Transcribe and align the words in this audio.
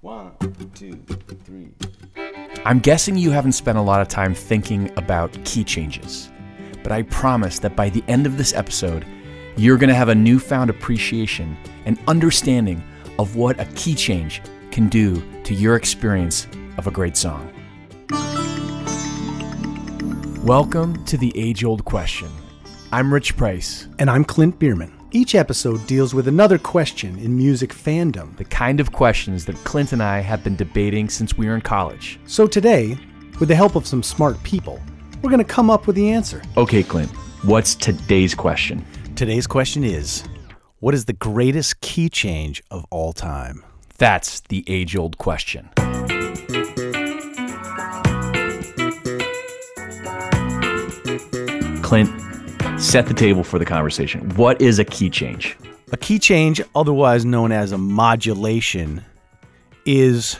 One, 0.00 0.30
two, 0.74 0.92
three. 1.42 1.72
I'm 2.64 2.78
guessing 2.78 3.18
you 3.18 3.32
haven't 3.32 3.52
spent 3.52 3.78
a 3.78 3.82
lot 3.82 4.00
of 4.00 4.06
time 4.06 4.32
thinking 4.32 4.92
about 4.96 5.36
key 5.44 5.64
changes, 5.64 6.30
but 6.84 6.92
I 6.92 7.02
promise 7.02 7.58
that 7.58 7.74
by 7.74 7.88
the 7.90 8.04
end 8.06 8.24
of 8.24 8.38
this 8.38 8.54
episode, 8.54 9.04
you're 9.56 9.76
going 9.76 9.88
to 9.88 9.96
have 9.96 10.08
a 10.08 10.14
newfound 10.14 10.70
appreciation 10.70 11.56
and 11.84 11.98
understanding 12.06 12.80
of 13.18 13.34
what 13.34 13.58
a 13.58 13.64
key 13.74 13.96
change 13.96 14.40
can 14.70 14.88
do 14.88 15.20
to 15.42 15.52
your 15.52 15.74
experience 15.74 16.46
of 16.76 16.86
a 16.86 16.92
great 16.92 17.16
song. 17.16 17.52
Welcome 20.44 21.04
to 21.06 21.16
the 21.16 21.32
age 21.34 21.64
old 21.64 21.84
question. 21.84 22.28
I'm 22.92 23.12
Rich 23.12 23.36
Price, 23.36 23.88
And 23.98 24.08
I'm 24.08 24.24
Clint 24.24 24.60
Bierman. 24.60 24.97
Each 25.10 25.34
episode 25.34 25.86
deals 25.86 26.12
with 26.12 26.28
another 26.28 26.58
question 26.58 27.18
in 27.18 27.34
music 27.34 27.72
fandom. 27.72 28.36
the 28.36 28.44
kind 28.44 28.78
of 28.78 28.92
questions 28.92 29.46
that 29.46 29.56
Clint 29.64 29.94
and 29.94 30.02
I 30.02 30.20
have 30.20 30.44
been 30.44 30.54
debating 30.54 31.08
since 31.08 31.38
we 31.38 31.46
were 31.46 31.54
in 31.54 31.62
college. 31.62 32.20
So 32.26 32.46
today, 32.46 32.98
with 33.40 33.48
the 33.48 33.54
help 33.54 33.74
of 33.74 33.86
some 33.86 34.02
smart 34.02 34.42
people, 34.42 34.78
we're 35.22 35.30
going 35.30 35.42
to 35.42 35.50
come 35.50 35.70
up 35.70 35.86
with 35.86 35.96
the 35.96 36.10
answer. 36.10 36.42
Okay, 36.58 36.82
Clint, 36.82 37.10
what's 37.42 37.74
today's 37.74 38.34
question? 38.34 38.84
Today's 39.16 39.46
question 39.46 39.82
is 39.82 40.24
What 40.80 40.92
is 40.92 41.06
the 41.06 41.14
greatest 41.14 41.80
key 41.80 42.10
change 42.10 42.62
of 42.70 42.84
all 42.90 43.14
time? 43.14 43.64
That's 43.96 44.40
the 44.40 44.62
age 44.66 44.94
old 44.94 45.16
question. 45.16 45.70
Clint, 51.80 52.27
set 52.78 53.06
the 53.06 53.14
table 53.14 53.42
for 53.42 53.58
the 53.58 53.64
conversation. 53.64 54.28
What 54.36 54.60
is 54.62 54.78
a 54.78 54.84
key 54.84 55.10
change? 55.10 55.56
A 55.92 55.96
key 55.96 56.18
change, 56.18 56.60
otherwise 56.74 57.24
known 57.24 57.50
as 57.50 57.72
a 57.72 57.78
modulation, 57.78 59.04
is 59.84 60.38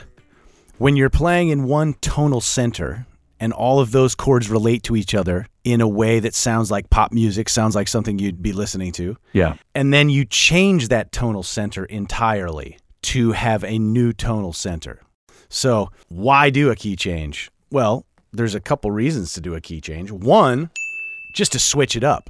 when 0.77 0.95
you're 0.95 1.09
playing 1.09 1.49
in 1.49 1.65
one 1.65 1.95
tonal 2.01 2.41
center 2.41 3.05
and 3.41 3.51
all 3.53 3.79
of 3.79 3.91
those 3.91 4.15
chords 4.15 4.49
relate 4.49 4.83
to 4.83 4.95
each 4.95 5.13
other 5.13 5.47
in 5.63 5.81
a 5.81 5.87
way 5.87 6.19
that 6.19 6.33
sounds 6.33 6.71
like 6.71 6.89
pop 6.89 7.11
music, 7.11 7.49
sounds 7.49 7.75
like 7.75 7.87
something 7.87 8.19
you'd 8.19 8.41
be 8.41 8.53
listening 8.53 8.91
to. 8.93 9.17
Yeah. 9.33 9.55
and 9.75 9.93
then 9.93 10.09
you 10.09 10.25
change 10.25 10.87
that 10.89 11.11
tonal 11.11 11.43
center 11.43 11.85
entirely 11.85 12.77
to 13.01 13.31
have 13.31 13.63
a 13.63 13.79
new 13.79 14.13
tonal 14.13 14.53
center. 14.53 15.01
So, 15.49 15.91
why 16.09 16.49
do 16.49 16.69
a 16.69 16.75
key 16.75 16.95
change? 16.95 17.49
Well, 17.71 18.05
there's 18.31 18.55
a 18.55 18.59
couple 18.59 18.91
reasons 18.91 19.33
to 19.33 19.41
do 19.41 19.55
a 19.55 19.61
key 19.61 19.81
change. 19.81 20.11
One, 20.11 20.69
just 21.33 21.51
to 21.53 21.59
switch 21.59 21.95
it 21.95 22.03
up. 22.03 22.29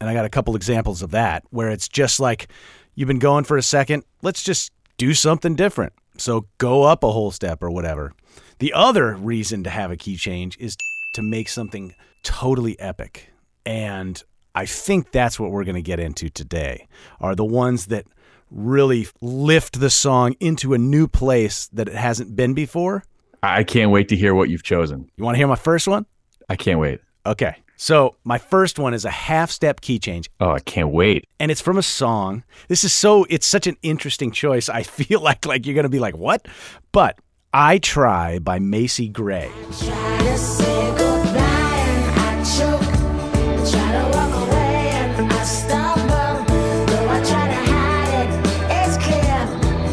And 0.00 0.08
I 0.10 0.14
got 0.14 0.24
a 0.24 0.30
couple 0.30 0.56
examples 0.56 1.02
of 1.02 1.10
that 1.12 1.44
where 1.50 1.70
it's 1.70 1.88
just 1.88 2.20
like 2.20 2.48
you've 2.94 3.08
been 3.08 3.18
going 3.18 3.44
for 3.44 3.56
a 3.56 3.62
second, 3.62 4.04
let's 4.22 4.42
just 4.42 4.72
do 4.98 5.14
something 5.14 5.54
different. 5.56 5.92
So, 6.16 6.46
go 6.58 6.84
up 6.84 7.02
a 7.02 7.10
whole 7.10 7.32
step 7.32 7.62
or 7.62 7.70
whatever. 7.70 8.12
The 8.60 8.72
other 8.72 9.14
reason 9.14 9.64
to 9.64 9.70
have 9.70 9.90
a 9.90 9.96
key 9.96 10.16
change 10.16 10.56
is 10.60 10.76
to 11.14 11.22
make 11.22 11.48
something 11.48 11.94
totally 12.22 12.78
epic. 12.78 13.30
And 13.66 14.22
I 14.54 14.66
think 14.66 15.10
that's 15.10 15.40
what 15.40 15.50
we're 15.50 15.64
going 15.64 15.74
to 15.74 15.82
get 15.82 15.98
into 15.98 16.30
today 16.30 16.86
are 17.20 17.34
the 17.34 17.44
ones 17.44 17.86
that 17.86 18.06
really 18.50 19.08
lift 19.20 19.80
the 19.80 19.90
song 19.90 20.36
into 20.38 20.74
a 20.74 20.78
new 20.78 21.08
place 21.08 21.66
that 21.72 21.88
it 21.88 21.94
hasn't 21.94 22.36
been 22.36 22.54
before. 22.54 23.02
I 23.42 23.64
can't 23.64 23.90
wait 23.90 24.08
to 24.08 24.16
hear 24.16 24.34
what 24.34 24.48
you've 24.48 24.62
chosen. 24.62 25.10
You 25.16 25.24
want 25.24 25.34
to 25.34 25.38
hear 25.38 25.48
my 25.48 25.56
first 25.56 25.88
one? 25.88 26.06
I 26.48 26.56
can't 26.56 26.78
wait. 26.78 27.00
Okay. 27.26 27.56
So, 27.76 28.16
my 28.24 28.38
first 28.38 28.78
one 28.78 28.94
is 28.94 29.04
a 29.04 29.10
half 29.10 29.50
step 29.50 29.80
key 29.80 29.98
change 29.98 30.30
Oh, 30.40 30.50
I 30.50 30.60
can't 30.60 30.90
wait. 30.90 31.26
and 31.40 31.50
it's 31.50 31.60
from 31.60 31.76
a 31.76 31.82
song. 31.82 32.44
This 32.68 32.84
is 32.84 32.92
so 32.92 33.24
it's 33.28 33.46
such 33.46 33.66
an 33.66 33.76
interesting 33.82 34.30
choice. 34.30 34.68
I 34.68 34.82
feel 34.98 35.20
like 35.20 35.44
like 35.46 35.66
you're 35.66 35.74
going 35.74 35.82
to 35.84 35.88
be 35.88 35.98
like, 35.98 36.16
"What?" 36.16 36.46
But 36.92 37.18
I 37.52 37.78
Try 37.78 38.38
by 38.38 38.58
Macy 38.58 39.08
Gray. 39.08 39.50
Try 39.78 40.18
to 40.22 40.38
say 40.38 40.90
goodbye 40.96 41.84
and 41.88 42.20
I 42.20 42.44
choke. 42.56 43.70
Try 43.70 43.92
to 43.92 44.16
walk 44.16 44.48
away 44.48 44.90
and 44.94 45.32
I 45.32 45.42
stumble. 45.44 46.44
Though 46.86 47.08
I 47.08 47.18
try 47.24 47.46
to 47.48 47.60
hide 47.70 48.14
it, 48.22 48.30
it's 48.70 48.96
clear. 49.04 49.46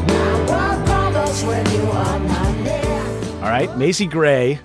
My 0.07 0.33
world 0.49 0.85
crumbles 0.87 1.43
when 1.43 1.65
you 1.71 1.83
are 1.91 2.19
not 2.19 2.55
near. 2.57 3.35
All 3.43 3.49
right, 3.49 3.75
Macy 3.77 4.05
Gray 4.07 4.59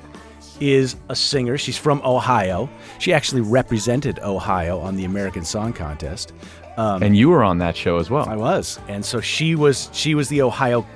is 0.60 0.96
a 1.08 1.16
singer. 1.16 1.58
She's 1.58 1.78
from 1.78 2.00
Ohio. 2.04 2.68
She 2.98 3.12
actually 3.12 3.40
represented 3.40 4.18
Ohio 4.20 4.78
on 4.78 4.96
the 4.96 5.04
American 5.04 5.44
Song 5.44 5.72
Contest. 5.72 6.32
Um, 6.76 7.02
and 7.02 7.16
you 7.16 7.30
were 7.30 7.42
on 7.42 7.58
that 7.58 7.76
show 7.76 7.96
as 7.96 8.10
well. 8.10 8.28
I 8.28 8.36
was, 8.36 8.78
and 8.88 9.04
so 9.04 9.20
she 9.20 9.54
was 9.54 9.88
she 9.92 10.14
was 10.14 10.28
the 10.28 10.42
Ohio 10.42 10.86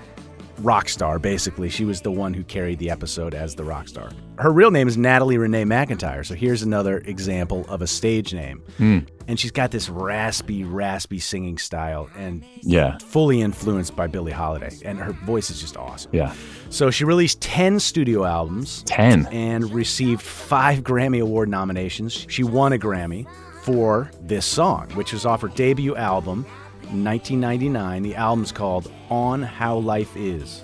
rock 0.63 0.89
star. 0.89 1.19
Basically, 1.19 1.69
she 1.69 1.85
was 1.85 2.01
the 2.01 2.11
one 2.11 2.35
who 2.35 2.43
carried 2.45 2.79
the 2.79 2.91
episode 2.91 3.35
as 3.35 3.55
the 3.55 3.65
rock 3.65 3.89
star. 3.89 4.11
Her 4.39 4.53
real 4.53 4.71
name 4.71 4.89
is 4.89 4.97
Natalie 4.97 5.37
Renee 5.39 5.65
McIntyre. 5.65 6.25
So 6.25 6.35
here's 6.35 6.63
another 6.63 6.99
example 6.99 7.65
of 7.69 7.83
a 7.83 7.87
stage 7.87 8.33
name. 8.33 8.63
Hmm. 8.79 8.99
And 9.29 9.39
she's 9.39 9.51
got 9.51 9.71
this 9.71 9.89
raspy, 9.89 10.65
raspy 10.65 11.19
singing 11.19 11.59
style, 11.59 12.09
and 12.17 12.45
Yeah. 12.63 12.99
fully 12.99 13.41
influenced 13.43 13.95
by 13.97 14.07
Billie 14.07 14.33
Holiday. 14.33 14.77
And 14.85 14.99
her 14.99 15.13
voice 15.13 15.51
is 15.51 15.61
just 15.61 15.77
awesome. 15.77 16.11
Yeah. 16.15 16.33
So 16.71 16.91
she 16.91 17.05
released 17.05 17.41
ten 17.41 17.79
studio 17.81 18.25
albums. 18.25 18.83
10. 18.87 19.27
and 19.27 19.73
received 19.73 20.23
five 20.23 20.81
Grammy 20.83 21.21
Award 21.21 21.49
nominations. 21.49 22.27
She 22.29 22.43
won 22.45 22.73
a 22.73 22.79
Grammy 22.79 23.27
for 23.63 24.11
this 24.23 24.47
song, 24.47 24.89
which 24.95 25.13
was 25.13 25.27
off 25.27 25.43
her 25.43 25.49
debut 25.49 25.95
album, 25.97 26.47
1999. 26.83 28.03
The 28.03 28.15
album's 28.17 28.53
called 28.53 28.91
On 29.09 29.43
How 29.43 29.77
Life 29.77 30.17
Is. 30.17 30.63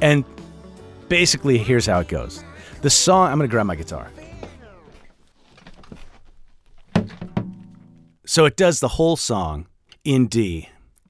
And 0.00 0.24
basically, 1.08 1.58
here's 1.58 1.86
how 1.86 2.00
it 2.00 2.08
goes. 2.08 2.42
The 2.82 2.90
song, 2.90 3.30
I'm 3.30 3.38
going 3.38 3.48
to 3.48 3.52
grab 3.52 3.66
my 3.66 3.76
guitar. 3.76 4.10
So 8.24 8.44
it 8.44 8.56
does 8.56 8.80
the 8.80 8.88
whole 8.88 9.16
song 9.16 9.66
in 10.04 10.28
D, 10.28 10.68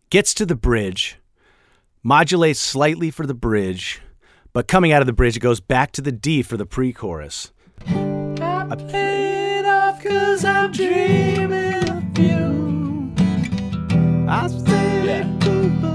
gets 0.08 0.32
to 0.34 0.46
the 0.46 0.54
bridge, 0.54 1.18
modulates 2.02 2.58
slightly 2.58 3.10
for 3.10 3.26
the 3.26 3.34
bridge, 3.34 4.00
but 4.52 4.66
coming 4.66 4.90
out 4.90 5.02
of 5.02 5.06
the 5.06 5.12
bridge, 5.12 5.36
it 5.36 5.40
goes 5.40 5.60
back 5.60 5.92
to 5.92 6.02
the 6.02 6.12
D 6.12 6.42
for 6.42 6.56
the 6.56 6.66
pre 6.66 6.92
chorus. 6.92 7.52
I 7.86 8.74
play 8.88 9.58
it 9.58 9.66
off 9.66 10.02
cause 10.02 10.44
I'm 10.44 10.72
dreaming. 10.72 11.59
I 14.32 14.46
say 14.46 15.22
it 15.22 15.40
too, 15.40 15.68
but 15.80 15.90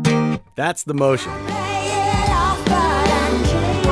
I'm 0.00 0.40
That's 0.54 0.84
the 0.84 0.94
motion. 0.94 1.30
Play 1.30 1.88
it 1.88 2.30
off, 2.30 2.64
but 2.64 2.72
I'm 2.72 3.42
dreaming. 3.42 3.82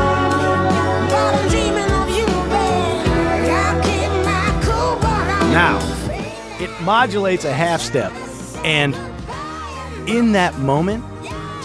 But 1.11 1.13
I'm 1.13 1.49
dreaming 1.51 1.91
of 1.91 2.09
you, 2.09 2.25
babe. 2.49 3.05
I'll 3.53 3.83
keep 3.83 4.11
my 4.25 4.61
cool, 4.65 4.97
but 5.03 5.27
I'm 5.29 5.53
Now, 5.53 5.77
it 6.59 6.71
modulates 6.81 7.45
a 7.45 7.53
half 7.53 7.83
step, 7.83 8.11
and 8.65 8.95
in 10.09 10.33
that 10.33 10.57
moment, 10.61 11.05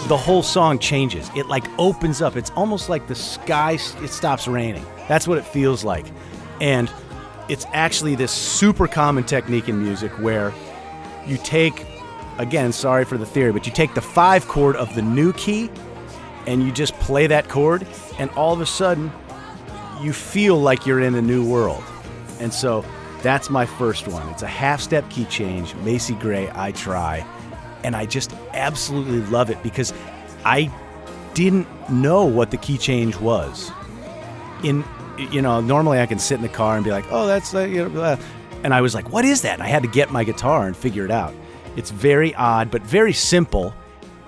the 0.08 0.16
whole 0.18 0.42
song 0.42 0.78
changes. 0.78 1.30
It 1.34 1.46
like 1.46 1.64
opens 1.78 2.20
up. 2.20 2.36
It's 2.36 2.50
almost 2.50 2.90
like 2.90 3.06
the 3.06 3.14
sky 3.14 3.78
it 4.02 4.10
stops 4.10 4.46
raining. 4.46 4.84
That's 5.08 5.26
what 5.26 5.38
it 5.38 5.46
feels 5.46 5.84
like. 5.84 6.04
And 6.60 6.90
it's 7.48 7.66
actually 7.72 8.14
this 8.14 8.32
super 8.32 8.86
common 8.86 9.24
technique 9.24 9.68
in 9.68 9.82
music 9.82 10.12
where 10.18 10.52
you 11.26 11.36
take 11.38 11.86
again, 12.38 12.72
sorry 12.72 13.04
for 13.04 13.18
the 13.18 13.26
theory, 13.26 13.52
but 13.52 13.66
you 13.66 13.72
take 13.72 13.94
the 13.94 14.00
5 14.00 14.46
chord 14.46 14.76
of 14.76 14.94
the 14.94 15.02
new 15.02 15.32
key 15.32 15.70
and 16.46 16.62
you 16.62 16.70
just 16.72 16.94
play 16.94 17.26
that 17.26 17.48
chord 17.48 17.86
and 18.18 18.30
all 18.30 18.54
of 18.54 18.60
a 18.60 18.66
sudden 18.66 19.10
you 20.00 20.12
feel 20.12 20.60
like 20.60 20.86
you're 20.86 21.00
in 21.00 21.14
a 21.14 21.22
new 21.22 21.48
world. 21.48 21.82
And 22.40 22.54
so 22.54 22.84
that's 23.22 23.50
my 23.50 23.66
first 23.66 24.06
one. 24.06 24.28
It's 24.28 24.42
a 24.42 24.46
half 24.46 24.80
step 24.80 25.08
key 25.10 25.24
change, 25.24 25.74
Macy 25.76 26.14
Gray, 26.14 26.50
I 26.54 26.72
Try. 26.72 27.26
And 27.82 27.96
I 27.96 28.06
just 28.06 28.32
absolutely 28.52 29.20
love 29.30 29.50
it 29.50 29.60
because 29.62 29.92
I 30.44 30.70
didn't 31.34 31.66
know 31.90 32.24
what 32.24 32.50
the 32.50 32.56
key 32.56 32.78
change 32.78 33.16
was. 33.16 33.70
In 34.62 34.84
you 35.18 35.42
know, 35.42 35.60
normally 35.60 36.00
I 36.00 36.06
can 36.06 36.18
sit 36.18 36.36
in 36.36 36.42
the 36.42 36.48
car 36.48 36.76
and 36.76 36.84
be 36.84 36.90
like, 36.90 37.04
"Oh, 37.10 37.26
that's 37.26 37.54
uh, 37.54 37.60
you 37.60 37.82
know," 37.84 37.88
blah." 37.88 38.16
and 38.64 38.72
I 38.74 38.80
was 38.80 38.94
like, 38.94 39.12
"What 39.12 39.24
is 39.24 39.42
that?" 39.42 39.54
And 39.54 39.62
I 39.62 39.68
had 39.68 39.82
to 39.82 39.88
get 39.88 40.10
my 40.12 40.24
guitar 40.24 40.66
and 40.66 40.76
figure 40.76 41.04
it 41.04 41.10
out. 41.10 41.34
It's 41.76 41.90
very 41.90 42.34
odd, 42.34 42.70
but 42.70 42.82
very 42.82 43.12
simple, 43.12 43.72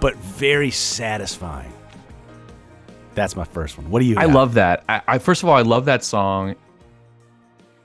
but 0.01 0.15
very 0.17 0.71
satisfying. 0.71 1.73
That's 3.15 3.35
my 3.35 3.45
first 3.45 3.77
one. 3.77 3.91
What 3.91 4.01
do 4.01 4.07
you? 4.07 4.17
I 4.19 4.27
love 4.27 4.55
that. 4.55 4.85
I, 4.89 5.03
I 5.09 5.19
first 5.19 5.43
of 5.43 5.49
all, 5.49 5.57
I 5.57 5.63
love 5.63 5.85
that 5.87 6.05
song. 6.05 6.55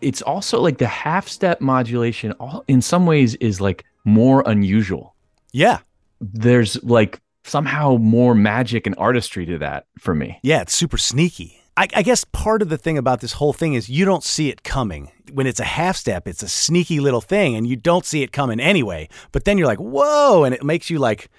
It's 0.02 0.22
also 0.22 0.62
like 0.62 0.78
the 0.78 0.88
half 0.88 1.28
step 1.28 1.62
modulation. 1.62 2.32
All 2.34 2.64
in 2.68 2.82
some 2.82 3.06
ways 3.06 3.34
is 3.36 3.60
like 3.60 3.86
more 4.04 4.44
unusual. 4.46 5.16
Yeah, 5.52 5.80
There's 6.20 6.82
like 6.84 7.20
somehow 7.44 7.98
more 7.98 8.36
magic 8.36 8.86
and 8.86 8.96
artistry 8.98 9.46
to 9.46 9.58
that 9.60 9.86
for 10.00 10.14
me. 10.14 10.40
yeah. 10.44 10.62
It's 10.62 10.74
super 10.76 10.98
sneaky. 10.98 11.62
I, 11.78 11.88
I 11.94 12.02
guess 12.04 12.24
part 12.24 12.62
of 12.62 12.70
the 12.70 12.78
thing 12.78 12.98
about 12.98 13.20
this 13.20 13.34
whole 13.34 13.54
thing 13.54 13.74
is 13.74 13.90
you 13.90 14.06
don't 14.06 14.24
see 14.24 14.50
it 14.50 14.64
coming. 14.64 15.12
When 15.34 15.46
it's 15.46 15.60
a 15.60 15.66
half 15.66 15.98
step, 15.98 16.28
it's 16.28 16.44
a 16.44 16.48
sneaky 16.48 17.00
little 17.00 17.22
thing, 17.22 17.56
and 17.56 17.68
you 17.68 17.76
don't 17.76 18.06
see 18.06 18.24
it 18.24 18.32
coming 18.32 18.60
anyway. 18.60 19.10
But 19.32 19.46
then 19.46 19.58
you're 19.58 19.68
like, 19.68 19.80
whoa, 19.80 20.44
and 20.44 20.56
it 20.56 20.64
makes 20.64 20.90
you 20.90 21.00
like 21.00 21.30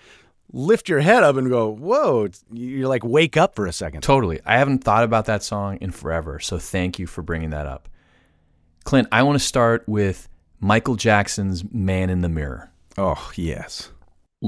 lift 0.53 0.89
your 0.89 1.01
head 1.01 1.23
up 1.23 1.37
and 1.37 1.49
go, 1.49 1.69
whoa. 1.69 2.29
You're 2.53 2.89
like, 2.89 3.05
wake 3.05 3.37
up 3.37 3.55
for 3.55 3.67
a 3.67 3.73
second. 3.73 4.03
Totally. 4.03 4.41
I 4.45 4.59
haven't 4.59 4.85
thought 4.85 5.05
about 5.05 5.25
that 5.27 5.43
song 5.43 5.79
in 5.81 5.91
forever, 5.91 6.39
so 6.39 6.59
thank 6.59 6.99
you 6.99 7.07
for 7.07 7.23
bringing 7.23 7.51
that 7.51 7.67
up. 7.67 7.89
Clint, 8.85 9.09
I 9.11 9.23
want 9.23 9.39
to 9.39 9.45
start 9.45 9.85
with 9.89 10.29
Michael 10.61 10.97
Jackson's 10.97 11.65
Man 11.73 12.11
in 12.11 12.21
the 12.21 12.29
Mirror. 12.29 12.71
Oh, 12.99 13.33
yes. 13.35 13.91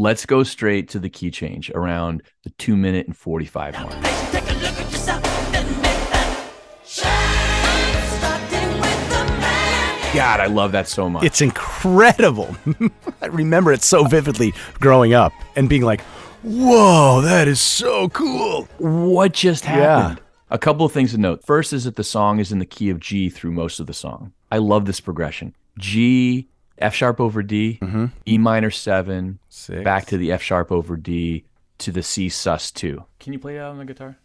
Let's 0.00 0.26
go 0.26 0.44
straight 0.44 0.88
to 0.90 1.00
the 1.00 1.10
key 1.10 1.32
change 1.32 1.72
around 1.72 2.22
the 2.44 2.50
two 2.50 2.76
minute 2.76 3.08
and 3.08 3.16
45 3.16 3.74
mark. 3.80 3.90
Take 4.30 4.48
a 4.48 4.54
look 4.54 4.78
at 4.78 4.92
yourself 4.92 5.24
and 5.26 5.56
admit 5.56 5.82
that 5.82 6.52
shine, 6.86 8.06
starting 8.06 8.80
with 8.80 9.08
the 9.08 9.24
man. 9.40 10.14
God, 10.14 10.38
I 10.38 10.46
love 10.46 10.70
that 10.70 10.86
so 10.86 11.10
much. 11.10 11.24
It's 11.24 11.40
incredible. 11.40 12.56
I 13.22 13.26
remember 13.26 13.72
it 13.72 13.82
so 13.82 14.04
vividly 14.04 14.54
growing 14.74 15.14
up 15.14 15.32
and 15.56 15.68
being 15.68 15.82
like, 15.82 16.02
whoa, 16.44 17.20
that 17.22 17.48
is 17.48 17.60
so 17.60 18.08
cool. 18.10 18.68
what 18.78 19.32
just 19.32 19.64
happened? 19.64 20.18
Yeah. 20.20 20.24
A 20.50 20.58
couple 20.58 20.86
of 20.86 20.92
things 20.92 21.10
to 21.10 21.18
note. 21.18 21.44
First 21.44 21.72
is 21.72 21.82
that 21.82 21.96
the 21.96 22.04
song 22.04 22.38
is 22.38 22.52
in 22.52 22.60
the 22.60 22.66
key 22.66 22.88
of 22.90 23.00
G 23.00 23.30
through 23.30 23.50
most 23.50 23.80
of 23.80 23.88
the 23.88 23.94
song. 23.94 24.32
I 24.52 24.58
love 24.58 24.84
this 24.84 25.00
progression. 25.00 25.56
G, 25.76 26.46
F 26.78 26.94
sharp 26.94 27.20
over 27.20 27.42
D, 27.42 27.78
mm-hmm. 27.82 28.06
E 28.26 28.38
minor 28.38 28.70
seven, 28.70 29.38
Six. 29.48 29.82
back 29.84 30.06
to 30.06 30.16
the 30.16 30.32
F 30.32 30.42
sharp 30.42 30.70
over 30.72 30.96
D 30.96 31.44
to 31.78 31.92
the 31.92 32.02
C 32.02 32.28
sus 32.28 32.70
two. 32.70 33.04
Can 33.20 33.32
you 33.32 33.38
play 33.38 33.54
that 33.54 33.64
on 33.64 33.78
the 33.78 33.84
guitar? 33.84 34.16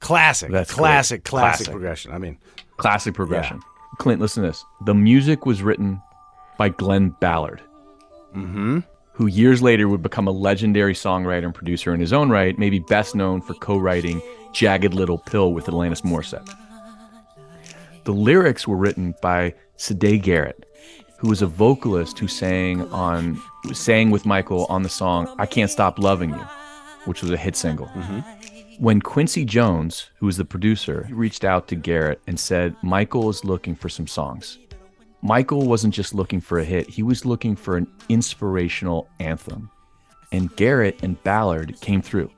Classic. 0.00 0.50
That's 0.50 0.70
classic, 0.72 1.24
classic, 1.24 1.66
Classic. 1.66 1.70
progression. 1.70 2.12
I 2.12 2.18
mean, 2.18 2.38
Classic 2.76 3.14
progression. 3.14 3.60
Clint, 3.98 4.20
listen 4.20 4.42
to 4.42 4.48
this. 4.48 4.64
The 4.84 4.94
music 4.94 5.46
was 5.46 5.62
written 5.62 6.02
by 6.58 6.68
Glen 6.70 7.10
Ballard, 7.20 7.62
mm-hmm. 8.34 8.80
Who 9.22 9.28
years 9.28 9.62
later 9.62 9.88
would 9.88 10.02
become 10.02 10.26
a 10.26 10.32
legendary 10.32 10.94
songwriter 10.94 11.44
and 11.44 11.54
producer 11.54 11.94
in 11.94 12.00
his 12.00 12.12
own 12.12 12.28
right, 12.28 12.58
maybe 12.58 12.80
best 12.80 13.14
known 13.14 13.40
for 13.40 13.54
co 13.54 13.78
writing 13.78 14.20
Jagged 14.52 14.94
Little 14.94 15.18
Pill 15.18 15.52
with 15.52 15.66
Alanis 15.66 16.02
Morissette. 16.02 16.52
The 18.02 18.10
lyrics 18.10 18.66
were 18.66 18.76
written 18.76 19.14
by 19.22 19.54
Siedah 19.78 20.20
Garrett, 20.20 20.66
who 21.18 21.28
was 21.28 21.40
a 21.40 21.46
vocalist 21.46 22.18
who 22.18 22.26
sang 22.26 22.82
on 22.90 23.40
sang 23.72 24.10
with 24.10 24.26
Michael 24.26 24.66
on 24.68 24.82
the 24.82 24.88
song 24.88 25.32
I 25.38 25.46
Can't 25.46 25.70
Stop 25.70 26.00
Loving 26.00 26.30
You, 26.30 26.44
which 27.04 27.22
was 27.22 27.30
a 27.30 27.36
hit 27.36 27.54
single. 27.54 27.86
Mm-hmm. 27.86 28.82
When 28.82 29.00
Quincy 29.00 29.44
Jones, 29.44 30.10
who 30.16 30.26
was 30.26 30.36
the 30.36 30.44
producer, 30.44 31.06
reached 31.12 31.44
out 31.44 31.68
to 31.68 31.76
Garrett 31.76 32.20
and 32.26 32.40
said, 32.40 32.74
Michael 32.82 33.30
is 33.30 33.44
looking 33.44 33.76
for 33.76 33.88
some 33.88 34.08
songs. 34.08 34.58
Michael 35.24 35.68
wasn't 35.68 35.94
just 35.94 36.14
looking 36.14 36.40
for 36.40 36.58
a 36.58 36.64
hit, 36.64 36.88
he 36.90 37.02
was 37.02 37.24
looking 37.24 37.54
for 37.54 37.76
an 37.76 37.86
inspirational 38.08 39.08
anthem. 39.20 39.70
And 40.32 40.54
Garrett 40.56 41.00
and 41.02 41.22
Ballard 41.22 41.80
came 41.80 42.02
through. 42.02 42.30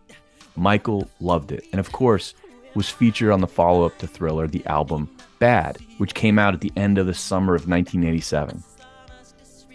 Michael 0.54 1.08
loved 1.18 1.50
it. 1.50 1.64
And 1.72 1.80
of 1.80 1.92
course, 1.92 2.34
was 2.74 2.90
featured 2.90 3.30
on 3.30 3.40
the 3.40 3.46
follow 3.46 3.86
up 3.86 3.96
to 3.98 4.06
Thriller, 4.06 4.46
the 4.46 4.64
album 4.66 5.08
Bad, 5.38 5.78
which 5.98 6.14
came 6.14 6.38
out 6.38 6.54
at 6.54 6.60
the 6.60 6.72
end 6.76 6.98
of 6.98 7.06
the 7.06 7.14
summer 7.14 7.54
of 7.54 7.68
1987. 7.68 8.62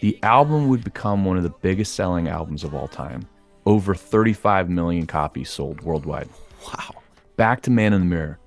The 0.02 0.18
album 0.24 0.68
would 0.68 0.84
become 0.84 1.26
one 1.26 1.38
of 1.38 1.44
the 1.44 1.50
biggest 1.50 1.96
selling 1.96 2.28
albums 2.28 2.64
of 2.64 2.74
all 2.74 2.88
time. 2.88 3.28
Over 3.66 3.96
35 3.96 4.70
million 4.70 5.06
copies 5.06 5.50
sold 5.50 5.82
worldwide. 5.82 6.30
wow. 6.68 6.96
Back 7.38 7.62
to 7.64 7.72
Man 7.72 7.94
in 7.94 8.02
the 8.02 8.06
Mirror. 8.06 8.40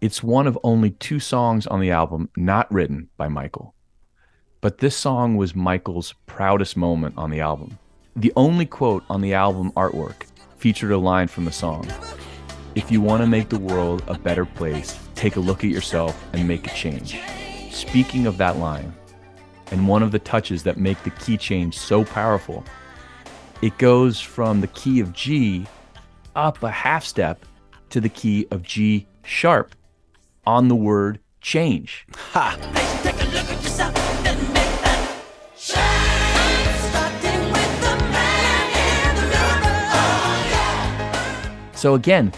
It's 0.00 0.22
one 0.22 0.46
of 0.46 0.58
only 0.62 0.90
two 0.92 1.20
songs 1.20 1.66
on 1.66 1.80
the 1.80 1.90
album 1.90 2.30
not 2.36 2.70
written 2.72 3.08
by 3.16 3.28
Michael. 3.28 3.74
But 4.62 4.78
this 4.78 4.94
song 4.94 5.36
was 5.36 5.54
Michael's 5.54 6.14
proudest 6.26 6.76
moment 6.76 7.14
on 7.16 7.30
the 7.30 7.40
album. 7.40 7.78
The 8.14 8.30
only 8.36 8.66
quote 8.66 9.02
on 9.08 9.22
the 9.22 9.32
album 9.32 9.72
artwork 9.72 10.24
featured 10.58 10.90
a 10.90 10.98
line 10.98 11.28
from 11.28 11.46
the 11.46 11.52
song 11.52 11.90
If 12.74 12.90
you 12.90 13.00
want 13.00 13.22
to 13.22 13.26
make 13.26 13.48
the 13.48 13.58
world 13.58 14.02
a 14.06 14.18
better 14.18 14.44
place, 14.44 14.98
take 15.14 15.36
a 15.36 15.40
look 15.40 15.64
at 15.64 15.70
yourself 15.70 16.22
and 16.34 16.46
make 16.46 16.66
a 16.66 16.74
change. 16.74 17.18
Speaking 17.70 18.26
of 18.26 18.36
that 18.36 18.58
line, 18.58 18.92
and 19.70 19.88
one 19.88 20.02
of 20.02 20.12
the 20.12 20.18
touches 20.18 20.62
that 20.64 20.76
make 20.76 21.02
the 21.04 21.10
key 21.10 21.38
change 21.38 21.78
so 21.78 22.04
powerful, 22.04 22.62
it 23.62 23.78
goes 23.78 24.20
from 24.20 24.60
the 24.60 24.66
key 24.68 25.00
of 25.00 25.14
G 25.14 25.66
up 26.36 26.62
a 26.62 26.70
half 26.70 27.04
step 27.04 27.46
to 27.88 28.00
the 28.00 28.10
key 28.10 28.46
of 28.50 28.62
G 28.62 29.06
sharp 29.24 29.74
on 30.46 30.68
the 30.68 30.76
word 30.76 31.18
change. 31.40 32.06
Take 33.02 33.09
So 41.80 41.94
again, 41.94 42.30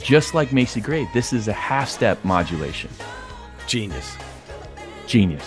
just 0.00 0.32
like 0.32 0.50
Macy 0.50 0.80
Gray, 0.80 1.06
this 1.12 1.34
is 1.34 1.46
a 1.46 1.52
half 1.52 1.90
step 1.90 2.24
modulation. 2.24 2.88
Genius. 3.66 4.16
Genius. 5.06 5.46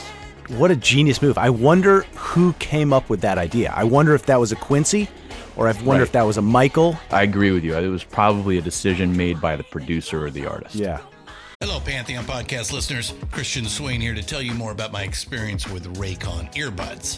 What 0.49 0.69
a 0.69 0.75
genius 0.75 1.23
move. 1.23 1.39
I 1.39 1.49
wonder 1.49 2.01
who 2.15 2.53
came 2.59 2.93
up 2.93 3.09
with 3.09 3.21
that 3.21 3.39
idea. 3.39 3.73
I 3.75 3.83
wonder 3.83 4.13
if 4.13 4.27
that 4.27 4.39
was 4.39 4.51
a 4.51 4.55
Quincy 4.55 5.07
or 5.55 5.67
I 5.67 5.71
wonder 5.71 5.89
Right. 5.93 6.01
if 6.01 6.11
that 6.11 6.21
was 6.21 6.37
a 6.37 6.41
Michael. 6.43 6.99
I 7.09 7.23
agree 7.23 7.49
with 7.49 7.63
you. 7.63 7.75
It 7.75 7.87
was 7.87 8.03
probably 8.03 8.59
a 8.59 8.61
decision 8.61 9.17
made 9.17 9.41
by 9.41 9.55
the 9.55 9.63
producer 9.63 10.23
or 10.23 10.29
the 10.29 10.45
artist. 10.45 10.75
Yeah. 10.75 10.99
Hello, 11.61 11.79
Pantheon 11.79 12.25
podcast 12.25 12.71
listeners. 12.71 13.15
Christian 13.31 13.65
Swain 13.65 14.01
here 14.01 14.13
to 14.13 14.21
tell 14.21 14.41
you 14.43 14.53
more 14.53 14.71
about 14.71 14.91
my 14.91 15.01
experience 15.01 15.67
with 15.67 15.95
Raycon 15.97 16.53
earbuds. 16.53 17.17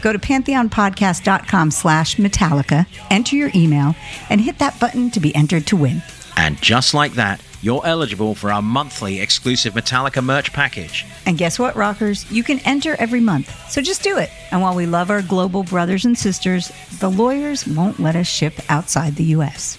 Go 0.00 0.12
to 0.12 0.18
pantheonpodcast.com 0.18 1.70
slash 1.70 2.16
Metallica, 2.16 2.86
enter 3.10 3.36
your 3.36 3.50
email, 3.54 3.94
and 4.30 4.40
hit 4.40 4.58
that 4.58 4.78
button 4.78 5.10
to 5.10 5.20
be 5.20 5.34
entered 5.34 5.66
to 5.68 5.76
win. 5.76 6.02
And 6.36 6.60
just 6.62 6.94
like 6.94 7.14
that, 7.14 7.42
you're 7.60 7.84
eligible 7.84 8.36
for 8.36 8.52
our 8.52 8.62
monthly 8.62 9.20
exclusive 9.20 9.74
Metallica 9.74 10.22
merch 10.24 10.52
package. 10.52 11.04
And 11.26 11.36
guess 11.36 11.58
what, 11.58 11.74
rockers? 11.74 12.30
You 12.30 12.44
can 12.44 12.60
enter 12.60 12.94
every 13.00 13.18
month. 13.20 13.52
So 13.68 13.82
just 13.82 14.02
do 14.04 14.16
it. 14.18 14.30
And 14.52 14.62
while 14.62 14.76
we 14.76 14.86
love 14.86 15.10
our 15.10 15.22
global 15.22 15.64
brothers 15.64 16.04
and 16.04 16.16
sisters, 16.16 16.70
the 17.00 17.10
lawyers 17.10 17.66
won't 17.66 17.98
let 17.98 18.14
us 18.14 18.28
ship 18.28 18.54
outside 18.68 19.16
the 19.16 19.24
U.S. 19.24 19.76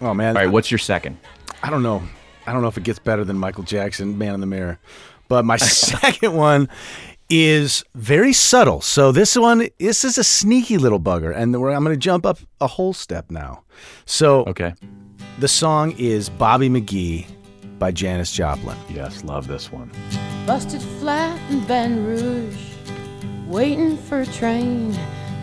Oh 0.00 0.14
man, 0.14 0.36
All 0.36 0.42
right, 0.42 0.50
what's 0.50 0.70
your 0.70 0.78
second? 0.78 1.18
I 1.62 1.70
don't 1.70 1.82
know. 1.82 2.02
I 2.46 2.52
don't 2.52 2.62
know 2.62 2.68
if 2.68 2.76
it 2.76 2.82
gets 2.84 2.98
better 2.98 3.24
than 3.24 3.38
Michael 3.38 3.62
Jackson, 3.62 4.18
Man 4.18 4.34
in 4.34 4.40
the 4.40 4.46
Mirror. 4.46 4.80
But 5.28 5.44
my 5.44 5.56
second 5.58 6.34
one 6.34 6.68
is 7.30 7.84
very 7.94 8.32
subtle. 8.32 8.80
So 8.80 9.12
this 9.12 9.36
one, 9.36 9.68
this 9.78 10.04
is 10.04 10.18
a 10.18 10.24
sneaky 10.24 10.78
little 10.78 11.00
bugger, 11.00 11.34
and 11.34 11.54
I'm 11.54 11.60
going 11.60 11.86
to 11.86 11.96
jump 11.96 12.26
up 12.26 12.38
a 12.60 12.66
whole 12.66 12.92
step 12.92 13.30
now. 13.30 13.64
So 14.04 14.44
Okay. 14.46 14.74
the 15.38 15.48
song 15.48 15.92
is 15.98 16.28
Bobby 16.28 16.68
McGee 16.68 17.26
by 17.78 17.90
Janis 17.90 18.32
Joplin. 18.32 18.76
Yes, 18.90 19.24
love 19.24 19.46
this 19.46 19.72
one. 19.72 19.90
Busted 20.46 20.82
flat 21.00 21.38
in 21.50 21.60
Baton 21.66 22.04
Rouge, 22.06 22.56
waiting 23.46 23.96
for 23.96 24.20
a 24.20 24.26
train, 24.26 24.92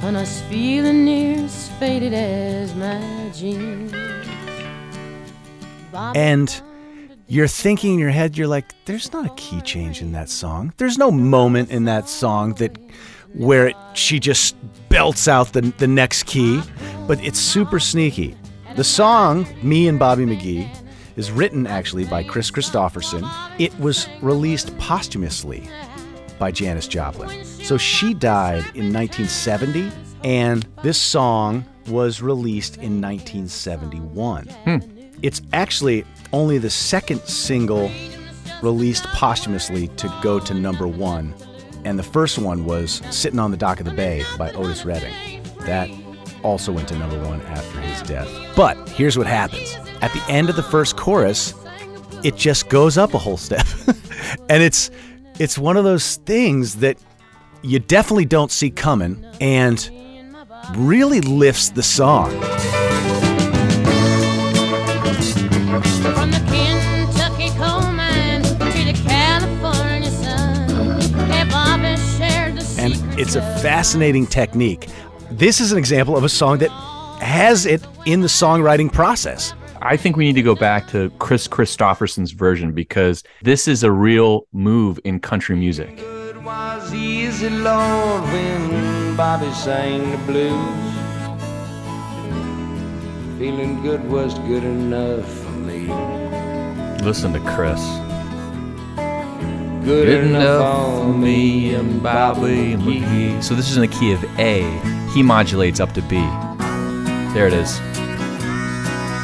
and 0.02 0.16
I 0.18 0.22
was 0.22 0.42
feeling 0.44 1.06
near 1.06 1.44
as 1.44 1.70
faded 1.80 2.14
as 2.14 2.74
my 2.76 3.30
jeans. 3.34 3.92
Bobby 5.92 6.20
And 6.20 6.50
found 6.50 6.62
a 6.62 6.69
You're 7.32 7.48
thinking 7.48 7.94
in 7.94 8.00
your 8.00 8.10
head, 8.10 8.36
you're 8.40 8.48
like, 8.48 8.74
there's 8.86 9.14
not 9.14 9.24
a 9.24 9.30
key 9.36 9.62
change 9.62 10.02
in 10.02 10.14
that 10.14 10.30
song. 10.30 10.74
There's 10.78 10.98
no 10.98 11.12
moment 11.12 11.70
in 11.70 11.86
that 11.86 12.10
song 12.10 12.56
that 12.56 12.76
where 13.36 13.68
it, 13.68 13.76
she 13.94 14.20
just 14.20 14.56
belts 14.90 15.28
out 15.28 15.54
the, 15.54 15.62
the 15.78 15.86
next 15.88 16.24
key, 16.26 16.60
but 17.08 17.24
it's 17.24 17.38
super 17.38 17.80
sneaky. 17.80 18.36
The 18.76 18.84
song, 18.84 19.46
Me 19.62 19.88
and 19.88 20.00
Bobby 20.00 20.26
McGee, 20.26 20.76
is 21.18 21.30
written 21.30 21.68
actually 21.68 22.06
by 22.06 22.24
Kris 22.24 22.50
Kristofferson. 22.50 23.32
It 23.60 23.80
was 23.80 24.10
released 24.24 24.76
posthumously 24.80 25.70
by 26.40 26.50
Janis 26.50 26.88
Joplin. 26.88 27.46
So 27.46 27.78
she 27.78 28.16
died 28.16 28.64
in 28.74 28.92
1970, 28.92 29.92
and 30.24 30.68
this 30.82 30.98
song 30.98 31.64
was 31.90 32.24
released 32.24 32.78
in 32.78 33.00
1971. 33.00 34.48
Hmm. 34.48 34.78
It's 35.22 35.42
actually 35.54 36.06
only 36.34 36.58
the 36.58 36.70
second 36.70 37.22
single 37.22 37.92
released 38.62 39.06
posthumously 39.06 39.88
to 39.90 40.14
go 40.22 40.40
to 40.40 40.54
number 40.54 40.88
one, 40.88 41.34
and 41.86 41.98
the 41.98 42.04
first 42.04 42.38
one 42.38 42.66
was 42.66 43.02
Sitting 43.10 43.40
on 43.40 43.52
the 43.52 43.58
Dock 43.58 43.80
of 43.80 43.86
the 43.86 43.94
Bay 43.94 44.24
by 44.38 44.52
Otis 44.52 44.86
Redding. 44.86 45.44
That 45.62 45.90
also 46.44 46.72
went 46.72 46.88
to 46.90 46.98
number 46.98 47.20
one 47.26 47.42
after 47.42 47.80
his 47.82 48.02
death. 48.04 48.30
But 48.56 48.90
here's 48.90 49.18
what 49.18 49.28
happens 49.28 49.76
at 50.02 50.12
the 50.14 50.24
end 50.30 50.50
of 50.50 50.56
the 50.56 50.64
first 50.64 50.98
chorus, 50.98 51.54
it 52.24 52.36
just 52.36 52.70
goes 52.70 52.98
up 52.98 53.14
a 53.14 53.18
whole 53.18 53.38
step. 53.38 53.66
and 54.50 54.64
it's 54.64 54.92
it's 55.40 55.58
one 55.58 55.78
of 55.78 55.84
those 55.84 56.18
things 56.18 56.78
that 56.78 56.98
you 57.62 57.80
definitely 57.80 58.26
don't 58.26 58.52
see 58.52 58.70
coming 58.70 59.26
and 59.42 59.90
really 60.76 61.22
lifts 61.22 61.70
the 61.70 61.84
song. 61.84 62.32
It's 73.20 73.36
a 73.36 73.42
fascinating 73.60 74.26
technique. 74.26 74.88
This 75.30 75.60
is 75.60 75.74
an 75.74 75.78
example 75.78 76.16
of 76.16 76.24
a 76.24 76.30
song 76.30 76.60
that 76.60 76.70
has 77.20 77.66
it 77.66 77.86
in 78.06 78.22
the 78.22 78.28
songwriting 78.28 78.90
process. 78.94 79.54
I 79.82 79.98
think 79.98 80.16
we 80.16 80.24
need 80.24 80.36
to 80.36 80.42
go 80.42 80.56
back 80.56 80.88
to 80.92 81.10
Kris 81.20 81.46
Kristofferson's 81.46 82.32
version 82.32 82.72
because 82.72 83.26
this 83.42 83.68
is 83.68 83.84
a 83.84 83.92
real 83.92 84.48
move 84.54 85.02
in 85.04 85.20
country 85.20 85.58
music. 85.58 86.00
It 86.00 86.42
was 86.42 86.94
easy, 86.94 87.50
Lord, 87.50 88.24
when 88.24 89.18
Bobby 89.18 89.52
sang 89.52 90.12
the 90.12 90.18
blues. 90.20 90.98
Feeling 93.38 93.82
good 93.82 94.10
was 94.10 94.40
good 94.40 94.64
enough 94.64 95.30
for 95.30 95.52
me. 95.52 95.92
Listen 97.04 97.34
to 97.34 97.42
Kris. 97.42 97.82
Good, 99.84 100.26
enough 100.26 101.04
for 101.04 101.14
me 101.14 101.74
and 101.74 102.04
Bobby 102.04 102.76
McGee. 102.76 103.42
So 103.44 103.56
this 103.56 103.70
is 103.70 103.78
in 103.78 103.82
the 103.82 103.88
key 103.88 104.12
of 104.12 104.24
A. 104.38 104.62
He 105.14 105.24
modulates 105.24 105.80
up 105.80 105.94
to 105.94 106.02
B. 106.04 106.18
There 107.34 107.48
it 107.48 107.54
is. 107.54 107.78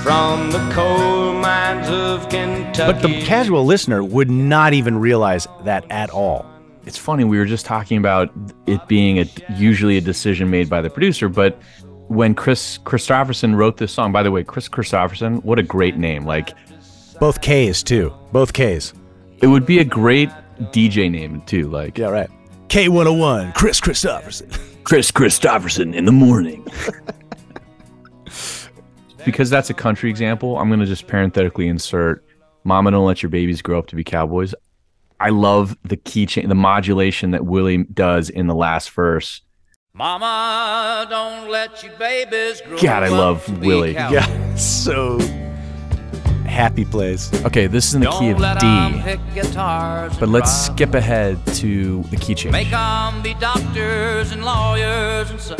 From 0.03 0.51
the 0.51 0.69
coal 0.73 1.33
mines 1.33 1.89
of 1.89 2.29
Kentucky. 2.29 2.93
But 2.93 3.01
the 3.01 3.21
casual 3.23 3.65
listener 3.65 4.03
would 4.03 4.29
not 4.29 4.73
even 4.73 4.97
realize 4.97 5.47
that 5.63 5.85
at 5.91 6.09
all. 6.09 6.45
It's 6.85 6.97
funny. 6.97 7.23
We 7.23 7.37
were 7.37 7.45
just 7.45 7.65
talking 7.65 7.97
about 7.97 8.31
it 8.65 8.87
being 8.87 9.19
a 9.19 9.25
usually 9.55 9.97
a 9.97 10.01
decision 10.01 10.49
made 10.49 10.69
by 10.69 10.81
the 10.81 10.89
producer, 10.89 11.27
but 11.27 11.59
when 12.07 12.35
Kris 12.35 12.77
Kristofferson 12.79 13.55
wrote 13.55 13.77
this 13.77 13.91
song, 13.91 14.11
by 14.11 14.21
the 14.21 14.29
way, 14.31 14.43
Kris 14.43 14.69
Kristofferson, 14.69 15.43
what 15.43 15.57
a 15.57 15.63
great 15.63 15.97
name! 15.97 16.23
Like 16.25 16.53
Both 17.19 17.41
K's 17.41 17.81
too. 17.81 18.13
Both 18.31 18.53
K's. 18.53 18.93
it 19.41 19.47
would 19.47 19.65
be 19.65 19.79
a 19.79 19.83
great 19.83 20.29
DJ 20.71 21.11
name 21.11 21.41
too. 21.41 21.69
Like 21.69 21.97
Yeah, 21.97 22.09
right. 22.09 22.29
K101, 22.67 23.53
Kris 23.53 23.79
Kristofferson. 23.79 24.59
Kris 24.83 25.11
Kristofferson 25.11 25.95
in 25.95 26.05
the 26.05 26.11
morning. 26.11 26.65
because 29.25 29.49
that's 29.49 29.69
a 29.69 29.73
country 29.73 30.09
example, 30.09 30.57
I'm 30.57 30.69
going 30.69 30.79
to 30.79 30.85
just 30.85 31.07
parenthetically 31.07 31.67
insert 31.67 32.23
Mama 32.63 32.91
Don't 32.91 33.05
Let 33.05 33.23
Your 33.23 33.29
Babies 33.29 33.61
Grow 33.61 33.79
Up 33.79 33.87
to 33.87 33.95
Be 33.95 34.03
Cowboys. 34.03 34.53
I 35.19 35.29
love 35.29 35.77
the 35.83 35.97
key 35.97 36.25
change, 36.25 36.47
the 36.47 36.55
modulation 36.55 37.31
that 37.31 37.45
Willie 37.45 37.83
does 37.85 38.29
in 38.29 38.47
the 38.47 38.55
last 38.55 38.91
verse. 38.91 39.41
Mama, 39.93 41.07
don't 41.09 41.49
let 41.49 41.81
your 41.81 41.93
babies 41.93 42.61
grow 42.61 42.75
up. 42.75 42.83
God, 42.83 43.03
I 43.03 43.07
love 43.07 43.61
Willie. 43.61 43.93
Yeah, 43.93 44.55
so 44.55 45.17
happy 46.55 46.85
place. 46.85 47.29
Okay, 47.43 47.67
this 47.67 47.87
is 47.89 47.95
in 47.95 48.01
the 48.01 48.07
key 48.11 48.31
Don't 48.31 48.39
let 48.39 48.57
of 48.57 48.63
'em 48.63 48.93
D, 48.93 50.19
but 50.19 50.29
let's 50.29 50.67
cry. 50.67 50.75
skip 50.75 50.95
ahead 50.95 51.37
to 51.61 52.01
the 52.09 52.15
key 52.17 52.33
change. 52.33 52.53
Make 52.53 52.71
'em 52.71 53.21
be 53.21 53.33
doctors 53.35 54.31
and 54.31 54.43
lawyers 54.45 55.29
and 55.31 55.39
such. 55.41 55.59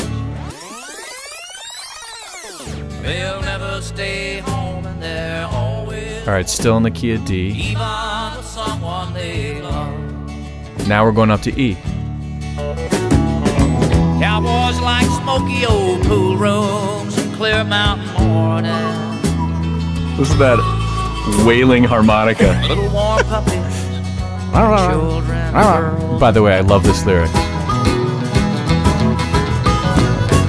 They'll 3.03 3.41
never 3.41 3.81
stay 3.81 4.39
home 4.39 4.85
and 4.85 5.01
they're 5.03 5.47
always 5.51 6.27
All 6.27 6.33
right, 6.33 6.49
still 6.49 6.77
in 6.77 6.83
the 6.83 6.91
key 6.91 7.11
of 7.13 7.25
D. 7.25 7.49
even 7.71 8.43
someone 8.43 9.13
they 9.13 9.61
love. 9.61 10.87
Now 10.87 11.03
we're 11.05 11.11
going 11.11 11.29
up 11.29 11.41
to 11.41 11.51
E. 11.59 11.77
Cowboys 14.21 14.79
like 14.79 15.05
smoky 15.21 15.65
old 15.65 16.01
pool 16.03 16.37
rooms 16.37 17.17
and 17.17 17.35
clear 17.35 17.63
mountain 17.65 18.07
mornings. 18.23 19.03
Listen 20.17 20.37
to 20.37 20.43
that 20.43 20.84
wailing 21.45 21.83
harmonica. 21.83 22.61
Little 22.67 22.89
warm 22.89 23.23
puppies, 23.25 23.53
children, 24.51 25.37
and 25.37 25.99
girls. 25.99 26.19
By 26.19 26.31
the 26.31 26.41
way, 26.41 26.55
I 26.55 26.61
love 26.61 26.83
this 26.83 27.05
lyric. 27.05 27.29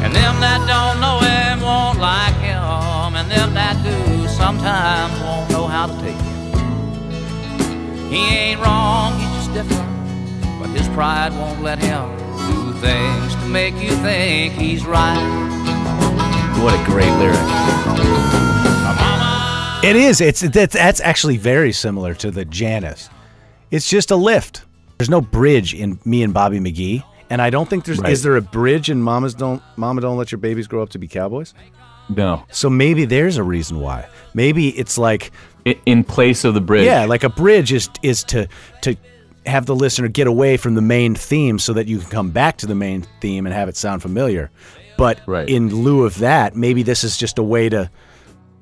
And 0.05 0.15
them 0.15 0.41
that 0.41 0.65
don't 0.69 1.01
know 1.01 1.19
him 1.21 1.61
won't 1.61 1.99
like 1.99 2.35
him. 2.37 3.17
And 3.17 3.31
them 3.31 3.55
that 3.55 3.83
do 3.83 4.29
sometimes 4.29 5.19
won't 5.21 5.51
know 5.51 5.67
how 5.67 5.87
to 5.87 5.95
take 6.01 6.15
him. 6.15 6.35
He 8.11 8.25
ain't 8.27 8.61
wrong, 8.61 9.19
he's 9.19 9.29
just 9.37 9.53
different. 9.53 9.89
But 10.61 10.69
his 10.71 10.89
pride 10.89 11.33
won't 11.33 11.63
let 11.63 11.79
him 11.79 12.17
do 12.49 12.73
things 12.81 13.35
to 13.35 13.47
make 13.47 13.75
you 13.77 13.97
think 13.97 14.55
he's 14.55 14.85
right. 14.87 15.21
What 16.63 16.75
a 16.75 16.85
great 16.85 17.13
lyric. 17.19 18.56
It 19.87 19.97
is. 19.97 20.21
It's 20.21 20.41
that's, 20.41 20.75
that's 20.75 21.01
actually 21.01 21.37
very 21.37 21.73
similar 21.73 22.15
to 22.15 22.31
the 22.31 22.45
Janis. 22.45 23.09
It's 23.71 23.89
just 23.89 24.11
a 24.11 24.17
lift. 24.17 24.63
There's 24.99 25.11
no 25.11 25.21
bridge 25.21 25.75
in 25.75 25.99
me 26.05 26.23
and 26.23 26.33
Bobby 26.33 26.59
McGee, 26.59 27.03
and 27.31 27.43
I 27.43 27.51
don't 27.51 27.69
think 27.69 27.85
there's. 27.85 27.99
Right. 27.99 28.13
Is 28.13 28.23
there 28.23 28.37
a 28.37 28.41
bridge 28.41 28.89
in 28.91 29.03
Mama's 29.03 29.35
don't 29.35 29.63
Mama 29.77 30.01
don't 30.01 30.17
let 30.17 30.33
your 30.33 30.39
babies 30.39 30.67
grow 30.67 30.83
up 30.83 30.89
to 30.91 30.99
be 30.99 31.07
cowboys? 31.09 31.53
No. 32.09 32.45
So 32.51 32.71
maybe 32.71 33.05
there's 33.05 33.37
a 33.37 33.43
reason 33.43 33.81
why. 33.81 34.09
Maybe 34.33 34.69
it's 34.79 34.97
like 34.97 35.33
I- 35.67 35.79
In 35.87 36.05
place 36.05 36.45
of 36.45 36.55
the 36.55 36.61
bridge. 36.61 36.85
yeah, 36.87 37.05
like 37.05 37.25
a 37.25 37.29
bridge 37.29 37.73
is 37.73 37.91
is 38.03 38.23
to 38.25 38.49
to 38.83 38.97
have 39.45 39.67
the 39.67 39.75
listener 39.77 40.09
get 40.09 40.27
away 40.27 40.57
from 40.57 40.75
the 40.75 40.83
main 40.83 41.15
theme 41.15 41.59
so 41.59 41.73
that 41.73 41.87
you 41.87 41.99
can 41.99 42.09
come 42.11 42.31
back 42.31 42.57
to 42.59 42.67
the 42.67 42.75
main 42.75 43.05
theme 43.21 43.45
and 43.47 43.55
have 43.55 43.69
it 43.69 43.77
sound 43.77 44.03
familiar. 44.03 44.51
But 44.97 45.21
Right. 45.27 45.49
in 45.49 45.69
lieu 45.69 46.05
of 46.05 46.19
that, 46.19 46.57
maybe 46.57 46.83
this 46.83 47.05
is 47.05 47.17
just 47.17 47.39
a 47.39 47.43
way 47.43 47.69
to. 47.69 47.91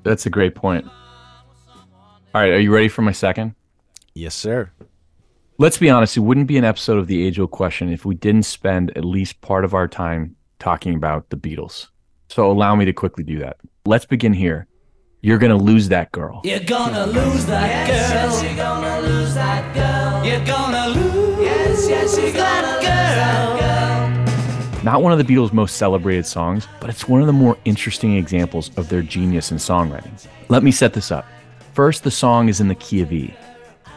That's 0.03 0.27
a 0.27 0.31
great 0.31 0.55
point. 0.55 0.87
All 2.35 2.41
right, 2.41 2.51
are 2.51 2.59
you 2.59 2.75
ready 2.75 2.89
for 2.89 3.03
my 3.03 3.13
second? 3.13 3.55
Yes, 4.13 4.35
sir. 4.35 4.73
Let's 5.57 5.79
be 5.79 5.89
honest, 5.89 6.17
it 6.17 6.21
wouldn't 6.21 6.49
be 6.49 6.59
an 6.59 6.65
episode 6.65 6.99
of 6.99 7.07
the 7.07 7.25
age 7.25 7.39
old 7.39 7.53
question 7.53 7.93
if 7.93 8.05
we 8.05 8.17
didn't 8.17 8.43
spend 8.43 8.91
at 8.97 9.05
least 9.05 9.41
part 9.41 9.65
of 9.65 9.73
our 9.73 9.87
time 9.87 10.35
talking 10.59 10.97
about 10.97 11.31
the 11.31 11.37
Beatles. 11.37 11.91
So 12.29 12.51
allow 12.51 12.75
me 12.75 12.87
to 12.87 12.93
quickly 12.93 13.23
do 13.23 13.39
that. 13.39 13.59
Let's 13.87 14.05
begin 14.05 14.33
here. 14.33 14.67
You're 15.21 15.39
going 15.39 15.57
to 15.57 15.65
lose 15.65 15.89
that 15.91 16.11
girl. 16.11 16.41
You're 16.43 16.59
gonna 16.59 17.07
lose 17.07 17.47
that 17.47 17.87
girl. 17.87 17.97
Yes, 17.97 18.43
you're 18.43 18.57
gonna 18.57 19.01
lose 19.07 19.35
that 19.35 19.73
girl. 19.73 20.25
You're 20.27 20.45
gonna 20.45 20.89
lose. 20.89 21.41
Yes, 21.41 21.89
yes, 21.89 22.19
you're 22.19 22.33
gonna 22.33 22.81
that 22.83 23.61
girl. 24.75 24.83
Not 24.83 25.03
one 25.03 25.13
of 25.13 25.25
the 25.25 25.25
Beatles' 25.25 25.53
most 25.53 25.77
celebrated 25.77 26.27
songs, 26.27 26.67
but 26.81 26.91
it's 26.91 27.07
one 27.07 27.21
of 27.21 27.29
the 27.29 27.33
more 27.33 27.57
interesting 27.65 28.17
examples 28.17 28.77
of 28.77 28.89
their 28.89 29.03
genius 29.03 29.53
in 29.53 29.59
songwriting. 29.59 30.27
Let 30.49 30.65
me 30.65 30.73
set 30.73 30.95
this 30.95 31.13
up. 31.13 31.27
First, 31.75 32.05
the 32.05 32.11
song 32.13 32.49
is 32.49 32.61
in 32.61 32.69
the 32.69 32.77
key 32.77 33.01
of 33.01 33.13
E, 33.13 33.35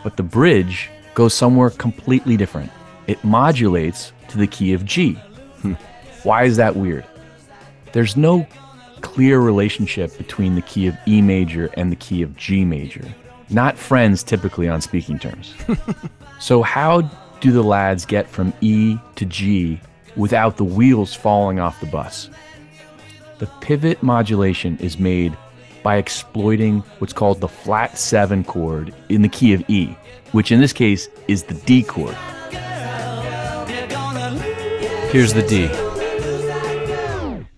but 0.04 0.18
the 0.18 0.24
bridge 0.24 0.90
goes 1.14 1.36
somewhere 1.36 1.70
completely 1.70 2.36
different. 2.36 2.72
It 3.06 3.24
modulates 3.24 4.14
to 4.30 4.40
the 4.40 4.48
key 4.48 4.74
of 4.74 4.84
G. 4.84 5.14
Hmm. 5.62 5.74
Why 6.24 6.46
is 6.46 6.58
that 6.58 6.76
weird? 6.76 7.06
There's 7.94 8.18
no 8.18 8.48
clear 9.02 9.40
relationship 9.40 10.18
between 10.18 10.56
the 10.56 10.64
key 10.64 10.88
of 10.88 10.98
E 11.08 11.22
major 11.22 11.70
and 11.76 11.92
the 11.92 11.96
key 11.96 12.24
of 12.24 12.36
G 12.36 12.66
major. 12.66 13.06
Not 13.52 13.78
friends 13.78 14.24
typically 14.24 14.68
on 14.68 14.82
speaking 14.82 15.20
terms. 15.20 15.54
so, 16.40 16.64
how 16.64 17.02
do 17.42 17.52
the 17.52 17.64
lads 17.64 18.06
get 18.08 18.28
from 18.28 18.54
E 18.60 18.98
to 19.18 19.26
G 19.26 19.80
without 20.16 20.58
the 20.58 20.64
wheels 20.64 21.14
falling 21.14 21.60
off 21.60 21.80
the 21.80 21.86
bus? 21.86 22.32
The 23.38 23.46
pivot 23.62 24.02
modulation 24.02 24.80
is 24.80 24.98
made 24.98 25.38
by 25.88 25.96
exploiting 25.96 26.80
what's 27.00 27.14
called 27.14 27.40
the 27.40 27.48
flat 27.48 27.98
7 27.98 28.44
chord 28.44 28.94
in 29.08 29.22
the 29.22 29.30
key 29.30 29.54
of 29.54 29.64
E, 29.70 29.96
which 30.34 30.52
in 30.52 30.60
this 30.60 30.74
case 30.74 31.08
is 31.30 31.44
the 31.44 31.54
D 31.54 31.82
chord. 31.82 32.14
Here's 35.14 35.32
the 35.32 35.46
D. 35.48 35.70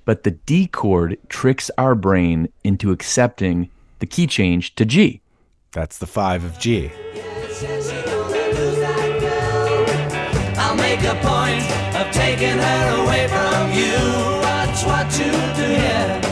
But 0.06 0.22
the 0.22 0.38
D 0.46 0.68
chord 0.68 1.18
tricks 1.28 1.72
our 1.80 1.96
brain 1.96 2.54
into 2.64 2.92
accepting 2.92 3.72
the 3.98 4.06
key 4.06 4.28
change 4.28 4.76
to 4.76 4.86
G. 4.86 5.22
That's 5.72 5.98
the 5.98 6.06
five 6.06 6.44
of 6.44 6.60
G. 6.60 6.92
I'll 10.56 10.76
make 10.76 11.02
a 11.02 11.16
point 11.26 11.66
of 11.96 12.12
taking 12.14 12.60
her 12.60 13.04
away 13.04 13.28
from 13.28 13.74
you. 13.74 13.98
Watch 14.46 14.86
what 14.86 15.12
you 15.18 15.32
do, 15.56 15.72
yeah. 15.74 16.29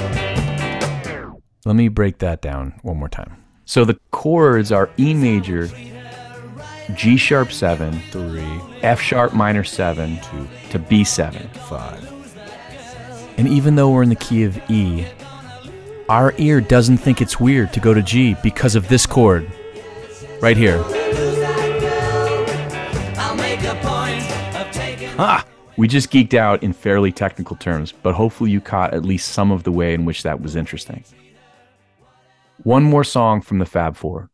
Let 1.67 1.75
me 1.75 1.89
break 1.89 2.19
that 2.19 2.41
down 2.41 2.79
one 2.81 2.95
more 2.95 3.09
time. 3.09 3.43
So 3.65 3.83
the 3.83 3.99
chords 4.11 4.71
are 4.71 4.89
E 4.97 5.13
major, 5.13 5.69
G 6.95 7.17
sharp 7.17 7.51
7, 7.51 7.99
3, 8.09 8.41
F 8.83 9.01
sharp 9.01 9.33
minor 9.33 9.65
7 9.65 10.15
2, 10.15 10.47
to 10.69 10.79
B7. 10.79 11.53
5. 11.53 13.33
And 13.37 13.49
even 13.49 13.75
though 13.75 13.89
we're 13.89 14.03
in 14.03 14.07
the 14.07 14.15
key 14.15 14.45
of 14.45 14.57
E, 14.71 15.05
our 16.07 16.33
ear 16.37 16.61
doesn't 16.61 16.99
think 16.99 17.21
it's 17.21 17.37
weird 17.37 17.73
to 17.73 17.81
go 17.81 17.93
to 17.93 18.01
G 18.01 18.37
because 18.41 18.75
of 18.75 18.87
this 18.87 19.05
chord 19.05 19.51
right 20.41 20.55
here. 20.55 20.81
I'll 23.17 23.35
make 23.35 23.61
a 23.63 23.75
point 23.83 24.55
of 24.55 24.71
taking 24.71 25.09
Ah! 25.19 25.45
We 25.75 25.89
just 25.89 26.11
geeked 26.11 26.33
out 26.33 26.63
in 26.63 26.71
fairly 26.71 27.11
technical 27.11 27.57
terms, 27.57 27.91
but 27.91 28.15
hopefully 28.15 28.51
you 28.51 28.61
caught 28.61 28.93
at 28.93 29.03
least 29.03 29.33
some 29.33 29.51
of 29.51 29.63
the 29.63 29.71
way 29.73 29.93
in 29.93 30.05
which 30.05 30.23
that 30.23 30.41
was 30.41 30.55
interesting. 30.55 31.03
One 32.63 32.83
more 32.83 33.03
song 33.03 33.41
from 33.41 33.59
the 33.59 33.65
Fab 33.65 33.95
Four. 33.95 34.29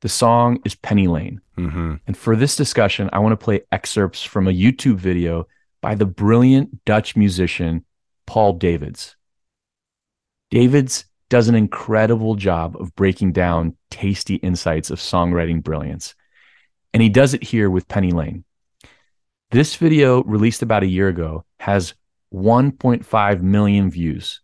The 0.00 0.08
song 0.08 0.60
is 0.64 0.74
Penny 0.74 1.06
Lane. 1.06 1.40
Mm-hmm. 1.56 1.94
And 2.06 2.16
for 2.16 2.34
this 2.36 2.56
discussion, 2.56 3.08
I 3.12 3.20
want 3.20 3.32
to 3.38 3.44
play 3.44 3.62
excerpts 3.70 4.22
from 4.22 4.48
a 4.48 4.52
YouTube 4.52 4.96
video 4.96 5.46
by 5.80 5.94
the 5.94 6.06
brilliant 6.06 6.84
Dutch 6.84 7.16
musician 7.16 7.84
Paul 8.26 8.54
Davids. 8.54 9.16
Davids 10.50 11.04
does 11.30 11.48
an 11.48 11.54
incredible 11.54 12.34
job 12.34 12.76
of 12.78 12.94
breaking 12.94 13.32
down 13.32 13.76
tasty 13.90 14.34
insights 14.36 14.90
of 14.90 14.98
songwriting 14.98 15.62
brilliance. 15.62 16.14
And 16.92 17.02
he 17.02 17.08
does 17.08 17.32
it 17.32 17.42
here 17.42 17.70
with 17.70 17.88
Penny 17.88 18.10
Lane. 18.10 18.44
This 19.50 19.76
video, 19.76 20.22
released 20.24 20.62
about 20.62 20.82
a 20.82 20.86
year 20.86 21.08
ago, 21.08 21.44
has 21.60 21.94
1.5 22.34 23.40
million 23.40 23.90
views. 23.90 24.40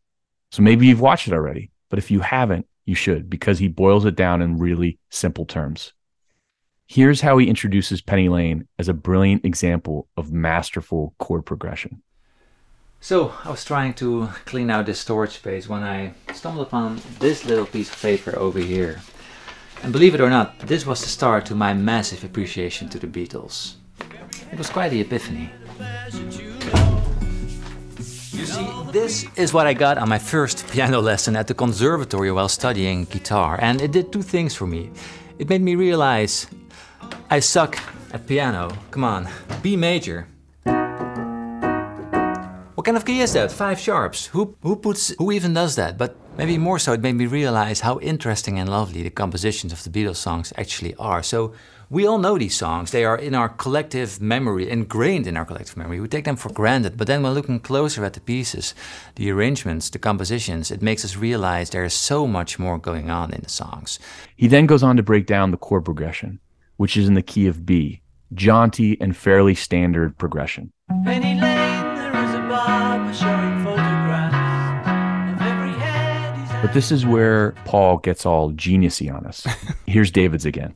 So 0.53 0.62
maybe 0.62 0.87
you've 0.87 1.01
watched 1.01 1.27
it 1.27 1.35
already, 1.35 1.73
but 1.91 1.99
if 1.99 2.11
you 2.11 2.21
haven't, 2.21 2.67
you 2.88 2.94
should 2.94 3.29
because 3.29 3.59
he 3.59 3.68
boils 3.68 4.05
it 4.05 4.16
down 4.16 4.42
in 4.42 4.59
really 4.59 4.98
simple 5.11 5.44
terms. 5.44 5.92
Here's 6.87 7.20
how 7.20 7.37
he 7.37 7.46
introduces 7.46 8.01
Penny 8.01 8.31
Lane 8.31 8.66
as 8.79 8.88
a 8.88 8.94
brilliant 8.94 9.44
example 9.44 10.09
of 10.16 10.33
masterful 10.33 11.14
chord 11.18 11.44
progression. 11.44 12.03
So 13.01 13.35
I 13.44 13.51
was 13.51 13.64
trying 13.64 13.92
to 13.94 14.31
clean 14.46 14.70
out 14.70 14.87
this 14.87 14.98
storage 14.98 15.33
space 15.33 15.68
when 15.68 15.85
I 15.85 16.14
stumbled 16.33 16.66
upon 16.66 17.01
this 17.20 17.44
little 17.44 17.66
piece 17.66 17.90
of 17.90 18.01
paper 18.01 18.37
over 18.37 18.59
here. 18.59 19.01
And 19.83 19.92
believe 19.92 20.14
it 20.14 20.20
or 20.20 20.31
not, 20.31 20.59
this 20.61 20.87
was 20.87 21.03
the 21.03 21.09
start 21.09 21.44
to 21.46 21.55
my 21.55 21.74
massive 21.74 22.24
appreciation 22.24 22.88
to 22.88 22.98
the 22.98 23.07
Beatles. 23.07 23.74
It 24.51 24.59
was 24.59 24.70
quite 24.70 24.88
the 24.88 25.03
epiphany. 25.03 25.51
This 29.01 29.27
is 29.37 29.55
what 29.55 29.69
I 29.69 29.75
got 29.75 29.97
on 29.97 30.09
my 30.09 30.19
first 30.19 30.67
piano 30.73 31.01
lesson 31.01 31.37
at 31.37 31.47
the 31.47 31.55
conservatory 31.55 32.33
while 32.33 32.49
studying 32.49 33.05
guitar, 33.05 33.57
and 33.63 33.81
it 33.81 33.93
did 33.93 34.11
two 34.13 34.23
things 34.23 34.57
for 34.57 34.67
me. 34.67 34.91
It 35.39 35.49
made 35.49 35.63
me 35.63 35.77
realize 35.77 36.49
I 37.31 37.39
suck 37.39 37.79
at 38.13 38.27
piano. 38.27 38.77
Come 38.91 39.05
on, 39.05 39.29
B 39.63 39.77
major. 39.77 40.27
What 42.75 42.85
kind 42.85 42.97
of 42.97 43.05
key 43.05 43.21
is 43.21 43.35
that? 43.35 43.53
Five 43.53 43.79
sharps. 43.79 44.27
Who 44.27 44.57
who 44.63 44.75
puts 44.75 45.15
who 45.17 45.31
even 45.31 45.55
does 45.55 45.77
that? 45.77 45.97
But 45.97 46.17
maybe 46.37 46.59
more 46.59 46.81
so, 46.81 46.93
it 46.93 47.01
made 47.01 47.15
me 47.15 47.27
realize 47.27 47.83
how 47.83 48.01
interesting 48.01 48.59
and 48.59 48.69
lovely 48.69 49.05
the 49.05 49.11
compositions 49.11 49.73
of 49.73 49.85
the 49.85 49.91
Beatles 49.91 50.17
songs 50.17 50.53
actually 50.57 50.97
are. 50.97 51.23
So 51.23 51.53
we 51.90 52.07
all 52.07 52.18
know 52.18 52.37
these 52.37 52.57
songs. 52.57 52.90
They 52.90 53.05
are 53.05 53.16
in 53.16 53.35
our 53.35 53.48
collective 53.48 54.20
memory, 54.20 54.68
ingrained 54.68 55.27
in 55.27 55.38
our 55.38 55.46
collective 55.46 55.77
memory. 55.77 56.01
We 56.01 56.09
take 56.09 56.27
them 56.27 56.37
for 56.37 56.53
granted. 56.53 56.98
But 56.98 57.07
then 57.07 57.22
when 57.22 57.33
looking 57.33 57.61
closer 57.61 58.05
at 58.05 58.12
the 58.12 58.20
pieces, 58.20 58.74
the 59.14 59.31
arrangements, 59.31 59.88
the 59.88 59.98
compositions, 59.98 60.70
it 60.70 60.83
makes 60.83 61.05
us 61.05 61.16
realize 61.16 61.70
there 61.70 61.85
is 61.85 61.94
so 61.94 62.27
much 62.27 62.59
more 62.59 62.79
going 62.79 63.11
on 63.11 63.33
in 63.33 63.40
the 63.40 63.48
songs. 63.48 63.98
He 64.37 64.48
then 64.48 64.66
goes 64.66 64.83
on 64.83 64.96
to 64.96 65.03
break 65.03 65.27
down 65.27 65.51
the 65.51 65.57
chord 65.57 65.87
progression, 65.87 66.40
which 66.77 66.96
is 66.96 67.09
in 67.09 67.14
the 67.14 67.22
key 67.22 67.46
of 67.46 67.64
B, 67.64 68.03
jaunty 68.35 69.01
and 69.01 69.16
fairly 69.16 69.55
standard 69.55 70.18
progression. 70.18 70.72
Penny 71.05 71.40
Lane, 71.40 71.40
there 71.40 72.24
is 72.24 72.35
a 72.35 72.40
barber 72.48 73.14
showing 73.14 73.64
photographs 73.64 74.37
of 75.40 75.46
every 75.46 75.72
head 75.72 76.37
he's 76.37 76.61
But 76.61 76.74
this 76.74 76.92
is 76.92 77.07
where 77.07 77.53
Paul 77.64 77.96
gets 77.96 78.27
all 78.27 78.53
geniusy 78.53 79.11
on 79.11 79.24
us. 79.24 79.46
Here's 79.87 80.11
Davids 80.11 80.44
again. 80.44 80.74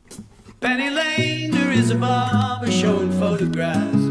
Penny 0.63 0.91
Lane, 0.91 1.51
there 1.51 1.73
is 1.73 1.91
a 1.91 1.97
barber 1.97 2.71
showing 2.71 3.11
photographs 3.19 4.07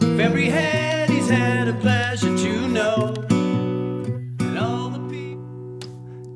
of 0.00 0.18
every 0.18 0.46
head 0.46 1.10
he's 1.10 1.28
had 1.28 1.68
a 1.68 1.74
pleasure 1.74 2.34
to 2.34 2.68
know. 2.68 3.14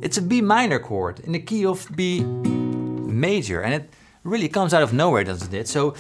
It's 0.03 0.19
a 0.19 0.23
B 0.23 0.43
minor 0.43 0.79
chord 0.79 1.21
in 1.21 1.33
the 1.33 1.39
key 1.39 1.65
of 1.65 1.89
B 1.97 2.23
major, 2.23 3.63
and 3.63 3.73
it 3.73 3.91
really 4.23 4.49
comes 4.49 4.75
out 4.75 4.83
of 4.83 4.93
nowhere, 4.93 5.25
doesn't 5.25 5.55
it? 5.55 5.67
So, 5.67 5.95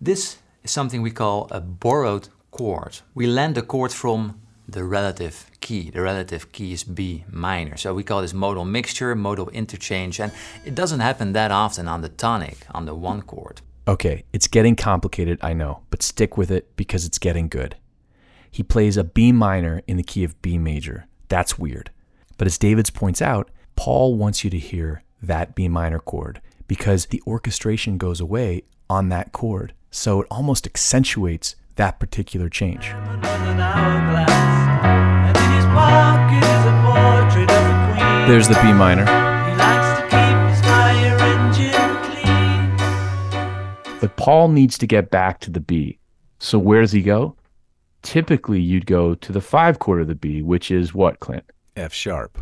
this 0.00 0.38
is 0.64 0.72
something 0.72 1.00
we 1.00 1.12
call 1.12 1.46
a 1.52 1.60
borrowed 1.60 2.28
chord. 2.50 2.98
We 3.14 3.28
lend 3.28 3.56
a 3.56 3.62
chord 3.62 3.92
from 3.92 4.40
the 4.68 4.84
relative 4.84 5.50
key. 5.60 5.90
The 5.90 6.02
relative 6.02 6.52
key 6.52 6.72
is 6.72 6.84
B 6.84 7.24
minor. 7.30 7.76
So, 7.76 7.94
we 7.94 8.04
call 8.04 8.20
this 8.20 8.34
modal 8.34 8.64
mixture, 8.64 9.14
modal 9.14 9.48
interchange, 9.50 10.20
and 10.20 10.32
it 10.64 10.74
doesn't 10.74 11.00
happen 11.00 11.32
that 11.32 11.50
often 11.50 11.88
on 11.88 12.02
the 12.02 12.10
tonic, 12.10 12.58
on 12.72 12.84
the 12.84 12.94
one 12.94 13.22
chord. 13.22 13.62
Okay, 13.88 14.24
it's 14.34 14.46
getting 14.46 14.76
complicated, 14.76 15.38
I 15.40 15.54
know, 15.54 15.80
but 15.88 16.02
stick 16.02 16.36
with 16.36 16.50
it 16.50 16.76
because 16.76 17.06
it's 17.06 17.18
getting 17.18 17.48
good. 17.48 17.76
He 18.50 18.62
plays 18.62 18.98
a 18.98 19.04
B 19.04 19.32
minor 19.32 19.82
in 19.86 19.96
the 19.96 20.02
key 20.02 20.24
of 20.24 20.40
B 20.42 20.58
major. 20.58 21.06
That's 21.28 21.58
weird. 21.58 21.90
But 22.36 22.46
as 22.46 22.58
Davids 22.58 22.90
points 22.90 23.22
out, 23.22 23.50
Paul 23.76 24.16
wants 24.16 24.44
you 24.44 24.50
to 24.50 24.58
hear 24.58 25.02
that 25.22 25.54
B 25.54 25.68
minor 25.68 25.98
chord 25.98 26.40
because 26.66 27.06
the 27.06 27.22
orchestration 27.26 27.96
goes 27.96 28.20
away 28.20 28.62
on 28.90 29.08
that 29.08 29.32
chord. 29.32 29.72
So 29.90 30.20
it 30.20 30.28
almost 30.30 30.66
accentuates 30.66 31.56
that 31.78 31.98
particular 32.00 32.48
change. 32.48 32.90
There's 38.28 38.48
the 38.48 38.58
B 38.62 38.72
minor. 38.72 39.06
But 44.00 44.16
Paul 44.16 44.48
needs 44.48 44.76
to 44.78 44.86
get 44.86 45.10
back 45.10 45.40
to 45.40 45.50
the 45.50 45.60
B. 45.60 45.98
So 46.38 46.58
where 46.58 46.80
does 46.80 46.92
he 46.92 47.00
go? 47.00 47.36
Typically, 48.02 48.60
you'd 48.60 48.86
go 48.86 49.14
to 49.14 49.32
the 49.32 49.40
five 49.40 49.78
chord 49.78 50.00
of 50.00 50.08
the 50.08 50.14
B, 50.14 50.42
which 50.42 50.70
is 50.70 50.92
what, 50.94 51.20
Clint? 51.20 51.44
F 51.76 51.92
sharp. 51.92 52.38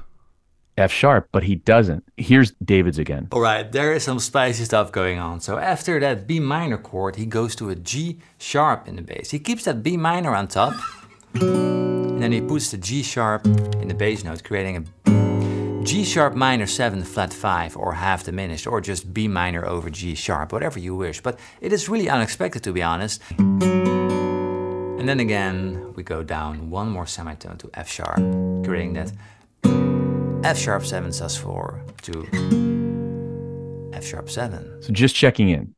F 0.76 0.92
sharp, 0.92 1.28
but 1.32 1.44
he 1.44 1.54
doesn't. 1.54 2.04
Here's 2.16 2.50
Davids 2.62 2.98
again. 2.98 3.28
All 3.32 3.40
right, 3.40 3.70
there 3.70 3.94
is 3.94 4.04
some 4.04 4.18
spicy 4.18 4.64
stuff 4.64 4.92
going 4.92 5.18
on. 5.18 5.40
So 5.40 5.58
after 5.58 5.98
that 6.00 6.26
B 6.26 6.38
minor 6.38 6.76
chord, 6.76 7.16
he 7.16 7.24
goes 7.24 7.56
to 7.56 7.70
a 7.70 7.74
G 7.74 8.18
sharp 8.38 8.86
in 8.86 8.96
the 8.96 9.02
bass. 9.02 9.30
He 9.30 9.38
keeps 9.38 9.64
that 9.64 9.82
B 9.82 9.96
minor 9.96 10.34
on 10.34 10.48
top, 10.48 10.74
and 11.34 12.22
then 12.22 12.32
he 12.32 12.40
puts 12.40 12.70
the 12.70 12.76
G 12.76 13.02
sharp 13.02 13.46
in 13.46 13.88
the 13.88 13.94
bass 13.94 14.22
note, 14.22 14.44
creating 14.44 14.76
a 14.76 15.84
G 15.84 16.04
sharp 16.04 16.34
minor 16.34 16.66
7 16.66 17.04
flat 17.04 17.32
5 17.32 17.76
or 17.76 17.94
half 17.94 18.24
diminished 18.24 18.66
or 18.66 18.80
just 18.80 19.14
B 19.14 19.28
minor 19.28 19.64
over 19.64 19.88
G 19.88 20.14
sharp, 20.14 20.52
whatever 20.52 20.78
you 20.78 20.94
wish. 20.94 21.22
But 21.22 21.38
it 21.60 21.72
is 21.72 21.88
really 21.88 22.10
unexpected 22.10 22.62
to 22.64 22.72
be 22.72 22.82
honest. 22.82 23.22
And 23.38 25.08
then 25.08 25.20
again, 25.20 25.92
we 25.94 26.02
go 26.02 26.24
down 26.24 26.68
one 26.68 26.90
more 26.90 27.06
semitone 27.06 27.56
to 27.58 27.70
F 27.74 27.88
sharp, 27.88 28.16
creating 28.64 28.94
that 28.94 29.12
F 30.44 30.59
sharp 30.59 30.85
7 30.85 31.11
sus4 31.11 31.96
to 32.03 33.90
F 33.96 34.05
sharp 34.05 34.31
7. 34.31 34.83
So 34.83 34.92
just 34.92 35.14
checking 35.16 35.49
in. 35.49 35.75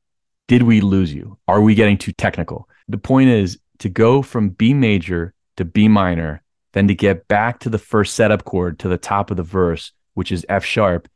Did 0.47 0.62
we 0.62 0.81
lose 0.81 1.12
you? 1.12 1.38
Are 1.47 1.61
we 1.61 1.75
getting 1.75 1.99
too 1.99 2.12
technical? 2.12 2.68
The 2.88 2.99
point 2.99 3.31
is 3.31 3.59
to 3.79 3.88
go 3.88 4.23
from 4.23 4.51
B 4.51 4.75
major 4.75 5.35
to 5.57 5.64
B 5.64 5.88
minor, 5.88 6.42
then 6.73 6.88
to 6.88 6.94
get 6.94 7.29
back 7.29 7.61
to 7.61 7.71
the 7.71 7.79
first 7.79 8.14
setup 8.14 8.44
chord 8.44 8.79
to 8.81 8.88
the 8.88 8.99
top 8.99 9.31
of 9.31 9.37
the 9.37 9.42
verse, 9.42 9.92
which 10.14 10.33
is 10.33 10.44
F 10.49 10.64
sharp, 10.64 11.09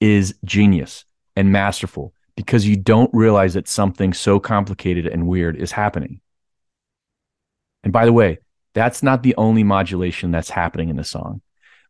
is 0.00 0.34
genius 0.44 1.04
and 1.36 1.50
masterful 1.52 2.14
because 2.36 2.66
you 2.66 2.76
don't 2.76 3.10
realize 3.12 3.54
that 3.54 3.68
something 3.68 4.12
so 4.12 4.38
complicated 4.40 5.06
and 5.06 5.26
weird 5.26 5.56
is 5.56 5.72
happening. 5.72 6.20
And 7.82 7.92
by 7.92 8.06
the 8.06 8.12
way, 8.12 8.38
that's 8.74 9.02
not 9.02 9.22
the 9.22 9.36
only 9.36 9.62
modulation 9.62 10.30
that's 10.30 10.50
happening 10.50 10.88
in 10.88 10.96
the 10.96 11.04
song. 11.04 11.42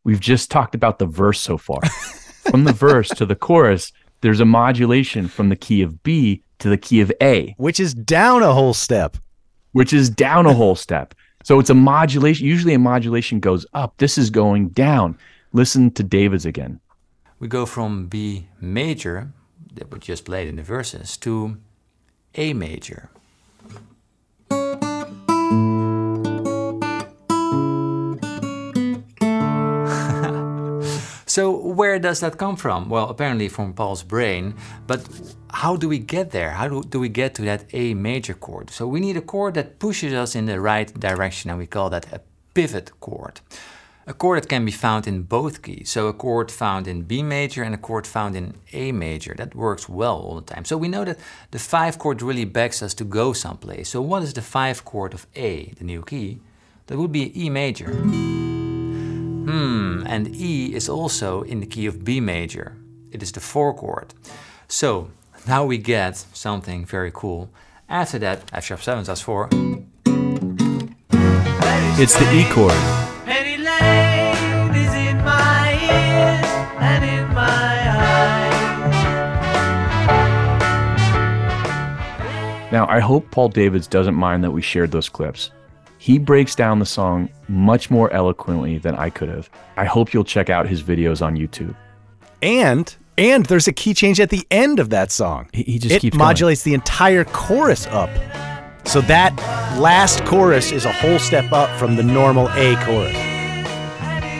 We've 0.04 0.20
just 0.20 0.50
talked 0.50 0.74
about 0.74 0.98
the 0.98 1.06
verse 1.06 1.40
so 1.40 1.56
far. 1.58 1.80
from 2.50 2.64
the 2.64 2.72
verse 2.72 3.08
to 3.10 3.24
the 3.26 3.34
chorus, 3.34 3.90
there's 4.20 4.40
a 4.40 4.44
modulation 4.44 5.28
from 5.28 5.48
the 5.48 5.56
key 5.56 5.82
of 5.82 6.02
B 6.02 6.42
to 6.58 6.68
the 6.68 6.76
key 6.78 7.00
of 7.00 7.10
A, 7.22 7.54
Which 7.58 7.80
is 7.80 7.94
down 7.94 8.42
a 8.42 8.52
whole 8.52 8.74
step. 8.74 9.16
which 9.72 9.92
is 9.92 10.08
down 10.10 10.46
a 10.46 10.52
whole 10.60 10.76
step. 10.76 11.14
So 11.42 11.58
it's 11.58 11.70
a 11.70 11.74
modulation. 11.74 12.46
Usually 12.46 12.74
a 12.74 12.78
modulation 12.78 13.40
goes 13.40 13.66
up. 13.74 13.94
This 13.98 14.16
is 14.16 14.30
going 14.30 14.68
down. 14.70 15.18
Listen 15.52 15.90
to 15.92 16.02
Davids 16.02 16.46
again. 16.46 16.80
We 17.38 17.48
go 17.48 17.66
from 17.66 18.06
B 18.06 18.48
major, 18.60 19.32
that 19.74 19.90
we 19.90 19.98
just 19.98 20.24
played 20.24 20.48
in 20.48 20.56
the 20.56 20.62
verses, 20.62 21.16
to 21.18 21.58
A 22.36 22.52
major. 22.54 23.10
So 31.34 31.50
where 31.50 31.98
does 31.98 32.20
that 32.20 32.38
come 32.38 32.54
from? 32.54 32.88
Well, 32.88 33.08
apparently 33.08 33.48
from 33.48 33.72
Paul's 33.72 34.04
brain, 34.04 34.54
but 34.86 35.00
how 35.50 35.74
do 35.74 35.88
we 35.88 35.98
get 35.98 36.30
there? 36.30 36.50
How 36.50 36.68
do, 36.68 36.80
do 36.84 37.00
we 37.00 37.08
get 37.08 37.34
to 37.34 37.42
that 37.42 37.64
A 37.72 37.92
major 37.94 38.34
chord? 38.34 38.70
So 38.70 38.86
we 38.86 39.00
need 39.00 39.16
a 39.16 39.20
chord 39.20 39.54
that 39.54 39.80
pushes 39.80 40.12
us 40.12 40.36
in 40.36 40.46
the 40.46 40.60
right 40.60 40.88
direction 41.00 41.50
and 41.50 41.58
we 41.58 41.66
call 41.66 41.90
that 41.90 42.06
a 42.12 42.20
pivot 42.54 42.92
chord. 43.00 43.40
A 44.06 44.14
chord 44.14 44.42
that 44.42 44.48
can 44.48 44.64
be 44.64 44.70
found 44.70 45.08
in 45.08 45.22
both 45.22 45.62
keys. 45.62 45.90
So 45.90 46.06
a 46.06 46.12
chord 46.12 46.52
found 46.52 46.86
in 46.86 47.02
B 47.02 47.20
major 47.20 47.64
and 47.64 47.74
a 47.74 47.78
chord 47.78 48.06
found 48.06 48.36
in 48.36 48.54
A 48.72 48.92
major. 48.92 49.34
That 49.36 49.56
works 49.56 49.88
well 49.88 50.18
all 50.18 50.36
the 50.40 50.54
time. 50.54 50.64
So 50.64 50.76
we 50.76 50.86
know 50.86 51.04
that 51.04 51.18
the 51.50 51.58
5 51.58 51.98
chord 51.98 52.22
really 52.22 52.44
begs 52.44 52.80
us 52.80 52.94
to 52.94 53.04
go 53.04 53.32
someplace. 53.32 53.88
So 53.88 54.00
what 54.00 54.22
is 54.22 54.34
the 54.34 54.42
5 54.42 54.84
chord 54.84 55.12
of 55.12 55.26
A, 55.34 55.72
the 55.78 55.84
new 55.84 56.04
key? 56.04 56.38
That 56.86 56.96
would 56.96 57.10
be 57.10 57.32
E 57.34 57.50
major. 57.50 57.90
Hmm, 59.44 60.04
and 60.06 60.34
E 60.34 60.74
is 60.74 60.88
also 60.88 61.42
in 61.42 61.60
the 61.60 61.66
key 61.66 61.84
of 61.86 62.02
B 62.02 62.18
major. 62.20 62.76
It 63.10 63.22
is 63.22 63.30
the 63.30 63.40
4 63.40 63.74
chord. 63.74 64.14
So 64.68 65.10
now 65.46 65.66
we 65.66 65.76
get 65.76 66.16
something 66.32 66.86
very 66.86 67.10
cool. 67.12 67.50
After 67.88 68.18
that, 68.20 68.50
F 68.54 68.64
sharp 68.64 68.80
7 68.80 69.04
sus 69.04 69.20
4. 69.20 69.50
It's 71.96 72.18
the 72.18 72.24
E 72.32 72.44
chord. 72.50 72.72
Penny 73.26 73.58
Lane 73.62 74.74
is 74.74 74.94
in 74.94 75.18
my 75.22 75.72
ears 75.82 76.46
and 76.80 77.04
in 77.04 77.28
my 77.34 77.90
eyes. 82.66 82.72
Now, 82.72 82.86
I 82.88 82.98
hope 82.98 83.30
Paul 83.30 83.50
Davids 83.50 83.86
doesn't 83.86 84.14
mind 84.14 84.42
that 84.42 84.52
we 84.52 84.62
shared 84.62 84.90
those 84.90 85.10
clips. 85.10 85.50
He 86.04 86.18
breaks 86.18 86.54
down 86.54 86.80
the 86.80 86.84
song 86.84 87.30
much 87.48 87.90
more 87.90 88.12
eloquently 88.12 88.76
than 88.76 88.94
I 88.94 89.08
could 89.08 89.30
have. 89.30 89.48
I 89.78 89.86
hope 89.86 90.12
you'll 90.12 90.22
check 90.22 90.50
out 90.50 90.68
his 90.68 90.82
videos 90.82 91.24
on 91.24 91.34
YouTube. 91.34 91.74
And 92.42 92.94
and 93.16 93.46
there's 93.46 93.68
a 93.68 93.72
key 93.72 93.94
change 93.94 94.20
at 94.20 94.28
the 94.28 94.46
end 94.50 94.80
of 94.80 94.90
that 94.90 95.10
song. 95.10 95.48
He, 95.54 95.62
he 95.62 95.78
just 95.78 95.94
it 95.94 96.00
keeps 96.02 96.14
going. 96.14 96.26
modulates 96.26 96.62
the 96.62 96.74
entire 96.74 97.24
chorus 97.24 97.86
up. 97.86 98.10
So 98.86 99.00
that 99.00 99.34
last 99.80 100.22
chorus 100.26 100.72
is 100.72 100.84
a 100.84 100.92
whole 100.92 101.18
step 101.18 101.50
up 101.52 101.70
from 101.78 101.96
the 101.96 102.02
normal 102.02 102.50
A 102.50 102.76
chorus. 102.84 103.16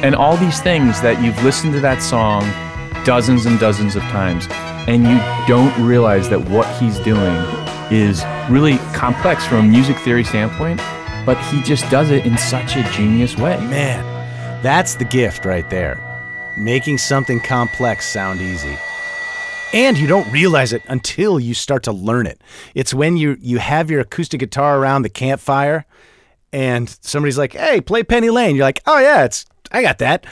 And 0.05 0.15
all 0.15 0.37
these 0.37 0.61
things 0.61 1.01
that 1.01 1.23
you've 1.25 1.43
listened 1.43 1.73
to 1.73 1.81
that 1.81 2.03
song 2.03 2.43
dozens 3.07 3.47
and 3.47 3.59
dozens 3.59 3.97
of 3.97 4.03
times, 4.03 4.49
and 4.87 5.05
you 5.05 5.19
don't 5.49 5.75
realize 5.83 6.29
that 6.29 6.47
what 6.51 6.67
he's 6.77 6.99
doing 6.99 7.43
is 7.91 8.23
really 8.51 8.77
complex 8.93 9.47
from 9.47 9.61
a 9.61 9.63
music 9.63 9.97
theory 10.01 10.25
standpoint, 10.25 10.79
but 11.25 11.39
he 11.47 11.63
just 11.63 11.89
does 11.91 12.11
it 12.11 12.27
in 12.27 12.37
such 12.39 12.77
a 12.77 12.83
genius 12.93 13.37
way. 13.37 13.57
Man, 13.67 14.03
that's 14.63 14.95
the 14.95 15.05
gift 15.05 15.45
right 15.45 15.69
there. 15.71 16.01
Making 16.57 16.99
something 16.99 17.41
complex 17.41 18.07
sound 18.09 18.41
easy. 18.41 18.77
And 19.73 19.99
you 19.99 20.07
don't 20.07 20.31
realize 20.31 20.73
it 20.73 20.83
until 20.89 21.41
you 21.41 21.53
start 21.53 21.83
to 21.85 21.93
learn 21.93 22.27
it. 22.27 22.41
It's 22.75 22.95
when 22.95 23.17
you 23.17 23.37
you 23.41 23.59
have 23.59 23.91
your 23.91 24.01
acoustic 24.01 24.41
guitar 24.41 24.79
around 24.79 25.03
the 25.03 25.09
campfire 25.09 25.85
and 26.53 26.89
somebody's 27.01 27.37
like, 27.37 27.55
"Hey, 27.55 27.81
play 27.81 28.05
Penny 28.05 28.31
Lane." 28.31 28.55
You're 28.55 28.65
like, 28.65 28.81
"Oh 28.87 28.99
yeah, 29.01 29.25
it's 29.25 29.45
I 29.73 29.83
got 29.83 29.99
that." 29.99 30.25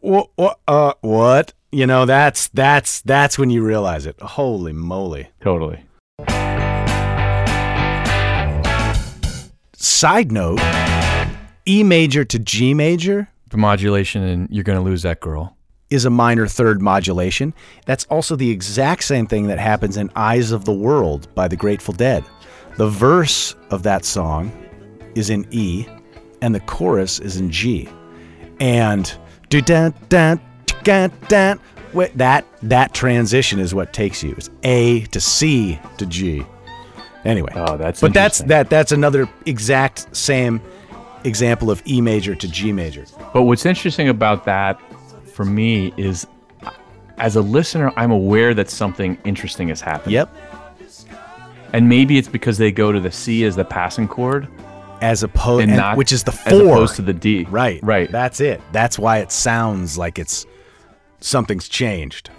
What 0.00 0.30
uh 0.66 0.94
what? 1.02 1.52
You 1.70 1.86
know, 1.86 2.06
that's 2.06 2.48
that's 2.48 3.02
that's 3.02 3.38
when 3.38 3.50
you 3.50 3.62
realize 3.62 4.06
it. 4.06 4.18
Holy 4.20 4.72
moly. 4.72 5.28
Totally. 5.42 5.80
Side 9.80 10.32
note, 10.32 10.58
E 11.64 11.84
major 11.84 12.24
to 12.24 12.38
G 12.40 12.74
major 12.74 13.28
The 13.50 13.58
modulation, 13.58 14.24
and 14.24 14.48
you're 14.50 14.64
going 14.64 14.76
to 14.76 14.84
lose 14.84 15.02
that 15.02 15.20
girl. 15.20 15.56
is 15.88 16.04
a 16.04 16.10
minor 16.10 16.48
third 16.48 16.82
modulation. 16.82 17.54
That's 17.86 18.04
also 18.06 18.34
the 18.34 18.50
exact 18.50 19.04
same 19.04 19.28
thing 19.28 19.46
that 19.46 19.60
happens 19.60 19.96
in 19.96 20.10
Eyes 20.16 20.50
of 20.50 20.64
the 20.64 20.72
World 20.72 21.32
by 21.36 21.46
the 21.46 21.54
Grateful 21.54 21.94
Dead. 21.94 22.24
The 22.76 22.88
verse 22.88 23.54
of 23.70 23.84
that 23.84 24.04
song 24.04 24.50
is 25.14 25.30
in 25.30 25.46
E 25.52 25.86
and 26.42 26.56
the 26.56 26.60
chorus 26.60 27.20
is 27.20 27.36
in 27.36 27.48
G. 27.48 27.88
And 28.58 29.16
do 29.48 29.60
da 29.60 29.90
da 30.08 30.38
da 30.82 31.06
da 31.28 31.54
that 32.16 32.44
that 32.62 32.94
transition 32.94 33.60
is 33.60 33.76
what 33.76 33.92
takes 33.92 34.24
you. 34.24 34.32
It's 34.32 34.50
A 34.64 35.02
to 35.12 35.20
C 35.20 35.78
to 35.98 36.06
G. 36.06 36.44
Anyway. 37.24 37.52
Oh, 37.54 37.76
that's 37.76 38.00
But 38.00 38.14
that's 38.14 38.38
that 38.42 38.70
that's 38.70 38.92
another 38.92 39.28
exact 39.46 40.14
same 40.16 40.60
example 41.24 41.70
of 41.70 41.82
E 41.86 42.00
major 42.00 42.34
to 42.34 42.48
G 42.48 42.72
major. 42.72 43.04
But 43.32 43.42
what's 43.42 43.66
interesting 43.66 44.08
about 44.08 44.44
that 44.44 44.80
for 45.34 45.44
me 45.44 45.92
is 45.96 46.26
as 47.18 47.34
a 47.34 47.40
listener, 47.40 47.92
I'm 47.96 48.12
aware 48.12 48.54
that 48.54 48.70
something 48.70 49.18
interesting 49.24 49.68
is 49.70 49.80
happening. 49.80 50.14
Yep. 50.14 50.34
And 51.72 51.88
maybe 51.88 52.16
it's 52.16 52.28
because 52.28 52.56
they 52.58 52.70
go 52.72 52.92
to 52.92 53.00
the 53.00 53.10
C 53.10 53.44
as 53.44 53.56
the 53.56 53.64
passing 53.64 54.08
chord, 54.08 54.48
As 55.00 55.22
opposed 55.22 55.64
and 55.68 55.78
and- 55.80 55.98
which 55.98 56.12
is 56.12 56.22
the 56.24 56.32
4 56.32 56.52
as 56.52 56.60
opposed 56.60 56.96
to 56.96 57.02
the 57.02 57.12
D. 57.12 57.46
Right. 57.50 57.80
Right. 57.82 58.10
That's 58.10 58.40
it. 58.40 58.60
That's 58.72 58.98
why 58.98 59.18
it 59.18 59.32
sounds 59.32 59.98
like 59.98 60.18
it's 60.18 60.46
something's 61.20 61.68
changed. 61.68 62.30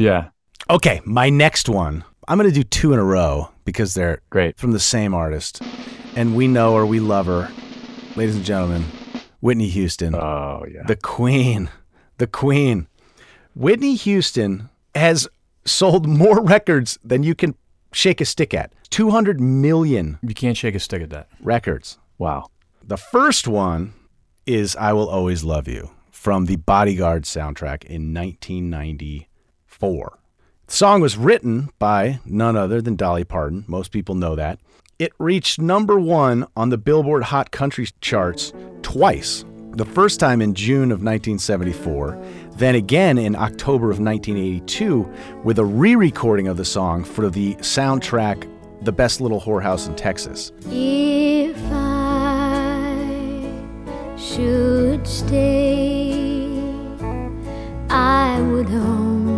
Yeah. 0.00 0.28
Okay, 0.68 1.00
my 1.04 1.28
next 1.30 1.68
one. 1.68 2.04
I'm 2.28 2.38
going 2.38 2.48
to 2.48 2.54
do 2.54 2.62
two 2.62 2.92
in 2.92 2.98
a 2.98 3.04
row 3.04 3.50
because 3.64 3.94
they're 3.94 4.22
Great. 4.30 4.58
from 4.58 4.70
the 4.72 4.78
same 4.80 5.14
artist. 5.14 5.60
And 6.16 6.34
we 6.34 6.48
know 6.48 6.76
her, 6.76 6.86
we 6.86 7.00
love 7.00 7.26
her. 7.26 7.50
Ladies 8.16 8.36
and 8.36 8.44
gentlemen, 8.44 8.84
Whitney 9.40 9.68
Houston. 9.68 10.14
Oh 10.14 10.64
yeah. 10.72 10.82
The 10.86 10.96
Queen. 10.96 11.68
The 12.18 12.26
Queen. 12.26 12.86
Whitney 13.54 13.94
Houston 13.94 14.68
has 14.94 15.28
sold 15.64 16.06
more 16.06 16.40
records 16.56 16.98
than 17.04 17.22
you 17.22 17.34
can 17.34 17.54
shake 17.92 18.20
a 18.20 18.24
stick 18.24 18.54
at. 18.54 18.72
200 18.90 19.40
million 19.40 20.18
you 20.22 20.34
can't 20.34 20.56
shake 20.56 20.74
a 20.74 20.80
stick 20.80 21.02
at 21.02 21.10
that. 21.10 21.28
records. 21.40 21.98
Wow. 22.18 22.48
The 22.82 22.96
first 22.96 23.46
one 23.46 23.92
is 24.46 24.74
I 24.76 24.92
Will 24.92 25.08
Always 25.08 25.44
Love 25.44 25.68
You 25.68 25.90
from 26.10 26.46
the 26.46 26.56
Bodyguard 26.56 27.22
soundtrack 27.24 27.84
in 27.84 28.12
1994. 29.80 30.18
The 30.66 30.72
song 30.72 31.00
was 31.00 31.16
written 31.16 31.70
by 31.78 32.20
none 32.24 32.56
other 32.56 32.80
than 32.80 32.96
Dolly 32.96 33.24
Parton. 33.24 33.64
Most 33.66 33.90
people 33.90 34.14
know 34.14 34.36
that. 34.36 34.60
It 34.98 35.12
reached 35.18 35.58
number 35.60 35.98
one 35.98 36.46
on 36.54 36.68
the 36.68 36.78
Billboard 36.78 37.24
Hot 37.24 37.50
Country 37.50 37.88
charts 38.00 38.52
twice. 38.82 39.44
The 39.72 39.84
first 39.84 40.20
time 40.20 40.42
in 40.42 40.54
June 40.54 40.92
of 40.92 41.02
1974, 41.02 42.22
then 42.56 42.74
again 42.74 43.18
in 43.18 43.34
October 43.34 43.90
of 43.90 44.00
1982 44.00 45.08
with 45.44 45.58
a 45.58 45.64
re 45.64 45.94
recording 45.94 46.48
of 46.48 46.56
the 46.56 46.64
song 46.64 47.04
for 47.04 47.30
the 47.30 47.54
soundtrack 47.56 48.48
The 48.82 48.92
Best 48.92 49.20
Little 49.20 49.40
Whorehouse 49.40 49.88
in 49.88 49.96
Texas. 49.96 50.52
If 50.66 51.56
I 51.72 52.96
should 54.18 55.06
stay, 55.06 56.50
I 57.88 58.40
would 58.42 58.68
only 58.68 59.29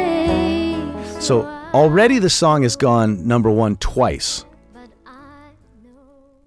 So 1.21 1.45
already 1.75 2.19
the 2.19 2.31
song 2.31 2.63
has 2.63 2.77
gone 2.77 3.27
number 3.27 3.51
one 3.51 3.77
twice. 3.77 4.45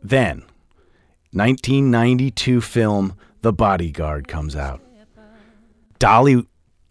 Then, 0.02 0.44
1992 1.32 2.62
film 2.62 3.14
The 3.42 3.52
Bodyguard 3.52 4.28
comes 4.28 4.56
out. 4.56 4.82
Dolly 6.00 6.46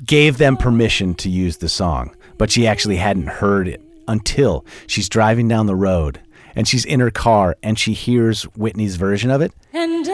gave 0.05 0.39
them 0.39 0.57
permission 0.57 1.15
to 1.15 1.31
use 1.31 1.57
the 1.57 1.69
song, 1.69 2.15
but 2.37 2.51
she 2.51 2.67
actually 2.67 2.97
hadn't 2.97 3.27
heard 3.27 3.67
it 3.67 3.83
until 4.07 4.65
she's 4.87 5.09
driving 5.09 5.49
down 5.49 5.67
the 5.67 5.75
road 5.75 6.21
and 6.55 6.69
she's 6.69 6.85
in 6.85 7.01
her 7.01 7.11
car 7.11 7.57
and 7.63 7.79
she 7.79 7.93
hears 7.93 8.43
Whitney's 8.57 8.97
version 8.97 9.31
of 9.31 9.41
it. 9.41 9.53
And 9.73 10.05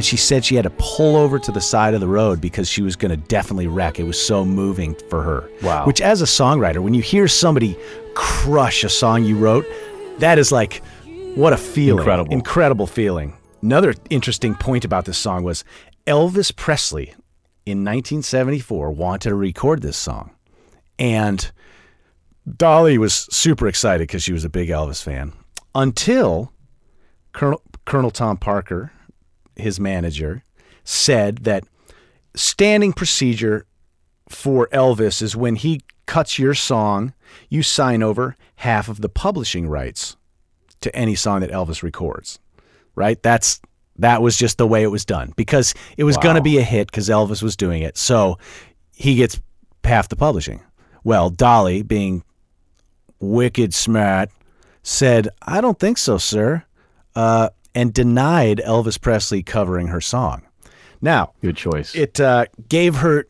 And 0.00 0.04
she 0.06 0.16
said 0.16 0.46
she 0.46 0.54
had 0.54 0.62
to 0.62 0.72
pull 0.78 1.14
over 1.14 1.38
to 1.38 1.52
the 1.52 1.60
side 1.60 1.92
of 1.92 2.00
the 2.00 2.08
road 2.08 2.40
because 2.40 2.70
she 2.70 2.80
was 2.80 2.96
going 2.96 3.10
to 3.10 3.18
definitely 3.18 3.66
wreck. 3.66 4.00
It 4.00 4.04
was 4.04 4.18
so 4.18 4.46
moving 4.46 4.94
for 5.10 5.22
her. 5.22 5.50
Wow. 5.60 5.84
Which, 5.84 6.00
as 6.00 6.22
a 6.22 6.24
songwriter, 6.24 6.78
when 6.78 6.94
you 6.94 7.02
hear 7.02 7.28
somebody 7.28 7.76
crush 8.14 8.82
a 8.82 8.88
song 8.88 9.24
you 9.24 9.36
wrote, 9.36 9.66
that 10.16 10.38
is 10.38 10.50
like, 10.50 10.82
what 11.34 11.52
a 11.52 11.58
feeling. 11.58 11.98
Incredible. 11.98 12.32
Incredible 12.32 12.86
feeling. 12.86 13.36
Another 13.60 13.94
interesting 14.08 14.54
point 14.54 14.86
about 14.86 15.04
this 15.04 15.18
song 15.18 15.44
was 15.44 15.64
Elvis 16.06 16.56
Presley 16.56 17.08
in 17.66 17.84
1974 17.84 18.92
wanted 18.92 19.28
to 19.28 19.34
record 19.34 19.82
this 19.82 19.98
song. 19.98 20.30
And 20.98 21.52
Dolly 22.56 22.96
was 22.96 23.28
super 23.30 23.68
excited 23.68 24.08
because 24.08 24.22
she 24.22 24.32
was 24.32 24.46
a 24.46 24.48
big 24.48 24.70
Elvis 24.70 25.02
fan 25.02 25.34
until 25.74 26.54
Colonel, 27.34 27.60
Colonel 27.84 28.10
Tom 28.10 28.38
Parker, 28.38 28.92
his 29.60 29.78
manager, 29.80 30.44
said 30.84 31.38
that 31.38 31.64
standing 32.34 32.92
procedure 32.92 33.66
for 34.28 34.68
Elvis 34.68 35.22
is 35.22 35.36
when 35.36 35.56
he 35.56 35.82
cuts 36.06 36.38
your 36.38 36.54
song, 36.54 37.12
you 37.48 37.62
sign 37.62 38.02
over 38.02 38.36
half 38.56 38.88
of 38.88 39.00
the 39.00 39.08
publishing 39.08 39.68
rights 39.68 40.16
to 40.80 40.94
any 40.94 41.14
song 41.14 41.40
that 41.40 41.50
Elvis 41.50 41.82
records. 41.82 42.38
Right? 42.94 43.22
That's 43.22 43.60
that 43.98 44.22
was 44.22 44.36
just 44.36 44.58
the 44.58 44.66
way 44.66 44.82
it 44.82 44.90
was 44.90 45.04
done 45.04 45.32
because 45.36 45.74
it 45.96 46.04
was 46.04 46.16
going 46.16 46.36
to 46.36 46.42
be 46.42 46.58
a 46.58 46.62
hit 46.62 46.90
because 46.90 47.08
Elvis 47.08 47.42
was 47.42 47.56
doing 47.56 47.82
it. 47.82 47.98
So 47.98 48.38
he 48.94 49.14
gets 49.14 49.40
half 49.84 50.08
the 50.08 50.16
publishing. 50.16 50.60
Well, 51.04 51.30
Dolly, 51.30 51.82
being 51.82 52.24
wicked 53.20 53.74
smart, 53.74 54.30
said, 54.82 55.28
I 55.42 55.60
don't 55.60 55.78
think 55.78 55.98
so, 55.98 56.18
sir, 56.18 56.64
uh, 57.14 57.50
and 57.74 57.92
denied 57.94 58.60
Elvis 58.66 59.00
Presley 59.00 59.42
covering 59.42 59.88
her 59.88 60.00
song. 60.00 60.42
Now, 61.00 61.32
Good 61.40 61.56
choice. 61.56 61.94
it 61.94 62.20
uh, 62.20 62.46
gave 62.68 62.96
her 62.96 63.26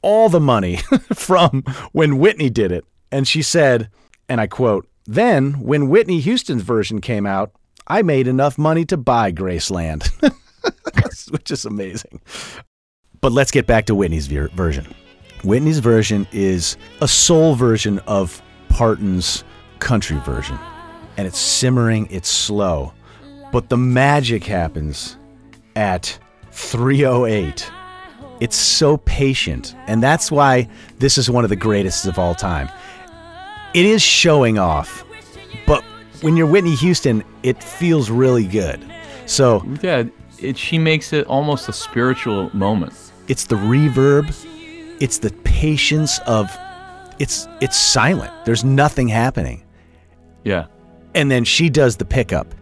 all 0.00 0.28
the 0.28 0.40
money 0.40 0.76
from 1.14 1.62
when 1.92 2.18
Whitney 2.18 2.50
did 2.50 2.72
it. 2.72 2.84
And 3.10 3.28
she 3.28 3.42
said, 3.42 3.90
and 4.28 4.40
I 4.40 4.46
quote, 4.46 4.88
Then, 5.04 5.60
when 5.60 5.88
Whitney 5.88 6.20
Houston's 6.20 6.62
version 6.62 7.00
came 7.00 7.26
out, 7.26 7.52
I 7.86 8.02
made 8.02 8.26
enough 8.28 8.56
money 8.56 8.84
to 8.86 8.96
buy 8.96 9.32
Graceland, 9.32 10.08
which 11.30 11.50
is 11.50 11.64
amazing. 11.64 12.20
But 13.20 13.32
let's 13.32 13.50
get 13.50 13.66
back 13.66 13.86
to 13.86 13.94
Whitney's 13.94 14.26
ver- 14.28 14.48
version. 14.48 14.94
Whitney's 15.44 15.80
version 15.80 16.26
is 16.32 16.76
a 17.00 17.08
soul 17.08 17.54
version 17.54 17.98
of 18.00 18.40
Parton's 18.68 19.44
country 19.80 20.18
version. 20.24 20.58
And 21.16 21.26
it's 21.26 21.38
simmering, 21.38 22.06
it's 22.10 22.28
slow. 22.28 22.94
But 23.52 23.68
the 23.68 23.76
magic 23.76 24.44
happens 24.44 25.16
at 25.76 26.18
308. 26.50 27.70
It's 28.40 28.56
so 28.56 28.96
patient. 28.96 29.76
And 29.86 30.02
that's 30.02 30.32
why 30.32 30.68
this 30.98 31.18
is 31.18 31.30
one 31.30 31.44
of 31.44 31.50
the 31.50 31.56
greatest 31.56 32.06
of 32.06 32.18
all 32.18 32.34
time. 32.34 32.68
It 33.74 33.84
is 33.84 34.02
showing 34.02 34.58
off, 34.58 35.04
but 35.66 35.82
when 36.20 36.36
you're 36.36 36.46
Whitney 36.46 36.74
Houston, 36.74 37.24
it 37.42 37.62
feels 37.62 38.10
really 38.10 38.46
good. 38.46 38.84
So 39.26 39.64
yeah, 39.80 40.04
it, 40.38 40.58
she 40.58 40.78
makes 40.78 41.12
it 41.12 41.26
almost 41.26 41.68
a 41.68 41.72
spiritual 41.72 42.54
moment. 42.54 42.92
it's 43.28 43.46
the 43.46 43.56
reverb, 43.56 44.34
it's 45.00 45.18
the 45.18 45.30
patience 45.44 46.18
of 46.26 46.54
it's 47.18 47.48
it's 47.60 47.78
silent. 47.78 48.32
There's 48.44 48.64
nothing 48.64 49.08
happening. 49.08 49.64
Yeah. 50.44 50.66
And 51.14 51.30
then 51.30 51.44
she 51.44 51.70
does 51.70 51.96
the 51.96 52.04
pickup. 52.04 52.54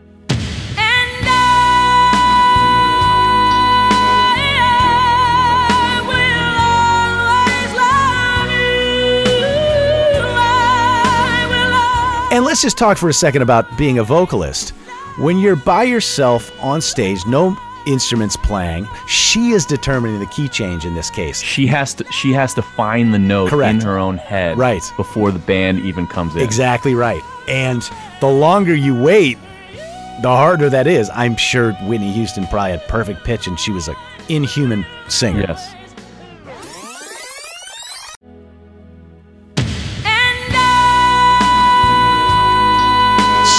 Let's 12.51 12.63
just 12.63 12.77
talk 12.77 12.99
for 12.99 13.09
a 13.09 13.13
second 13.13 13.43
about 13.43 13.79
being 13.79 14.01
a 14.01 14.03
vocalist. 14.03 14.71
When 15.21 15.39
you're 15.39 15.55
by 15.55 15.85
yourself 15.85 16.51
on 16.61 16.81
stage, 16.81 17.25
no 17.25 17.57
instruments 17.87 18.37
playing, 18.37 18.89
she 19.07 19.51
is 19.51 19.65
determining 19.65 20.19
the 20.19 20.27
key 20.27 20.49
change 20.49 20.85
in 20.85 20.93
this 20.93 21.11
case. 21.11 21.41
She 21.41 21.69
has 21.69 21.95
to 21.95 22.05
she 22.11 22.33
has 22.33 22.53
to 22.55 22.63
find 22.63 23.15
the 23.15 23.21
note 23.21 23.51
Correct. 23.51 23.77
in 23.77 23.81
her 23.83 23.99
own 23.99 24.17
head 24.17 24.59
Right. 24.59 24.83
before 24.97 25.31
the 25.31 25.39
band 25.39 25.79
even 25.79 26.09
comes 26.09 26.35
in. 26.35 26.43
Exactly 26.43 26.97
right. 26.97 27.23
And 27.47 27.89
the 28.21 28.27
longer 28.27 28.75
you 28.75 29.01
wait, 29.01 29.39
the 30.21 30.29
harder 30.29 30.69
that 30.71 30.89
is. 30.89 31.09
I'm 31.15 31.37
sure 31.37 31.71
Whitney 31.85 32.11
Houston 32.11 32.49
probably 32.49 32.73
had 32.73 32.83
perfect 32.89 33.23
pitch 33.23 33.47
and 33.47 33.61
she 33.61 33.71
was 33.71 33.87
an 33.87 33.95
inhuman 34.29 34.85
singer. 35.07 35.45
Yes. 35.47 35.73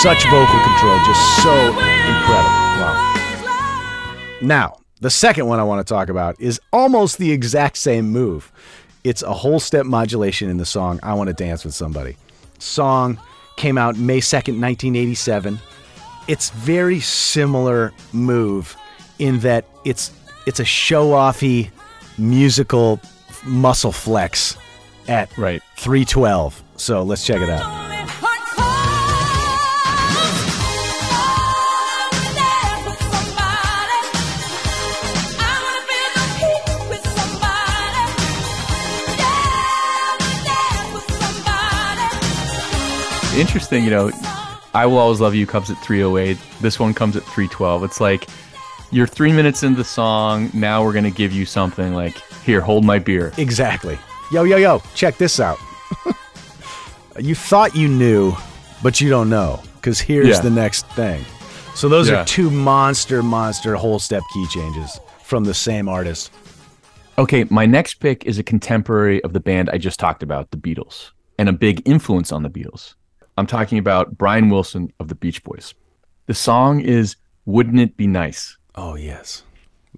Such 0.02 0.24
vocal 0.32 0.60
control, 0.64 0.98
just 1.06 1.44
so 1.44 1.68
incredible. 1.68 2.50
Wow. 2.82 4.38
Now, 4.42 4.80
the 5.00 5.12
second 5.12 5.46
one 5.46 5.60
I 5.60 5.64
want 5.64 5.86
to 5.86 5.94
talk 5.94 6.10
about 6.10 6.42
is 6.42 6.60
almost 6.74 7.20
the 7.20 7.32
exact 7.32 7.78
same 7.78 8.10
move. 8.10 8.52
It's 9.04 9.22
a 9.22 9.32
whole 9.32 9.60
step 9.60 9.86
modulation 9.86 10.50
in 10.50 10.58
the 10.58 10.66
song 10.66 11.00
I 11.04 11.14
Want 11.14 11.28
to 11.28 11.36
Dance 11.36 11.64
with 11.64 11.76
Somebody. 11.76 12.18
Song 12.58 13.20
came 13.58 13.78
out 13.78 13.96
May 13.96 14.22
2nd, 14.22 14.60
1987. 14.60 15.60
It's 16.28 16.50
very 16.50 17.00
similar 17.00 17.94
move 18.12 18.76
in 19.20 19.42
that 19.42 19.66
it's 19.86 20.12
it's 20.48 20.60
a 20.60 20.66
show-offy 20.66 21.70
musical 22.18 23.00
muscle 23.46 23.92
flex 23.92 24.58
at 25.08 25.36
Right. 25.38 25.62
312. 25.78 26.64
So 26.78 27.04
let's 27.04 27.24
check 27.24 27.40
it 27.40 27.50
out. 27.52 27.91
Interesting, 43.38 43.84
you 43.86 43.90
know, 43.90 44.12
I 44.74 44.86
Will 44.86 44.98
Always 44.98 45.22
Love 45.22 45.34
You 45.34 45.48
comes 45.48 45.70
at 45.72 45.78
308. 45.78 46.38
This 46.60 46.80
one 46.80 46.94
comes 46.94 47.16
at 47.16 47.24
312. 47.24 47.84
It's 47.86 48.02
like 48.02 48.28
you're 48.92 49.08
three 49.08 49.32
minutes 49.32 49.64
into 49.64 49.78
the 49.78 49.84
song. 49.86 50.50
Now 50.54 50.84
we're 50.84 50.92
going 50.92 51.06
to 51.06 51.12
give 51.12 51.32
you 51.32 51.46
something 51.46 51.94
like, 51.94 52.16
here, 52.44 52.60
hold 52.62 52.84
my 52.84 53.00
beer. 53.00 53.32
Exactly. 53.38 53.98
Yo, 54.32 54.44
yo, 54.44 54.58
yo, 54.58 54.82
check 54.96 55.18
this 55.18 55.40
out. 55.40 55.58
you 57.20 57.34
thought 57.34 57.74
you 57.76 57.88
knew, 57.88 58.34
but 58.84 59.00
you 59.02 59.10
don't 59.10 59.30
know, 59.30 59.62
because 59.76 60.00
here's 60.00 60.28
Yeah. 60.28 60.42
the 60.42 60.50
next 60.50 60.86
thing. 60.90 61.24
So 61.74 61.88
those 61.88 62.10
Yeah. 62.10 62.22
are 62.22 62.26
two 62.26 62.50
monster, 62.52 63.24
monster 63.24 63.76
whole 63.76 63.98
step 64.00 64.24
key 64.34 64.46
changes 64.48 65.00
from 65.24 65.46
the 65.46 65.54
same 65.54 65.88
artist. 65.88 66.32
Okay, 67.18 67.46
my 67.50 67.66
next 67.66 67.96
pick 67.96 68.26
is 68.26 68.38
a 68.38 68.44
contemporary 68.44 69.24
of 69.24 69.32
the 69.34 69.40
band 69.40 69.70
I 69.70 69.78
just 69.78 70.00
talked 70.00 70.22
about, 70.22 70.52
the 70.52 70.58
Beatles, 70.58 71.12
and 71.40 71.48
a 71.48 71.54
big 71.54 71.82
influence 71.88 72.32
on 72.32 72.44
the 72.44 72.50
Beatles. 72.50 72.96
I'm 73.42 73.48
talking 73.48 73.80
about 73.80 74.20
Brian 74.20 74.52
Wilson 74.52 74.94
of 75.00 75.08
the 75.08 75.16
Beach 75.16 75.44
Boys. 75.44 75.74
The 76.28 76.34
song 76.36 76.80
is 76.80 77.16
Wouldn't 77.48 77.80
It 77.80 77.98
Be 77.98 78.06
Nice? 78.06 78.56
Oh, 78.76 78.94
yes. 78.94 79.42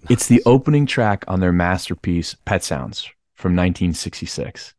It's 0.09 0.27
the 0.27 0.41
opening 0.45 0.85
track 0.85 1.25
on 1.27 1.41
their 1.41 1.51
masterpiece, 1.51 2.37
Pet 2.45 2.63
Sounds, 2.63 3.03
from 3.35 3.51
1966. 3.51 4.73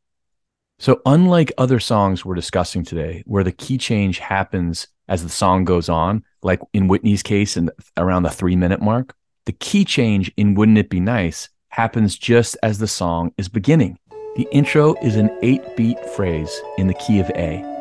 So, 0.79 1.03
unlike 1.05 1.53
other 1.59 1.79
songs 1.79 2.25
we're 2.25 2.37
discussing 2.37 2.85
today, 2.85 3.23
where 3.27 3.45
the 3.45 3.53
key 3.53 3.77
change 3.77 4.19
happens 4.19 4.87
as 5.09 5.23
the 5.23 5.29
song 5.29 5.67
goes 5.67 5.91
on, 5.91 6.25
like 6.43 6.61
in 6.73 6.89
Whitney's 6.89 7.23
case 7.23 7.59
and 7.59 7.71
around 7.99 8.23
the 8.23 8.31
three 8.31 8.57
minute 8.57 8.81
mark, 8.81 9.15
the 9.45 9.53
key 9.53 9.85
change 9.85 10.33
in 10.39 10.55
Wouldn't 10.55 10.79
It 10.79 10.89
Be 10.89 11.01
Nice 11.01 11.51
happens 11.69 12.17
just 12.17 12.57
as 12.63 12.79
the 12.79 12.89
song 12.89 13.31
is 13.37 13.51
beginning. 13.51 13.99
The 14.37 14.49
intro 14.53 14.95
is 15.03 15.17
an 15.17 15.29
eight 15.43 15.77
beat 15.77 16.01
phrase 16.17 16.63
in 16.79 16.87
the 16.87 16.95
key 16.95 17.21
of 17.21 17.29
A, 17.35 17.74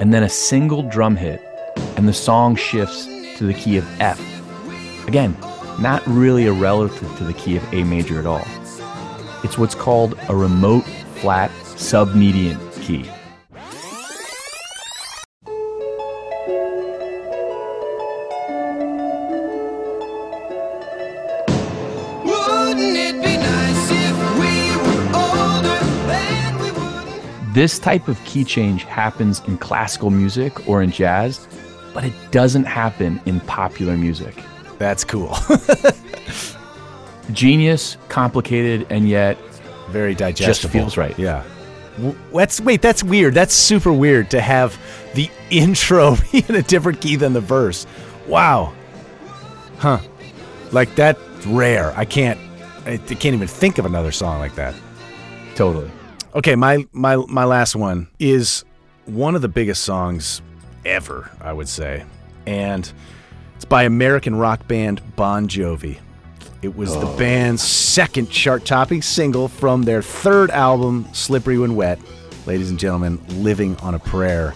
and 0.00 0.12
then 0.12 0.22
a 0.22 0.28
single 0.28 0.82
drum 0.82 1.16
hit, 1.16 1.40
and 1.96 2.08
the 2.08 2.12
song 2.12 2.56
shifts 2.56 3.06
to 3.38 3.46
the 3.46 3.54
key 3.54 3.76
of 3.76 4.00
F. 4.00 4.20
Again, 5.06 5.36
not 5.80 6.06
really 6.06 6.46
a 6.46 6.52
relative 6.52 7.16
to 7.18 7.24
the 7.24 7.34
key 7.34 7.56
of 7.56 7.72
A 7.72 7.84
major 7.84 8.18
at 8.18 8.26
all. 8.26 8.46
It's 9.44 9.58
what's 9.58 9.74
called 9.74 10.18
a 10.28 10.34
remote 10.34 10.84
flat 11.20 11.50
submediant 11.76 12.60
key. 12.82 13.08
This 27.58 27.80
type 27.80 28.06
of 28.06 28.22
key 28.24 28.44
change 28.44 28.84
happens 28.84 29.42
in 29.48 29.58
classical 29.58 30.10
music 30.10 30.68
or 30.68 30.80
in 30.80 30.92
jazz, 30.92 31.48
but 31.92 32.04
it 32.04 32.12
doesn't 32.30 32.62
happen 32.62 33.20
in 33.26 33.40
popular 33.40 33.96
music. 33.96 34.44
That's 34.78 35.02
cool. 35.02 35.36
Genius, 37.32 37.96
complicated, 38.10 38.86
and 38.90 39.08
yet 39.08 39.36
Very 39.88 40.14
digestible. 40.14 40.70
Just 40.70 40.72
feels 40.72 40.96
right. 40.96 41.18
Yeah. 41.18 41.42
That's 42.32 42.60
wait. 42.60 42.80
That's 42.80 43.02
weird. 43.02 43.34
That's 43.34 43.54
super 43.54 43.92
weird 43.92 44.30
to 44.30 44.40
have 44.40 44.78
the 45.14 45.28
intro 45.50 46.14
be 46.30 46.44
in 46.48 46.54
a 46.54 46.62
different 46.62 47.00
key 47.00 47.16
than 47.16 47.32
the 47.32 47.40
verse. 47.40 47.88
Wow. 48.28 48.72
Huh. 49.78 49.98
Like 50.70 50.94
that's 50.94 51.18
rare. 51.44 51.92
I 51.96 52.04
can't. 52.04 52.38
I, 52.86 52.92
I 52.92 52.98
can't 52.98 53.34
even 53.34 53.48
think 53.48 53.78
of 53.78 53.84
another 53.84 54.12
song 54.12 54.38
like 54.38 54.54
that. 54.54 54.76
totally. 55.56 55.90
Okay, 56.34 56.56
my 56.56 56.86
my 56.92 57.16
my 57.16 57.44
last 57.44 57.74
one 57.74 58.08
is 58.18 58.64
one 59.06 59.34
of 59.34 59.40
the 59.40 59.48
biggest 59.48 59.84
songs 59.84 60.42
ever, 60.84 61.30
I 61.40 61.52
would 61.54 61.68
say. 61.68 62.04
And 62.46 62.90
it's 63.56 63.64
by 63.64 63.84
American 63.84 64.36
rock 64.36 64.68
band 64.68 65.00
Bon 65.16 65.48
Jovi. 65.48 65.98
It 66.60 66.76
was 66.76 66.92
the 66.92 67.06
oh. 67.06 67.16
band's 67.16 67.62
second 67.62 68.30
chart-topping 68.30 69.00
single 69.02 69.48
from 69.48 69.84
their 69.84 70.02
third 70.02 70.50
album, 70.50 71.08
Slippery 71.12 71.58
When 71.58 71.76
Wet. 71.76 71.98
Ladies 72.46 72.70
and 72.70 72.78
gentlemen, 72.78 73.20
Living 73.42 73.76
on 73.76 73.94
a 73.94 73.98
Prayer. 73.98 74.54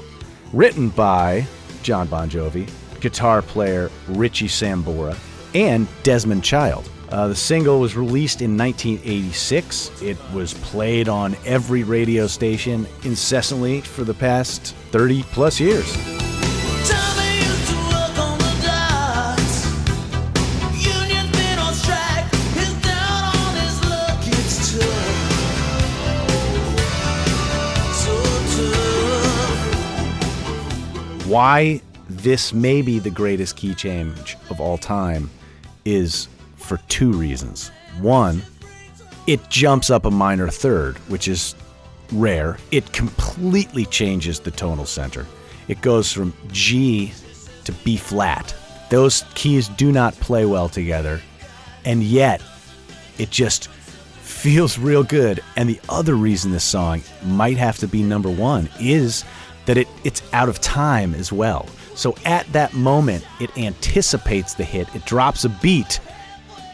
Written 0.53 0.89
by 0.91 1.47
Jon 1.83 2.07
Bon 2.09 2.29
Jovi, 2.29 2.69
guitar 3.01 3.41
player 3.41 3.91
Richie 4.09 4.49
Sambora, 4.49 5.17
and 5.55 5.87
Desmond 6.03 6.45
Child. 6.45 6.91
Uh, 7.13 7.29
the 7.29 7.37
single 7.37 7.79
was 7.79 7.95
released 7.95 8.41
in 8.41 8.57
1986. 8.57 10.01
It 10.01 10.17
was 10.33 10.55
played 10.55 11.11
on 11.11 11.37
every 11.45 11.83
radio 11.85 12.27
station 12.27 12.87
incessantly 13.05 13.83
for 13.83 14.03
the 14.03 14.15
past 14.15 14.75
30 14.93 15.23
plus 15.25 15.61
years. 15.61 15.93
Tommy 15.93 17.37
used 17.37 17.69
to 17.69 17.77
work 17.77 18.19
on 18.19 18.39
the 18.39 18.55
docks. 18.65 19.67
Union's 20.83 21.31
been 21.33 21.59
on 21.59 21.75
strike. 21.75 22.31
He's 22.55 22.73
down 22.81 23.37
on 23.37 23.57
his 23.57 23.79
luck. 23.91 24.19
It's 24.29 24.73
tough. 24.73 25.21
So 27.95 28.15
tough. 31.13 31.27
Why 31.27 31.83
this 32.09 32.55
may 32.55 32.81
be 32.81 32.99
the 32.99 33.11
greatest 33.11 33.57
key 33.57 33.75
change 33.75 34.39
of 34.49 34.63
all 34.63 34.79
time 34.79 35.29
is 35.85 36.29
for 36.63 36.79
two 36.89 37.13
reasons. 37.13 37.71
One, 38.01 38.43
it 39.27 39.49
jumps 39.49 39.91
up 39.91 40.05
a 40.05 40.11
minor 40.11 40.49
third, 40.49 40.97
which 41.09 41.29
is 41.29 41.55
rare. 42.13 42.57
It 42.71 42.93
completely 42.93 43.87
changes 43.87 44.41
the 44.41 44.51
tonal 44.51 44.87
center. 44.87 45.27
It 45.69 45.81
goes 45.81 46.13
from 46.13 46.35
G 46.49 47.13
to 47.65 47.73
B 47.73 47.97
flat. 47.97 48.55
Those 48.91 49.25
keys 49.35 49.69
do 49.69 49.93
not 49.93 50.15
play 50.15 50.45
well 50.45 50.69
together, 50.69 51.21
and 51.85 52.03
yet 52.03 52.43
it 53.19 53.31
just 53.31 53.69
feels 53.69 54.79
real 54.79 55.05
good. 55.05 55.41
And 55.57 55.69
the 55.69 55.81
other 55.89 56.15
reason 56.15 56.51
this 56.51 56.65
song 56.65 57.03
might 57.25 57.57
have 57.57 57.79
to 57.79 57.89
be 57.89 58.03
number 58.03 58.31
one 58.31 58.69
is 58.81 59.25
that 59.67 59.79
it, 59.79 59.89
it's 60.05 60.23
out 60.33 60.49
of 60.49 60.61
time 60.61 61.15
as 61.15 61.33
well. 61.33 61.69
So 61.95 62.17
at 62.25 62.51
that 62.53 62.75
moment, 62.75 63.25
it 63.41 63.57
anticipates 63.57 64.55
the 64.55 64.65
hit, 64.65 64.93
it 64.95 65.05
drops 65.05 65.45
a 65.45 65.49
beat, 65.49 66.01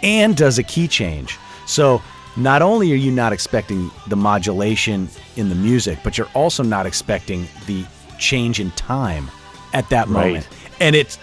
and 0.02 0.37
does 0.37 0.58
a 0.58 0.62
key 0.62 0.88
change. 0.88 1.37
So 1.66 2.00
not 2.37 2.62
only 2.62 2.92
are 2.92 2.96
you 2.96 3.11
not 3.11 3.32
expecting 3.32 3.90
the 4.06 4.16
modulation 4.16 5.08
in 5.37 5.48
the 5.48 5.54
music, 5.54 5.98
but 6.04 6.16
you're 6.16 6.28
also 6.34 6.62
not 6.62 6.87
expecting 6.87 7.46
the 7.66 7.84
change 8.18 8.61
in 8.61 8.70
time 8.72 9.30
at 9.74 9.88
that 9.90 10.08
Right. 10.08 10.26
moment. 10.26 10.48
And 10.80 10.94
it's 10.96 11.18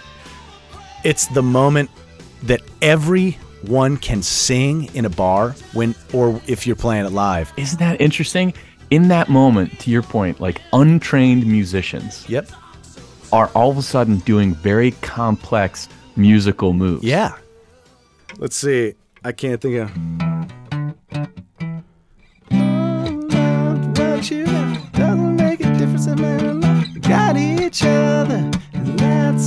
it's 1.04 1.26
the 1.26 1.42
moment 1.42 1.88
that 2.42 2.60
everyone 2.82 3.96
can 3.96 4.22
sing 4.22 4.88
in 4.94 5.04
a 5.04 5.10
bar 5.10 5.54
when 5.72 5.94
or 6.12 6.40
if 6.46 6.66
you're 6.66 6.76
playing 6.76 7.06
it 7.06 7.12
live. 7.12 7.52
Isn't 7.56 7.78
that 7.78 8.00
interesting? 8.00 8.52
In 8.90 9.08
that 9.08 9.28
moment, 9.28 9.78
to 9.80 9.90
your 9.90 10.02
point, 10.02 10.40
like 10.40 10.60
untrained 10.72 11.46
musicians 11.46 12.24
Yep. 12.28 12.48
are 13.32 13.48
all 13.54 13.70
of 13.70 13.78
a 13.78 13.82
sudden 13.82 14.18
doing 14.18 14.54
very 14.54 14.92
complex 15.02 15.88
musical 16.16 16.72
moves. 16.72 17.02
Yeah. 17.04 17.32
Let's 18.38 18.56
see. 18.56 18.94
I 19.24 19.32
can't 19.32 19.60
think 19.60 19.76
of. 19.76 19.90
Doesn't 24.92 25.36
make 25.36 25.60
a 25.60 25.72
difference 25.78 26.06
in 26.06 26.20
my 26.20 26.36
life. 26.38 26.88
We 26.94 27.00
got 27.00 27.36
each 27.36 27.82
other, 27.82 28.50
and 28.72 28.98
that's 28.98 29.46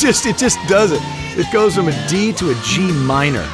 Just 0.00 0.24
it 0.24 0.38
just 0.38 0.58
does 0.66 0.92
it. 0.92 1.00
It 1.38 1.52
goes 1.52 1.74
from 1.76 1.88
a 1.88 2.08
D 2.08 2.32
to 2.32 2.50
a 2.50 2.54
G 2.64 2.90
minor. 2.90 3.46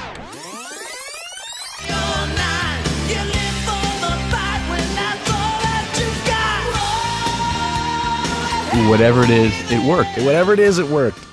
Whatever 8.85 9.23
it 9.23 9.31
is, 9.31 9.55
it 9.73 9.83
worked. 9.89 10.19
Whatever 10.19 10.53
it 10.53 10.59
is, 10.59 10.79
it 10.79 10.87
worked. 10.89 11.25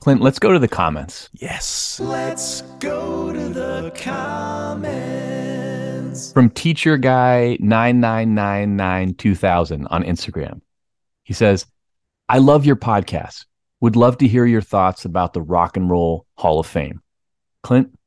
Clint, 0.00 0.20
let's 0.20 0.38
go 0.38 0.52
to 0.52 0.58
the 0.58 0.68
comments. 0.68 1.30
Yes. 1.32 1.98
Let's 1.98 2.60
go 2.78 3.32
to 3.32 3.48
the 3.48 3.90
comments. 3.94 6.30
From 6.32 6.50
teacher 6.50 6.98
guy 6.98 7.56
99992000 7.60 9.86
on 9.90 10.04
Instagram. 10.04 10.60
He 11.24 11.32
says, 11.32 11.66
I 12.28 12.38
love 12.38 12.66
your 12.66 12.76
podcast. 12.76 13.46
Would 13.80 13.96
love 13.96 14.18
to 14.18 14.28
hear 14.28 14.44
your 14.44 14.60
thoughts 14.60 15.04
about 15.04 15.32
the 15.32 15.42
Rock 15.42 15.76
and 15.76 15.90
Roll 15.90 16.26
Hall 16.36 16.60
of 16.60 16.66
Fame. 16.66 17.00
Clint, 17.62 17.98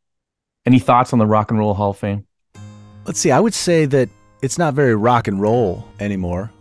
any 0.65 0.79
thoughts 0.79 1.11
on 1.13 1.19
the 1.19 1.25
Rock 1.25 1.51
and 1.51 1.59
Roll 1.59 1.73
Hall 1.73 1.89
of 1.89 1.97
Fame? 1.97 2.25
Let's 3.05 3.19
see. 3.19 3.31
I 3.31 3.39
would 3.39 3.53
say 3.53 3.85
that 3.85 4.09
it's 4.41 4.57
not 4.57 4.75
very 4.75 4.95
rock 4.95 5.27
and 5.27 5.41
roll 5.41 5.85
anymore. 5.99 6.51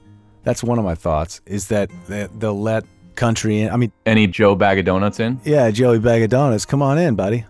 That's 0.46 0.62
one 0.62 0.78
of 0.78 0.84
my 0.84 0.94
thoughts. 0.94 1.40
Is 1.44 1.66
that 1.68 1.90
they- 2.06 2.28
they'll 2.38 2.58
let 2.60 2.84
country 3.16 3.60
in. 3.62 3.70
I 3.70 3.76
mean, 3.76 3.90
Any 4.06 4.28
Joe 4.28 4.54
Bag 4.54 4.78
of 4.78 4.84
Donuts 4.84 5.18
in? 5.18 5.40
yeah, 5.44 5.70
Joey 5.72 5.98
Bag 5.98 6.22
of 6.22 6.30
Donuts, 6.30 6.64
come 6.64 6.82
on 6.82 6.98
in, 6.98 7.16
buddy. 7.16 7.44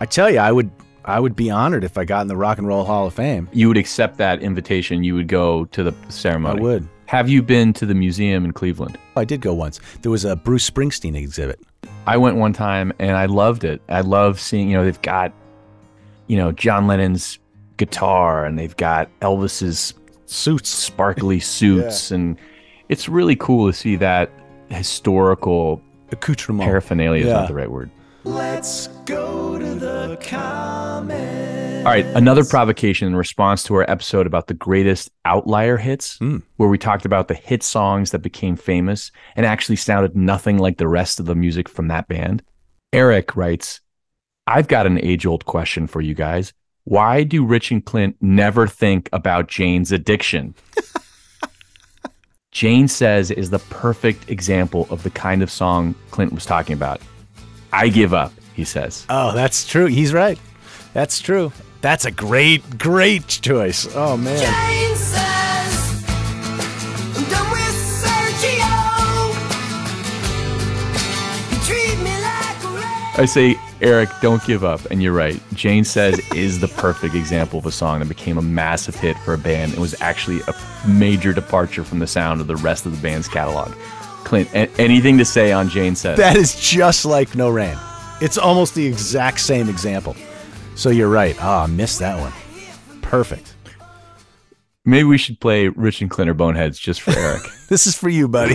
I 0.00 0.06
tell 0.06 0.28
you, 0.28 0.38
I 0.40 0.50
would, 0.50 0.68
I 1.04 1.20
would 1.20 1.36
be 1.36 1.50
honored 1.50 1.84
if 1.84 1.96
I 1.96 2.04
got 2.04 2.22
in 2.22 2.26
the 2.26 2.36
Rock 2.36 2.58
and 2.58 2.66
Roll 2.66 2.84
Hall 2.84 3.06
of 3.06 3.14
Fame. 3.14 3.48
You 3.52 3.68
would 3.68 3.76
accept 3.76 4.16
that 4.18 4.42
invitation. 4.42 5.04
You 5.04 5.14
would 5.14 5.28
go 5.28 5.66
to 5.66 5.84
the 5.84 5.94
ceremony. 6.08 6.58
I 6.58 6.62
would. 6.62 6.88
Have 7.06 7.28
you 7.28 7.42
been 7.42 7.72
to 7.74 7.86
the 7.86 7.94
museum 7.94 8.44
in 8.44 8.52
Cleveland? 8.52 8.98
Oh, 9.16 9.20
I 9.20 9.24
did 9.24 9.40
go 9.40 9.54
once. 9.54 9.78
There 10.00 10.10
was 10.10 10.24
a 10.24 10.34
Bruce 10.34 10.68
Springsteen 10.68 11.14
exhibit. 11.14 11.60
I 12.08 12.16
went 12.16 12.36
one 12.38 12.52
time 12.54 12.92
and 12.98 13.16
I 13.16 13.26
loved 13.26 13.62
it. 13.62 13.80
I 13.88 14.00
love 14.00 14.40
seeing, 14.40 14.68
you 14.68 14.76
know, 14.76 14.84
they've 14.84 15.00
got, 15.02 15.32
you 16.26 16.36
know, 16.36 16.50
John 16.50 16.88
Lennon's 16.88 17.38
guitar 17.76 18.44
and 18.46 18.58
they've 18.58 18.76
got 18.76 19.08
Elvis's 19.20 19.94
suits, 20.32 20.68
sparkly 20.68 21.40
suits, 21.58 22.10
and 22.10 22.38
it's 22.88 23.08
really 23.08 23.36
cool 23.36 23.66
to 23.66 23.72
see 23.72 23.96
that 23.96 24.30
historical 24.68 25.80
accoutrement. 26.10 26.66
Paraphernalia 26.66 27.26
is 27.26 27.32
not 27.32 27.48
the 27.48 27.54
right 27.54 27.70
word. 27.70 27.90
Let's 28.24 28.86
go 29.04 29.58
to 29.58 29.74
the 29.74 30.16
comments. 30.20 31.84
All 31.84 31.92
right, 31.92 32.06
another 32.14 32.44
provocation 32.44 33.08
in 33.08 33.16
response 33.16 33.64
to 33.64 33.74
our 33.74 33.90
episode 33.90 34.28
about 34.28 34.46
the 34.46 34.54
greatest 34.54 35.10
outlier 35.24 35.76
hits, 35.76 36.18
hmm. 36.18 36.38
where 36.56 36.68
we 36.68 36.78
talked 36.78 37.04
about 37.04 37.26
the 37.26 37.34
hit 37.34 37.64
songs 37.64 38.12
that 38.12 38.20
became 38.20 38.54
famous 38.54 39.10
and 39.34 39.44
actually 39.44 39.74
sounded 39.74 40.16
nothing 40.16 40.58
like 40.58 40.78
the 40.78 40.86
rest 40.86 41.18
of 41.18 41.26
the 41.26 41.34
music 41.34 41.68
from 41.68 41.88
that 41.88 42.06
band. 42.06 42.44
Eric 42.92 43.34
writes, 43.34 43.80
I've 44.46 44.68
got 44.68 44.86
an 44.86 45.00
age 45.04 45.26
old 45.26 45.44
question 45.44 45.88
for 45.88 46.00
you 46.00 46.14
guys. 46.14 46.52
Why 46.84 47.22
do 47.22 47.44
Rich 47.44 47.70
and 47.70 47.84
Clint 47.84 48.16
never 48.20 48.66
think 48.66 49.08
about 49.12 49.46
Jane's 49.48 49.92
addiction? 49.92 50.54
Jane 52.50 52.88
Says 52.88 53.30
is 53.30 53.50
the 53.50 53.60
perfect 53.60 54.28
example 54.28 54.86
of 54.90 55.04
the 55.04 55.10
kind 55.10 55.42
of 55.42 55.50
song 55.50 55.94
Clint 56.10 56.32
was 56.32 56.44
talking 56.44 56.74
about. 56.74 57.00
I 57.72 57.88
give 57.88 58.12
up, 58.12 58.32
he 58.54 58.64
says. 58.64 59.06
Oh, 59.08 59.32
that's 59.32 59.66
true. 59.66 59.86
He's 59.86 60.12
right. 60.12 60.38
That's 60.92 61.20
true. 61.20 61.52
That's 61.80 62.04
a 62.04 62.10
great, 62.10 62.78
great 62.78 63.26
choice. 63.26 63.88
Oh 63.94 64.16
man. 64.16 64.38
Jane 64.38 64.96
says, 64.96 66.04
I'm 67.16 67.24
done 67.30 67.50
with 67.50 67.76
Sergio. 68.02 68.72
You 71.52 71.58
treat 71.64 71.98
me 72.04 72.14
like 72.22 72.64
a. 73.16 73.20
I 73.22 73.24
say, 73.24 73.56
Eric, 73.82 74.08
don't 74.20 74.42
give 74.44 74.62
up. 74.64 74.80
And 74.90 75.02
you're 75.02 75.12
right. 75.12 75.40
Jane 75.54 75.84
Says 75.84 76.20
is 76.34 76.60
the 76.60 76.68
perfect 76.68 77.14
example 77.14 77.58
of 77.58 77.66
a 77.66 77.72
song 77.72 77.98
that 77.98 78.08
became 78.08 78.38
a 78.38 78.42
massive 78.42 78.94
hit 78.94 79.16
for 79.18 79.34
a 79.34 79.38
band 79.38 79.72
and 79.72 79.80
was 79.80 80.00
actually 80.00 80.40
a 80.48 80.54
major 80.88 81.32
departure 81.32 81.82
from 81.84 81.98
the 81.98 82.06
sound 82.06 82.40
of 82.40 82.46
the 82.46 82.56
rest 82.56 82.86
of 82.86 82.92
the 82.94 83.02
band's 83.02 83.28
catalog. 83.28 83.72
Clint, 84.24 84.48
a- 84.54 84.70
anything 84.80 85.18
to 85.18 85.24
say 85.24 85.50
on 85.52 85.68
Jane 85.68 85.96
Says? 85.96 86.16
That 86.16 86.36
is 86.36 86.54
just 86.58 87.04
like 87.04 87.34
No 87.34 87.50
Rain. 87.50 87.76
It's 88.20 88.38
almost 88.38 88.74
the 88.76 88.86
exact 88.86 89.40
same 89.40 89.68
example. 89.68 90.14
So 90.76 90.90
you're 90.90 91.08
right. 91.10 91.36
Ah, 91.40 91.64
I 91.64 91.66
missed 91.66 91.98
that 91.98 92.18
one. 92.20 92.32
Perfect. 93.02 93.54
Maybe 94.84 95.04
we 95.04 95.18
should 95.18 95.38
play 95.40 95.68
Rich 95.68 96.00
and 96.02 96.10
Clint 96.10 96.30
are 96.30 96.34
Boneheads 96.34 96.78
just 96.78 97.00
for 97.02 97.10
Eric. 97.18 97.42
This 97.68 97.86
is 97.86 97.96
for 97.96 98.10
you, 98.10 98.28
buddy. 98.28 98.54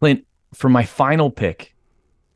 Clint, 0.00 0.24
for 0.52 0.68
my 0.68 0.84
final 0.84 1.30
pick, 1.30 1.74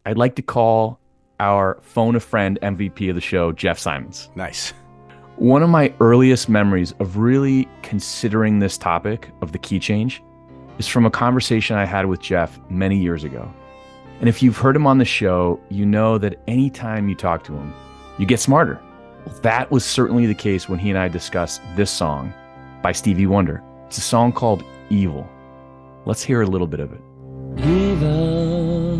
I'd 0.05 0.19
like 0.19 0.37
to 0.37 0.43
call 0.43 1.01
our 1.39 1.79
phone 1.83 2.17
a 2.17 2.21
friend 2.21 2.59
MVP 2.63 3.09
of 3.11 3.15
the 3.15 3.21
show, 3.21 3.53
Jeff 3.53 3.79
Simons. 3.79 4.31
Nice. 4.35 4.73
One 5.37 5.63
of 5.63 5.69
my 5.69 5.93
earliest 6.01 6.49
memories 6.49 6.95
of 6.99 7.19
really 7.19 7.69
considering 7.83 8.59
this 8.59 8.79
topic 8.79 9.29
of 9.43 9.53
the 9.53 9.59
key 9.59 9.79
change 9.79 10.23
is 10.79 10.87
from 10.87 11.05
a 11.05 11.11
conversation 11.11 11.77
I 11.77 11.85
had 11.85 12.07
with 12.07 12.21
Jeff 12.21 12.59
many 12.71 12.97
years 12.97 13.23
ago. 13.23 13.53
And 14.21 14.31
if 14.31 14.43
you've 14.43 14.57
heard 14.57 14.77
him 14.77 14.87
on 14.87 14.97
the 14.97 15.05
show, 15.05 15.61
you 15.69 15.85
know 15.85 16.17
that 16.19 16.41
anytime 16.47 17.11
you 17.11 17.15
talk 17.15 17.45
to 17.45 17.53
him, 17.53 17.75
you 18.19 18.25
get 18.25 18.41
smarter. 18.41 18.81
Well, 19.27 19.39
that 19.41 19.71
was 19.71 19.85
certainly 19.85 20.25
the 20.25 20.35
case 20.35 20.71
when 20.71 20.79
he 20.79 20.89
and 20.89 20.99
I 20.99 21.09
discussed 21.09 21.61
this 21.75 21.91
song 21.91 22.33
by 22.81 22.93
Stevie 22.93 23.27
Wonder. 23.27 23.63
It's 23.89 23.99
a 23.99 24.03
song 24.03 24.33
called 24.33 24.65
Evil. 24.89 25.29
Let's 26.07 26.23
hear 26.23 26.41
a 26.41 26.47
little 26.47 26.67
bit 26.67 26.81
of 26.81 26.93
it. 26.93 27.01
Evil, 27.59 28.99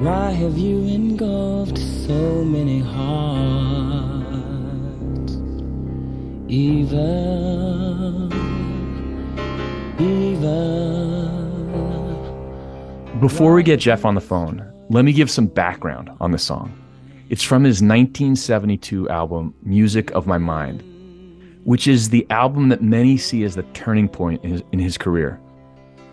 why 0.00 0.30
have 0.30 0.58
you 0.58 0.78
engulfed 0.84 1.78
so 1.78 2.44
many 2.44 2.80
hearts? 2.80 4.16
Evil, 6.48 8.32
evil. 10.00 10.76
Before 13.20 13.54
we 13.54 13.62
get 13.62 13.78
Jeff 13.78 14.04
on 14.04 14.16
the 14.16 14.20
phone, 14.20 14.72
let 14.90 15.04
me 15.04 15.12
give 15.12 15.30
some 15.30 15.46
background 15.46 16.10
on 16.20 16.32
the 16.32 16.38
song. 16.38 16.76
It's 17.28 17.42
from 17.42 17.62
his 17.64 17.76
1972 17.76 19.08
album, 19.08 19.54
Music 19.62 20.10
of 20.12 20.26
My 20.26 20.38
Mind, 20.38 20.82
which 21.64 21.86
is 21.86 22.08
the 22.08 22.26
album 22.30 22.68
that 22.70 22.82
many 22.82 23.16
see 23.16 23.44
as 23.44 23.54
the 23.54 23.62
turning 23.72 24.08
point 24.08 24.44
in 24.44 24.50
his, 24.50 24.62
in 24.72 24.78
his 24.80 24.98
career. 24.98 25.40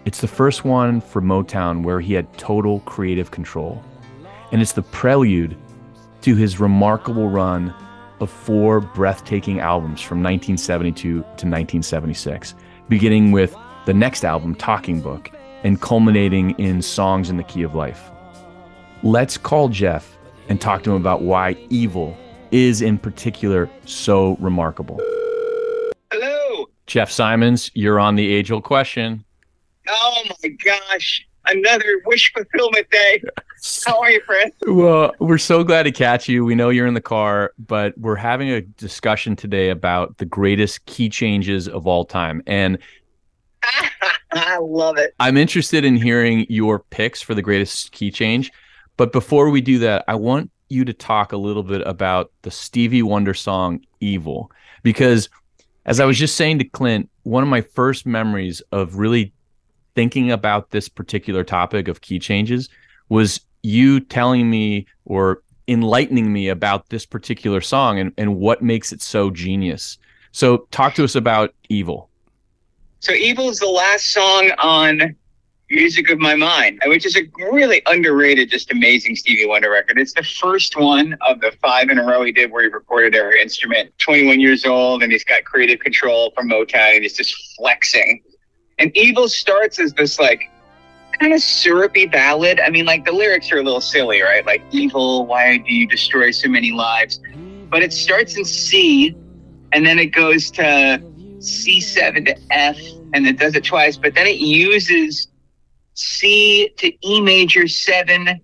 It's 0.06 0.20
the 0.20 0.28
first 0.28 0.66
one 0.66 1.00
for 1.00 1.22
Motown 1.22 1.84
where 1.84 2.02
he 2.02 2.14
had 2.14 2.38
total 2.38 2.82
creative 2.82 3.32
control. 3.32 3.82
And 4.52 4.62
it's 4.62 4.74
the 4.74 4.82
prelude 4.82 5.56
to 6.24 6.36
his 6.36 6.60
remarkable 6.60 7.30
run 7.30 7.74
of 8.20 8.30
four 8.30 8.82
breathtaking 8.82 9.62
albums 9.62 10.02
from 10.02 10.18
1972 10.18 11.02
to 11.02 11.20
1976, 11.22 12.54
beginning 12.90 13.32
with 13.32 13.56
the 13.86 13.94
next 13.94 14.26
album, 14.26 14.56
Talking 14.56 15.00
Book, 15.00 15.32
and 15.64 15.80
culminating 15.80 16.52
in 16.60 16.82
Songs 16.82 17.30
in 17.30 17.38
the 17.38 17.44
Key 17.44 17.64
of 17.64 17.74
Life. 17.74 18.12
Let's 19.04 19.38
call 19.38 19.70
Jeff 19.70 20.18
and 20.50 20.60
talk 20.60 20.84
to 20.84 20.92
him 20.92 20.98
about 20.98 21.22
why 21.22 21.56
Evil 21.70 22.18
is 22.52 22.82
in 22.82 22.98
particular 22.98 23.70
so 23.86 24.36
remarkable. 24.42 25.00
Hello. 26.12 26.66
Jeff 26.88 27.10
Simons, 27.10 27.72
you're 27.74 28.02
on 28.02 28.16
the 28.16 28.30
age 28.30 28.52
old 28.52 28.66
question. 28.66 29.24
Oh 29.88 30.24
my 30.44 30.50
gosh. 30.50 31.26
Another 31.46 32.02
wish 32.06 32.32
fulfillment 32.34 32.90
day. 32.90 33.22
How 33.86 34.00
are 34.00 34.10
you, 34.10 34.22
friend? 34.22 34.52
Well, 34.66 35.14
we're 35.20 35.38
so 35.38 35.64
glad 35.64 35.84
to 35.84 35.92
catch 35.92 36.30
you. 36.30 36.46
We 36.46 36.56
know 36.56 36.70
you're 36.70 36.88
in 36.88 36.94
the 36.94 37.02
car, 37.02 37.54
but 37.58 37.98
we're 37.98 38.16
having 38.16 38.50
a 38.50 38.62
discussion 38.62 39.36
today 39.36 39.70
about 39.70 40.18
the 40.18 40.26
greatest 40.26 40.86
key 40.86 41.10
changes 41.10 41.68
of 41.68 41.86
all 41.86 42.06
time. 42.06 42.42
And 42.48 42.78
I 44.32 44.58
love 44.58 44.98
it. 44.98 45.14
I'm 45.20 45.38
interested 45.38 45.84
in 45.84 45.98
hearing 45.98 46.46
your 46.50 46.80
picks 46.80 47.22
for 47.22 47.36
the 47.36 47.42
greatest 47.42 47.92
key 47.92 48.10
change. 48.10 48.52
But 48.96 49.12
before 49.12 49.50
we 49.50 49.60
do 49.60 49.80
that, 49.80 50.06
I 50.08 50.16
want 50.16 50.50
you 50.70 50.86
to 50.86 50.94
talk 50.94 51.34
a 51.34 51.38
little 51.38 51.64
bit 51.64 51.82
about 51.86 52.32
the 52.44 52.52
Stevie 52.52 53.04
Wonder 53.04 53.34
song 53.34 53.82
Evil. 54.00 54.50
Because 54.82 55.30
as 55.86 56.00
I 56.00 56.06
was 56.06 56.18
just 56.18 56.36
saying 56.36 56.60
to 56.60 56.66
Clint, 56.66 57.10
one 57.24 57.44
of 57.44 57.50
my 57.50 57.62
first 57.62 58.06
memories 58.06 58.62
of 58.72 58.96
really 58.96 59.34
thinking 59.96 60.32
about 60.32 60.72
this 60.72 60.90
particular 60.90 61.44
topic 61.44 61.88
of 61.88 62.02
key 62.02 62.20
changes 62.20 62.70
was 63.10 63.42
you 63.62 64.00
telling 64.00 64.50
me 64.50 64.88
or 65.06 65.42
enlightening 65.68 66.32
me 66.32 66.50
about 66.50 66.90
this 66.90 67.06
particular 67.06 67.62
song 67.62 68.00
and, 68.00 68.12
and 68.18 68.36
what 68.38 68.62
makes 68.62 68.92
it 68.92 69.02
so 69.02 69.30
genius. 69.30 69.98
So 70.32 70.68
talk 70.72 70.96
to 70.96 71.04
us 71.04 71.16
about 71.16 71.54
Evil. 71.70 72.10
So 73.00 73.14
Evil 73.14 73.50
is 73.50 73.60
the 73.60 73.68
last 73.68 74.12
song 74.12 74.52
on 74.60 75.16
Music 75.70 76.10
of 76.10 76.20
My 76.20 76.36
Mind, 76.36 76.82
which 76.86 77.06
is 77.06 77.16
a 77.16 77.24
really 77.52 77.82
underrated, 77.88 78.50
just 78.50 78.72
amazing 78.72 79.16
Stevie 79.16 79.46
Wonder 79.46 79.72
record. 79.72 79.98
It's 79.98 80.14
the 80.14 80.24
first 80.24 80.78
one 80.78 81.18
of 81.22 81.40
the 81.40 81.52
five 81.62 81.90
in 81.90 81.98
a 81.98 82.04
row 82.04 82.24
he 82.24 82.32
did 82.32 82.52
where 82.52 82.64
he 82.64 82.70
recorded 82.70 83.16
every 83.16 83.42
instrument. 83.42 83.92
21 84.00 84.40
years 84.40 84.66
old, 84.66 85.04
and 85.04 85.12
he's 85.12 85.24
got 85.24 85.44
creative 85.44 85.80
control 85.80 86.32
from 86.36 86.50
Motown, 86.50 86.96
and 86.96 87.04
he's 87.04 87.18
just 87.18 87.56
flexing. 87.58 88.22
And 88.80 88.96
Evil 88.96 89.28
starts 89.28 89.80
as 89.80 89.94
this 89.94 90.20
like 90.20 90.50
kind 91.20 91.34
of 91.34 91.42
syrupy 91.42 92.06
ballad. 92.06 92.60
I 92.60 92.70
mean, 92.70 92.86
like 92.86 93.06
the 93.06 93.12
lyrics 93.12 93.52
are 93.52 93.58
a 93.58 93.64
little 93.64 93.82
silly, 93.82 94.22
right? 94.22 94.46
Like 94.46 94.64
evil, 94.72 95.26
why 95.26 95.58
do 95.58 95.74
you 95.74 95.88
destroy 95.88 96.32
so 96.32 96.50
many 96.50 96.72
lives? 96.72 97.22
But 97.70 97.82
it 97.82 97.94
starts 97.94 98.38
in 98.38 98.46
C, 98.46 99.16
and 99.72 99.86
then 99.86 100.00
it 100.00 100.08
goes 100.08 100.52
to 100.52 101.02
C7 101.40 102.26
to 102.26 102.36
F, 102.52 102.78
and 103.14 103.28
it 103.28 103.38
does 103.38 103.56
it 103.56 103.64
twice. 103.64 103.98
But 103.98 104.16
then 104.16 104.28
it 104.28 104.38
uses 104.38 105.28
C 105.94 106.70
to 106.78 106.92
E 107.08 107.22
major 107.22 107.68
seven 107.68 108.42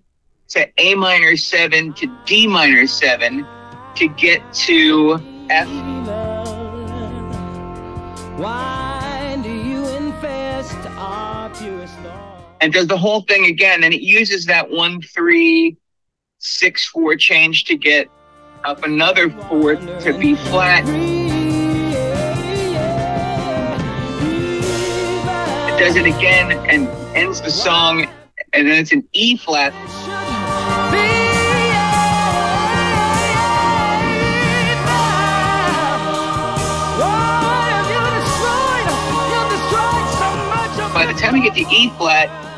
to 0.48 0.68
A 0.78 0.94
minor 0.94 1.36
seven 1.36 1.92
to 1.94 2.06
D 2.24 2.46
minor 2.46 2.86
seven 2.86 3.46
to 3.96 4.08
get 4.08 4.40
to 4.54 5.18
F. 5.50 5.68
Why 8.38 8.79
and 12.60 12.72
does 12.72 12.86
the 12.86 12.96
whole 12.96 13.22
thing 13.22 13.46
again. 13.46 13.82
And 13.84 13.92
it 13.94 14.02
uses 14.02 14.46
that 14.46 14.70
one, 14.70 15.00
three, 15.00 15.76
six, 16.38 16.86
four 16.86 17.16
change 17.16 17.64
to 17.64 17.76
get 17.76 18.08
up 18.64 18.84
another 18.84 19.30
fourth 19.30 19.80
to 20.04 20.12
B 20.18 20.34
flat. 20.34 20.84
It 25.68 25.78
does 25.78 25.96
it 25.96 26.06
again 26.06 26.52
and 26.68 26.88
ends 27.16 27.40
the 27.40 27.50
song, 27.50 28.06
and 28.52 28.68
then 28.68 28.78
it's 28.78 28.92
an 28.92 29.08
E 29.12 29.36
flat. 29.36 29.72
By 40.92 41.06
the 41.06 41.18
time 41.18 41.32
we 41.32 41.40
get 41.40 41.54
to 41.54 41.74
E 41.74 41.88
flat, 41.96 42.49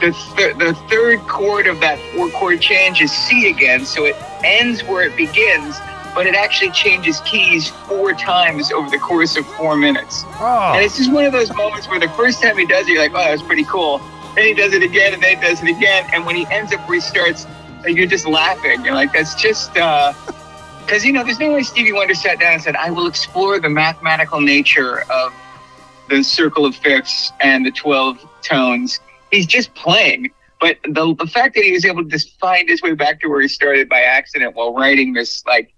the, 0.00 0.12
th- 0.36 0.56
the 0.56 0.74
third 0.88 1.20
chord 1.28 1.66
of 1.66 1.80
that 1.80 1.98
four 2.14 2.28
chord 2.30 2.60
change 2.60 3.00
is 3.00 3.12
C 3.12 3.50
again, 3.50 3.84
so 3.84 4.04
it 4.06 4.16
ends 4.42 4.82
where 4.82 5.02
it 5.02 5.16
begins, 5.16 5.76
but 6.14 6.26
it 6.26 6.34
actually 6.34 6.70
changes 6.70 7.20
keys 7.20 7.68
four 7.68 8.12
times 8.12 8.72
over 8.72 8.88
the 8.90 8.98
course 8.98 9.36
of 9.36 9.46
four 9.46 9.76
minutes. 9.76 10.24
Oh. 10.40 10.72
And 10.74 10.84
it's 10.84 10.96
just 10.96 11.12
one 11.12 11.24
of 11.24 11.32
those 11.32 11.54
moments 11.54 11.88
where 11.88 12.00
the 12.00 12.08
first 12.10 12.42
time 12.42 12.56
he 12.56 12.66
does 12.66 12.86
it, 12.86 12.92
you're 12.92 13.02
like, 13.02 13.12
oh, 13.12 13.18
that 13.18 13.32
was 13.32 13.42
pretty 13.42 13.64
cool. 13.64 14.00
Then 14.34 14.46
he 14.46 14.54
does 14.54 14.72
it 14.72 14.82
again, 14.82 15.14
and 15.14 15.22
then 15.22 15.36
he 15.36 15.42
does 15.42 15.62
it 15.62 15.68
again. 15.68 16.08
And 16.12 16.24
when 16.24 16.36
he 16.36 16.46
ends 16.50 16.72
up 16.72 16.80
where 16.88 16.96
he 16.96 17.00
starts, 17.00 17.46
you're 17.86 18.06
just 18.06 18.26
laughing. 18.26 18.84
You're 18.84 18.94
like, 18.94 19.12
that's 19.12 19.34
just, 19.34 19.76
uh, 19.76 20.12
because, 20.80 21.04
you 21.04 21.12
know, 21.12 21.22
there's 21.22 21.38
no 21.38 21.52
way 21.52 21.62
Stevie 21.62 21.92
Wonder 21.92 22.14
sat 22.14 22.40
down 22.40 22.54
and 22.54 22.62
said, 22.62 22.74
I 22.74 22.90
will 22.90 23.06
explore 23.06 23.60
the 23.60 23.68
mathematical 23.68 24.40
nature 24.40 25.02
of 25.10 25.32
the 26.08 26.22
circle 26.22 26.66
of 26.66 26.74
fifths 26.74 27.32
and 27.40 27.64
the 27.64 27.70
12 27.70 28.26
tones. 28.42 28.98
He's 29.30 29.46
just 29.46 29.74
playing. 29.74 30.30
But 30.60 30.78
the, 30.84 31.14
the 31.18 31.26
fact 31.26 31.54
that 31.54 31.64
he 31.64 31.72
was 31.72 31.84
able 31.84 32.04
to 32.04 32.08
just 32.08 32.38
find 32.38 32.68
his 32.68 32.82
way 32.82 32.92
back 32.92 33.20
to 33.20 33.28
where 33.28 33.40
he 33.40 33.48
started 33.48 33.88
by 33.88 34.00
accident 34.00 34.54
while 34.54 34.74
writing 34.74 35.14
this, 35.14 35.44
like, 35.46 35.72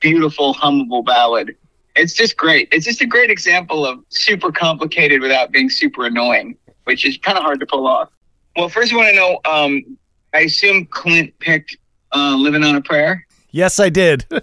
beautiful, 0.00 0.54
hummable 0.54 1.04
ballad. 1.04 1.56
It's 1.96 2.14
just 2.14 2.36
great. 2.36 2.68
It's 2.72 2.84
just 2.84 3.00
a 3.00 3.06
great 3.06 3.30
example 3.30 3.86
of 3.86 4.04
super 4.08 4.50
complicated 4.50 5.20
without 5.20 5.52
being 5.52 5.70
super 5.70 6.06
annoying, 6.06 6.56
which 6.84 7.06
is 7.06 7.18
kind 7.18 7.38
of 7.38 7.44
hard 7.44 7.60
to 7.60 7.66
pull 7.66 7.86
off. 7.86 8.10
Well, 8.56 8.68
first, 8.68 8.92
I 8.92 8.96
want 8.96 9.08
to 9.10 9.16
know. 9.16 9.40
Um, 9.44 9.98
I 10.32 10.40
assume 10.40 10.86
Clint 10.86 11.38
picked 11.38 11.76
uh, 12.12 12.34
"Living 12.36 12.64
on 12.64 12.76
a 12.76 12.80
Prayer." 12.80 13.26
Yes, 13.50 13.78
I 13.78 13.88
did. 13.88 14.26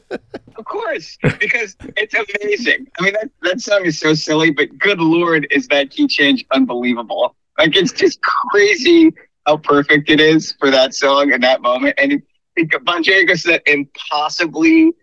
Of 0.58 0.66
course, 0.66 1.18
because 1.40 1.76
it's 1.98 2.14
amazing. 2.14 2.86
I 3.00 3.04
mean, 3.04 3.14
that, 3.14 3.32
that 3.42 3.62
song 3.62 3.84
is 3.84 3.98
so 3.98 4.14
silly, 4.14 4.52
but 4.52 4.78
good 4.78 5.00
lord, 5.00 5.48
is 5.50 5.68
that 5.70 5.90
key 5.90 6.06
change 6.06 6.46
unbelievable? 6.52 7.36
Like, 7.62 7.76
it's 7.76 7.92
just 7.92 8.20
crazy 8.22 9.14
how 9.46 9.58
perfect 9.58 10.10
it 10.10 10.20
is 10.20 10.54
for 10.60 10.72
that 10.72 10.94
song 10.94 11.32
and 11.32 11.44
that 11.44 11.62
moment. 11.62 11.96
And 11.98 12.14
it, 12.14 12.24
it, 12.56 12.70
Bonjay 12.86 13.28
goes 13.28 13.44
to 13.44 13.50
that 13.50 13.64
impossibly 13.66 14.94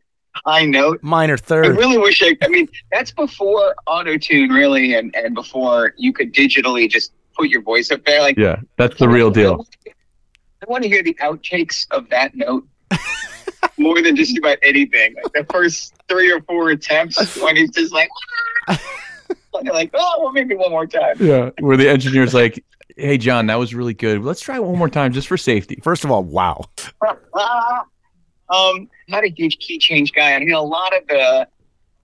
high 0.44 0.64
note. 0.64 1.00
Minor 1.02 1.36
third. 1.36 1.66
I 1.66 1.68
really 1.68 1.98
wish 1.98 2.22
I. 2.22 2.36
I 2.42 2.48
mean, 2.48 2.68
that's 2.90 3.12
before 3.12 3.74
auto 3.86 4.18
tune, 4.18 4.50
really, 4.50 4.94
and 4.94 5.14
and 5.14 5.34
before 5.34 5.94
you 5.96 6.12
could 6.12 6.34
digitally 6.34 6.88
just 6.88 7.12
put 7.36 7.48
your 7.48 7.62
voice 7.62 7.90
up 7.90 8.04
there. 8.04 8.20
Like, 8.20 8.36
Yeah, 8.36 8.61
that's 8.76 8.98
the 8.98 9.09
real 9.09 9.30
deal. 9.30 9.66
I 9.86 10.64
want 10.66 10.82
to 10.82 10.88
hear 10.88 11.02
the 11.02 11.14
outtakes 11.14 11.86
of 11.92 12.09
that 12.11 12.34
note 12.34 12.66
more 13.78 14.02
than 14.02 14.16
just 14.16 14.36
about 14.36 14.59
anything. 14.62 15.14
Like 15.22 15.32
the 15.32 15.52
first 15.52 15.94
three 16.09 16.32
or 16.32 16.40
four 16.42 16.70
attempts 16.70 17.40
when 17.40 17.56
he's 17.56 17.70
just 17.70 17.92
like, 17.92 18.09
you're 19.62 19.72
like, 19.74 19.90
oh, 19.94 20.20
well, 20.22 20.32
maybe 20.32 20.55
one 20.55 20.70
more 20.70 20.86
time. 20.86 21.16
Yeah, 21.20 21.51
where 21.61 21.76
the 21.76 21.88
engineer's 21.88 22.34
like, 22.34 22.64
"Hey, 22.96 23.18
Jon, 23.18 23.46
that 23.46 23.57
was 23.59 23.74
really 23.74 23.94
good. 23.94 24.22
Let's 24.22 24.40
try 24.40 24.57
it 24.57 24.64
one 24.64 24.78
more 24.78 24.88
time 24.88 25.12
just 25.12 25.28
for 25.28 25.36
safety." 25.36 25.78
First 25.82 26.05
of 26.05 26.11
all, 26.11 26.24
wow. 26.24 26.64
um, 28.51 28.88
not 29.09 29.24
a 29.24 29.28
huge 29.28 29.59
key 29.59 29.78
change 29.78 30.12
guy. 30.12 30.34
I 30.34 30.38
mean, 30.38 30.53
a 30.53 30.61
lot 30.62 30.96
of 30.96 31.07
the 31.07 31.49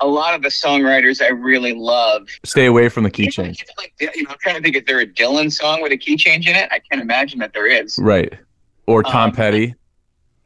a 0.00 0.06
lot 0.06 0.34
of 0.34 0.42
the 0.42 0.48
songwriters 0.48 1.22
I 1.22 1.28
really 1.28 1.72
love. 1.72 2.28
Stay 2.44 2.66
away 2.66 2.88
from 2.88 3.04
the 3.04 3.10
key 3.10 3.30
change. 3.30 3.64
Like, 3.78 3.94
you 4.00 4.24
know, 4.24 4.30
I'm 4.30 4.36
trying 4.42 4.56
to 4.56 4.60
think 4.62 4.76
if 4.76 4.86
there 4.86 5.00
a 5.00 5.06
Dylan 5.06 5.52
song 5.52 5.80
with 5.82 5.92
a 5.92 5.96
key 5.96 6.16
change 6.16 6.48
in 6.48 6.56
it. 6.56 6.68
I 6.72 6.80
can't 6.80 7.00
imagine 7.00 7.38
that 7.38 7.52
there 7.54 7.66
is. 7.66 7.98
Right. 7.98 8.34
Or 8.86 9.02
Tom 9.02 9.30
Um, 9.30 9.36
Petty. 9.36 9.74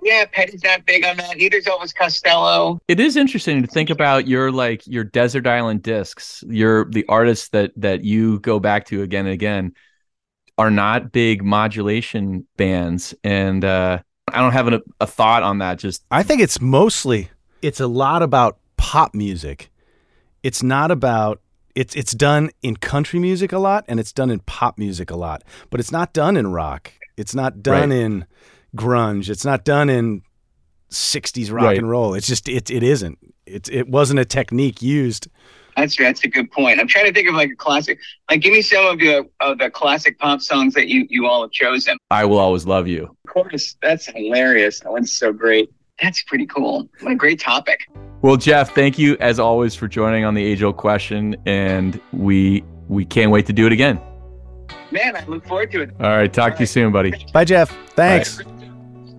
Yeah, 0.03 0.25
Petty's 0.33 0.63
not 0.63 0.87
big 0.87 1.05
on 1.05 1.17
that. 1.17 1.37
Neither's 1.37 1.65
Elvis 1.65 1.95
Costello. 1.95 2.81
It 2.89 3.01
is 3.01 3.17
interesting 3.17 3.63
to 3.63 3.69
think 3.69 3.91
about 3.91 4.29
your 4.29 4.53
like 4.53 4.87
your 4.87 5.05
desert 5.05 5.47
island 5.47 5.83
discs. 5.83 6.45
Your 6.49 6.85
the 6.91 7.05
artists 7.09 7.49
that 7.51 7.73
that 7.77 8.05
you 8.05 8.39
go 8.41 8.61
back 8.61 8.87
to 8.87 9.03
again 9.03 9.27
and 9.27 9.35
again 9.35 9.73
are 10.57 10.71
not 10.71 11.13
big 11.13 11.43
modulation 11.45 12.47
bands, 12.57 13.15
and 13.25 13.65
uh, 13.65 13.99
I 14.33 14.41
don't 14.41 14.53
have 14.53 14.69
an, 14.69 14.81
a 15.01 15.07
thought 15.07 15.43
on 15.43 15.59
that. 15.59 15.79
Just 15.79 16.05
I 16.11 16.23
think 16.23 16.41
it's 16.43 16.61
mostly 16.61 17.31
it's 17.61 17.81
a 17.81 17.87
lot 17.89 18.23
about 18.23 18.59
pop 18.77 19.15
music. 19.15 19.71
It's 20.45 20.63
not 20.63 20.91
about 20.93 21.41
it's 21.75 21.97
it's 21.97 22.13
done 22.13 22.51
in 22.63 22.77
country 22.77 23.19
music 23.19 23.53
a 23.53 23.59
lot 23.59 23.85
and 23.89 23.99
it's 24.01 24.13
done 24.13 24.31
in 24.31 24.39
pop 24.41 24.79
music 24.79 25.11
a 25.11 25.17
lot, 25.17 25.43
but 25.71 25.81
it's 25.81 25.91
not 25.93 26.13
done 26.13 26.37
in 26.37 26.47
rock. 26.53 26.93
It's 27.17 27.35
not 27.35 27.63
done 27.65 27.91
Right. 27.91 27.99
in 27.99 28.27
grunge. 28.79 29.29
It's 29.29 29.45
not 29.45 29.65
done 29.65 29.91
in 29.91 30.23
60s 30.91 31.51
rock 31.53 31.65
Right. 31.65 31.79
and 31.79 31.89
roll. 31.91 32.15
It's 32.15 32.27
just 32.27 32.49
it 32.49 32.71
it 32.71 32.83
isn't. 32.83 33.19
It 33.47 33.69
it 33.71 33.89
wasn't 33.89 34.21
a 34.21 34.25
technique 34.25 34.81
used. 34.83 35.29
That's 35.77 35.97
that's 35.97 36.25
a 36.25 36.29
good 36.29 36.51
point. 36.51 36.81
I'm 36.81 36.89
trying 36.89 37.07
to 37.07 37.13
think 37.13 37.29
of 37.29 37.35
like 37.35 37.51
a 37.51 37.57
classic. 37.57 37.99
Like, 38.31 38.41
give 38.41 38.53
me 38.53 38.63
some 38.63 38.85
of 38.87 38.99
the 38.99 39.29
of 39.41 39.59
the 39.59 39.71
classic 39.71 40.19
pop 40.19 40.41
songs 40.41 40.75
that 40.75 40.89
you 40.89 41.07
you 41.11 41.27
all 41.27 41.43
have 41.43 41.51
chosen. 41.53 41.97
I 42.11 42.25
will 42.25 42.39
always 42.39 42.67
love 42.67 42.89
you. 42.89 43.05
Of 43.27 43.33
course, 43.33 43.77
that's 43.83 44.07
hilarious. 44.07 44.81
That 44.81 44.91
one's 44.93 45.13
so 45.13 45.33
great. 45.33 45.71
That's 46.03 46.23
pretty 46.23 46.47
cool. 46.47 46.89
What 47.01 47.13
a 47.13 47.17
great 47.17 47.41
topic. 47.41 47.81
Well, 48.23 48.37
Jeff, 48.37 48.75
thank 48.75 48.99
you 48.99 49.17
as 49.21 49.39
always 49.39 49.75
for 49.75 49.87
joining 49.89 50.25
on 50.25 50.35
the 50.35 50.45
age 50.45 50.63
old 50.63 50.77
question, 50.79 51.37
and 51.47 52.01
we 52.13 52.65
we 52.89 53.05
can't 53.05 53.31
wait 53.31 53.47
to 53.47 53.53
do 53.53 53.67
it 53.67 53.73
again. 53.73 54.01
Man, 54.91 55.17
I 55.17 55.25
look 55.27 55.47
forward 55.47 55.71
to 55.73 55.83
it. 55.83 55.91
All 56.01 56.09
right, 56.09 56.33
talk 56.33 56.55
to 56.55 56.61
you 56.61 56.67
soon, 56.67 56.93
buddy. 56.93 57.13
Bye, 57.33 57.45
Jeff. 57.45 57.71
Thanks. 57.95 58.41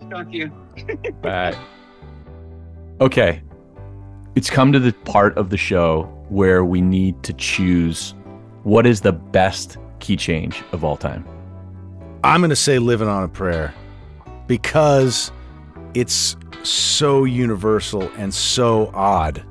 Talk 0.09 0.31
to 0.31 0.37
you. 0.37 0.47
Bye. 1.21 1.57
Okay. 3.01 3.41
It's 4.35 4.49
come 4.49 4.71
to 4.71 4.79
the 4.79 4.93
part 4.93 5.37
of 5.37 5.49
the 5.49 5.57
show 5.57 6.03
where 6.29 6.63
we 6.63 6.81
need 6.81 7.21
to 7.23 7.33
choose 7.33 8.13
what 8.63 8.85
is 8.85 9.01
the 9.01 9.11
best 9.11 9.77
key 9.99 10.15
change 10.15 10.63
of 10.71 10.83
all 10.83 10.97
time. 10.97 11.25
I'm 12.23 12.41
going 12.41 12.49
to 12.49 12.55
say 12.55 12.79
living 12.79 13.07
on 13.07 13.23
a 13.23 13.27
prayer 13.27 13.73
because 14.47 15.31
it's 15.93 16.35
so 16.63 17.23
universal 17.23 18.03
and 18.17 18.33
so 18.33 18.91
odd. 18.93 19.43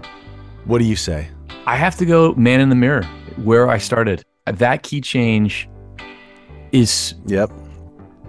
What 0.64 0.78
do 0.78 0.84
you 0.84 0.96
say? 0.96 1.28
I 1.66 1.76
have 1.76 1.96
to 1.96 2.06
go 2.06 2.34
man 2.34 2.60
in 2.60 2.68
the 2.68 2.74
mirror 2.74 3.04
where 3.36 3.68
I 3.68 3.78
started. 3.78 4.24
That 4.46 4.82
key 4.82 5.00
change 5.00 5.68
is 6.72 7.14
yep 7.26 7.50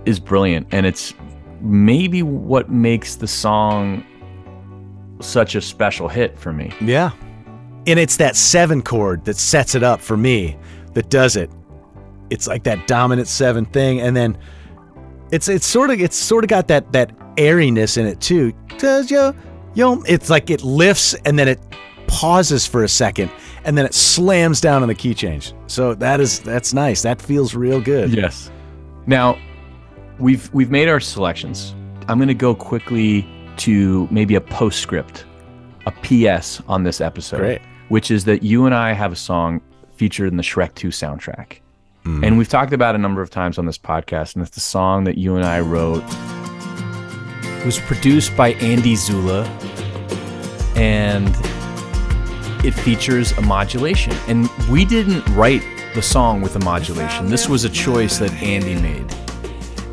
is 0.05 0.19
brilliant 0.19 0.67
and 0.71 0.85
it's 0.85 1.13
maybe 1.61 2.23
what 2.23 2.69
makes 2.69 3.15
the 3.15 3.27
song 3.27 4.03
such 5.21 5.55
a 5.55 5.61
special 5.61 6.07
hit 6.07 6.37
for 6.39 6.53
me. 6.53 6.71
Yeah. 6.81 7.11
And 7.87 7.99
it's 7.99 8.17
that 8.17 8.35
seven 8.35 8.81
chord 8.81 9.25
that 9.25 9.37
sets 9.37 9.75
it 9.75 9.83
up 9.83 10.01
for 10.01 10.17
me 10.17 10.57
that 10.93 11.09
does 11.09 11.35
it. 11.35 11.49
It's 12.29 12.47
like 12.47 12.63
that 12.63 12.87
dominant 12.87 13.27
seven 13.27 13.65
thing. 13.65 13.99
And 13.99 14.15
then 14.15 14.37
it's 15.31 15.47
it's 15.47 15.65
sort 15.65 15.89
of 15.89 15.99
it's 15.99 16.15
sort 16.15 16.43
of 16.43 16.49
got 16.49 16.67
that 16.67 16.91
that 16.93 17.11
airiness 17.37 17.97
in 17.97 18.05
it 18.05 18.21
too. 18.21 18.53
Does 18.77 19.09
yo 19.11 19.33
yo 19.73 20.01
it's 20.03 20.29
like 20.29 20.49
it 20.49 20.63
lifts 20.63 21.13
and 21.25 21.37
then 21.37 21.47
it 21.47 21.59
pauses 22.07 22.65
for 22.65 22.83
a 22.83 22.89
second 22.89 23.31
and 23.65 23.77
then 23.77 23.85
it 23.85 23.93
slams 23.93 24.61
down 24.61 24.81
on 24.81 24.87
the 24.87 24.95
key 24.95 25.13
change. 25.13 25.53
So 25.67 25.93
that 25.95 26.19
is 26.19 26.39
that's 26.39 26.73
nice. 26.73 27.01
That 27.01 27.21
feels 27.21 27.55
real 27.55 27.81
good. 27.81 28.11
Yes. 28.13 28.51
Now, 29.05 29.37
we've 30.19 30.53
we've 30.53 30.71
made 30.71 30.87
our 30.87 30.99
selections. 30.99 31.73
I'm 32.07 32.17
going 32.17 32.27
to 32.27 32.33
go 32.33 32.55
quickly 32.55 33.27
to 33.57 34.07
maybe 34.11 34.35
a 34.35 34.41
postscript, 34.41 35.25
a 35.85 35.91
PS 35.91 36.61
on 36.67 36.83
this 36.83 37.01
episode, 37.01 37.37
Great. 37.37 37.61
which 37.89 38.11
is 38.11 38.25
that 38.25 38.43
you 38.43 38.65
and 38.65 38.73
I 38.73 38.93
have 38.93 39.11
a 39.11 39.15
song 39.15 39.61
featured 39.95 40.29
in 40.31 40.37
the 40.37 40.43
Shrek 40.43 40.73
2 40.75 40.89
soundtrack. 40.89 41.59
Mm. 42.05 42.25
And 42.25 42.37
we've 42.37 42.47
talked 42.47 42.73
about 42.73 42.95
it 42.95 42.99
a 42.99 43.01
number 43.01 43.21
of 43.21 43.29
times 43.29 43.57
on 43.57 43.65
this 43.65 43.77
podcast, 43.77 44.35
and 44.35 44.41
it's 44.41 44.55
the 44.55 44.61
song 44.61 45.03
that 45.03 45.17
you 45.17 45.35
and 45.35 45.45
I 45.45 45.59
wrote. 45.59 46.03
It 47.59 47.65
was 47.65 47.79
produced 47.79 48.35
by 48.37 48.53
Andy 48.53 48.95
Zulla, 48.95 49.45
and 50.77 51.27
it 52.65 52.71
features 52.71 53.33
a 53.33 53.41
modulation. 53.41 54.13
And 54.27 54.49
we 54.69 54.85
didn't 54.85 55.25
write 55.35 55.63
the 55.93 56.01
song 56.01 56.41
with 56.41 56.55
a 56.55 56.59
modulation. 56.59 57.27
This 57.27 57.49
was 57.49 57.65
a 57.65 57.69
choice 57.69 58.17
that 58.19 58.31
Andy 58.41 58.75
made. 58.75 59.13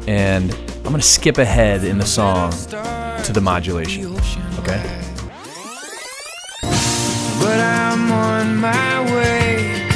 And 0.07 0.53
I'm 0.53 0.83
going 0.85 0.97
to 0.97 1.03
skip 1.03 1.39
ahead 1.39 1.83
in 1.83 1.99
the 1.99 2.07
song 2.07 2.53
to 2.53 3.33
the 3.33 3.41
modulation. 3.41 4.15
Okay? 4.61 4.81
But 7.41 7.61
I'm 7.61 8.13
on 8.13 8.57
my 8.57 9.03
way. 9.13 9.89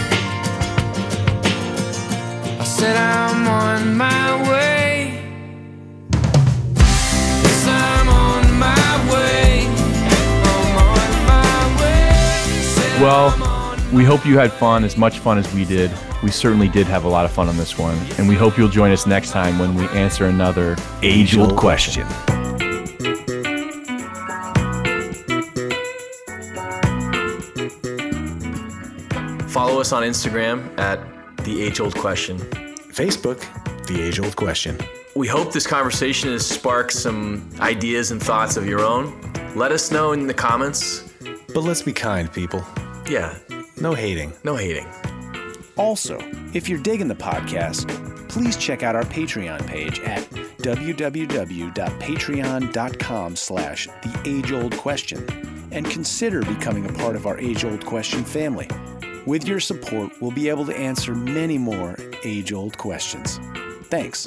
I 2.59 2.65
said 2.65 2.97
I'm 2.97 3.47
on 3.47 3.97
my 3.97 4.51
way. 4.51 5.23
Yes, 7.43 7.67
I'm 7.69 8.09
on 8.09 8.59
my 8.59 9.13
way. 9.13 9.67
I'm 9.67 10.77
on 10.77 11.11
my 11.27 11.55
way. 11.81 13.01
Well, 13.01 13.31
we 13.93 14.05
hope 14.05 14.27
you 14.27 14.39
had 14.39 14.53
fun, 14.53 14.83
as 14.85 14.97
much 14.97 15.21
fun 15.21 15.39
as 15.39 15.53
we 15.55 15.65
did. 15.65 15.93
We 16.23 16.31
certainly 16.31 16.69
did 16.69 16.87
have 16.87 17.05
a 17.05 17.09
lot 17.09 17.25
of 17.25 17.33
fun 17.33 17.49
on 17.49 17.57
this 17.57 17.79
one. 17.79 17.97
And 18.19 18.29
we 18.29 18.35
hope 18.35 18.59
you'll 18.59 18.69
join 18.69 18.93
us 18.93 19.07
next 19.07 19.31
time 19.31 19.59
when 19.59 19.75
we 19.75 19.87
answer 19.89 20.27
another 20.27 20.77
age 21.03 21.37
old 21.37 21.57
question. 21.57 22.07
Follow 29.49 29.81
us 29.81 29.93
on 29.93 30.03
Instagram 30.03 30.79
at 30.79 30.99
The 31.45 31.63
Age 31.63 31.81
Old 31.81 31.95
Question. 31.97 32.39
Facebook, 32.93 33.41
The 33.87 34.01
Age 34.01 34.21
Old 34.21 34.37
Question. 34.37 34.79
We 35.15 35.27
hope 35.27 35.53
this 35.53 35.67
conversation 35.67 36.31
has 36.31 36.47
sparked 36.47 36.93
some 36.93 37.49
ideas 37.61 38.13
and 38.13 38.23
thoughts 38.23 38.57
of 38.57 38.67
your 38.67 38.81
own. 38.81 39.13
Let 39.57 39.73
us 39.73 39.91
know 39.91 40.13
in 40.13 40.27
the 40.27 40.35
comments. 40.35 41.11
But 41.53 41.63
let's 41.63 41.83
be 41.83 41.93
kind, 41.93 42.33
people. 42.33 42.65
Yeah, 43.09 43.37
No 43.81 43.93
hating. 43.93 44.33
no 44.45 44.55
hating. 44.57 44.87
Also, 45.81 46.19
if 46.53 46.69
you're 46.69 46.79
digging 46.79 47.09
the 47.09 47.15
podcast, 47.15 47.89
please 48.29 48.59
check 48.59 48.83
out 48.83 48.95
our 48.95 49.05
Patreon 49.05 49.67
page 49.67 49.99
at 50.01 50.21
www.patreon.com 50.59 53.37
slash 53.37 53.87
the 53.87 54.21
age 54.27 54.53
old 54.53 54.77
question 54.77 55.27
and 55.73 55.89
consider 55.89 56.43
becoming 56.43 56.85
a 56.85 56.93
part 56.93 57.17
of 57.17 57.27
our 57.27 57.39
age 57.39 57.65
old 57.65 57.87
question 57.87 58.23
family. 58.25 58.69
With 59.25 59.49
your 59.49 59.59
support, 59.59 60.13
we'll 60.21 60.33
be 60.33 60.51
able 60.51 60.67
to 60.67 60.77
answer 60.77 61.15
many 61.15 61.57
more 61.57 61.97
age 62.25 62.53
old 62.53 62.77
questions. 62.77 63.41
Thanks. 63.85 64.27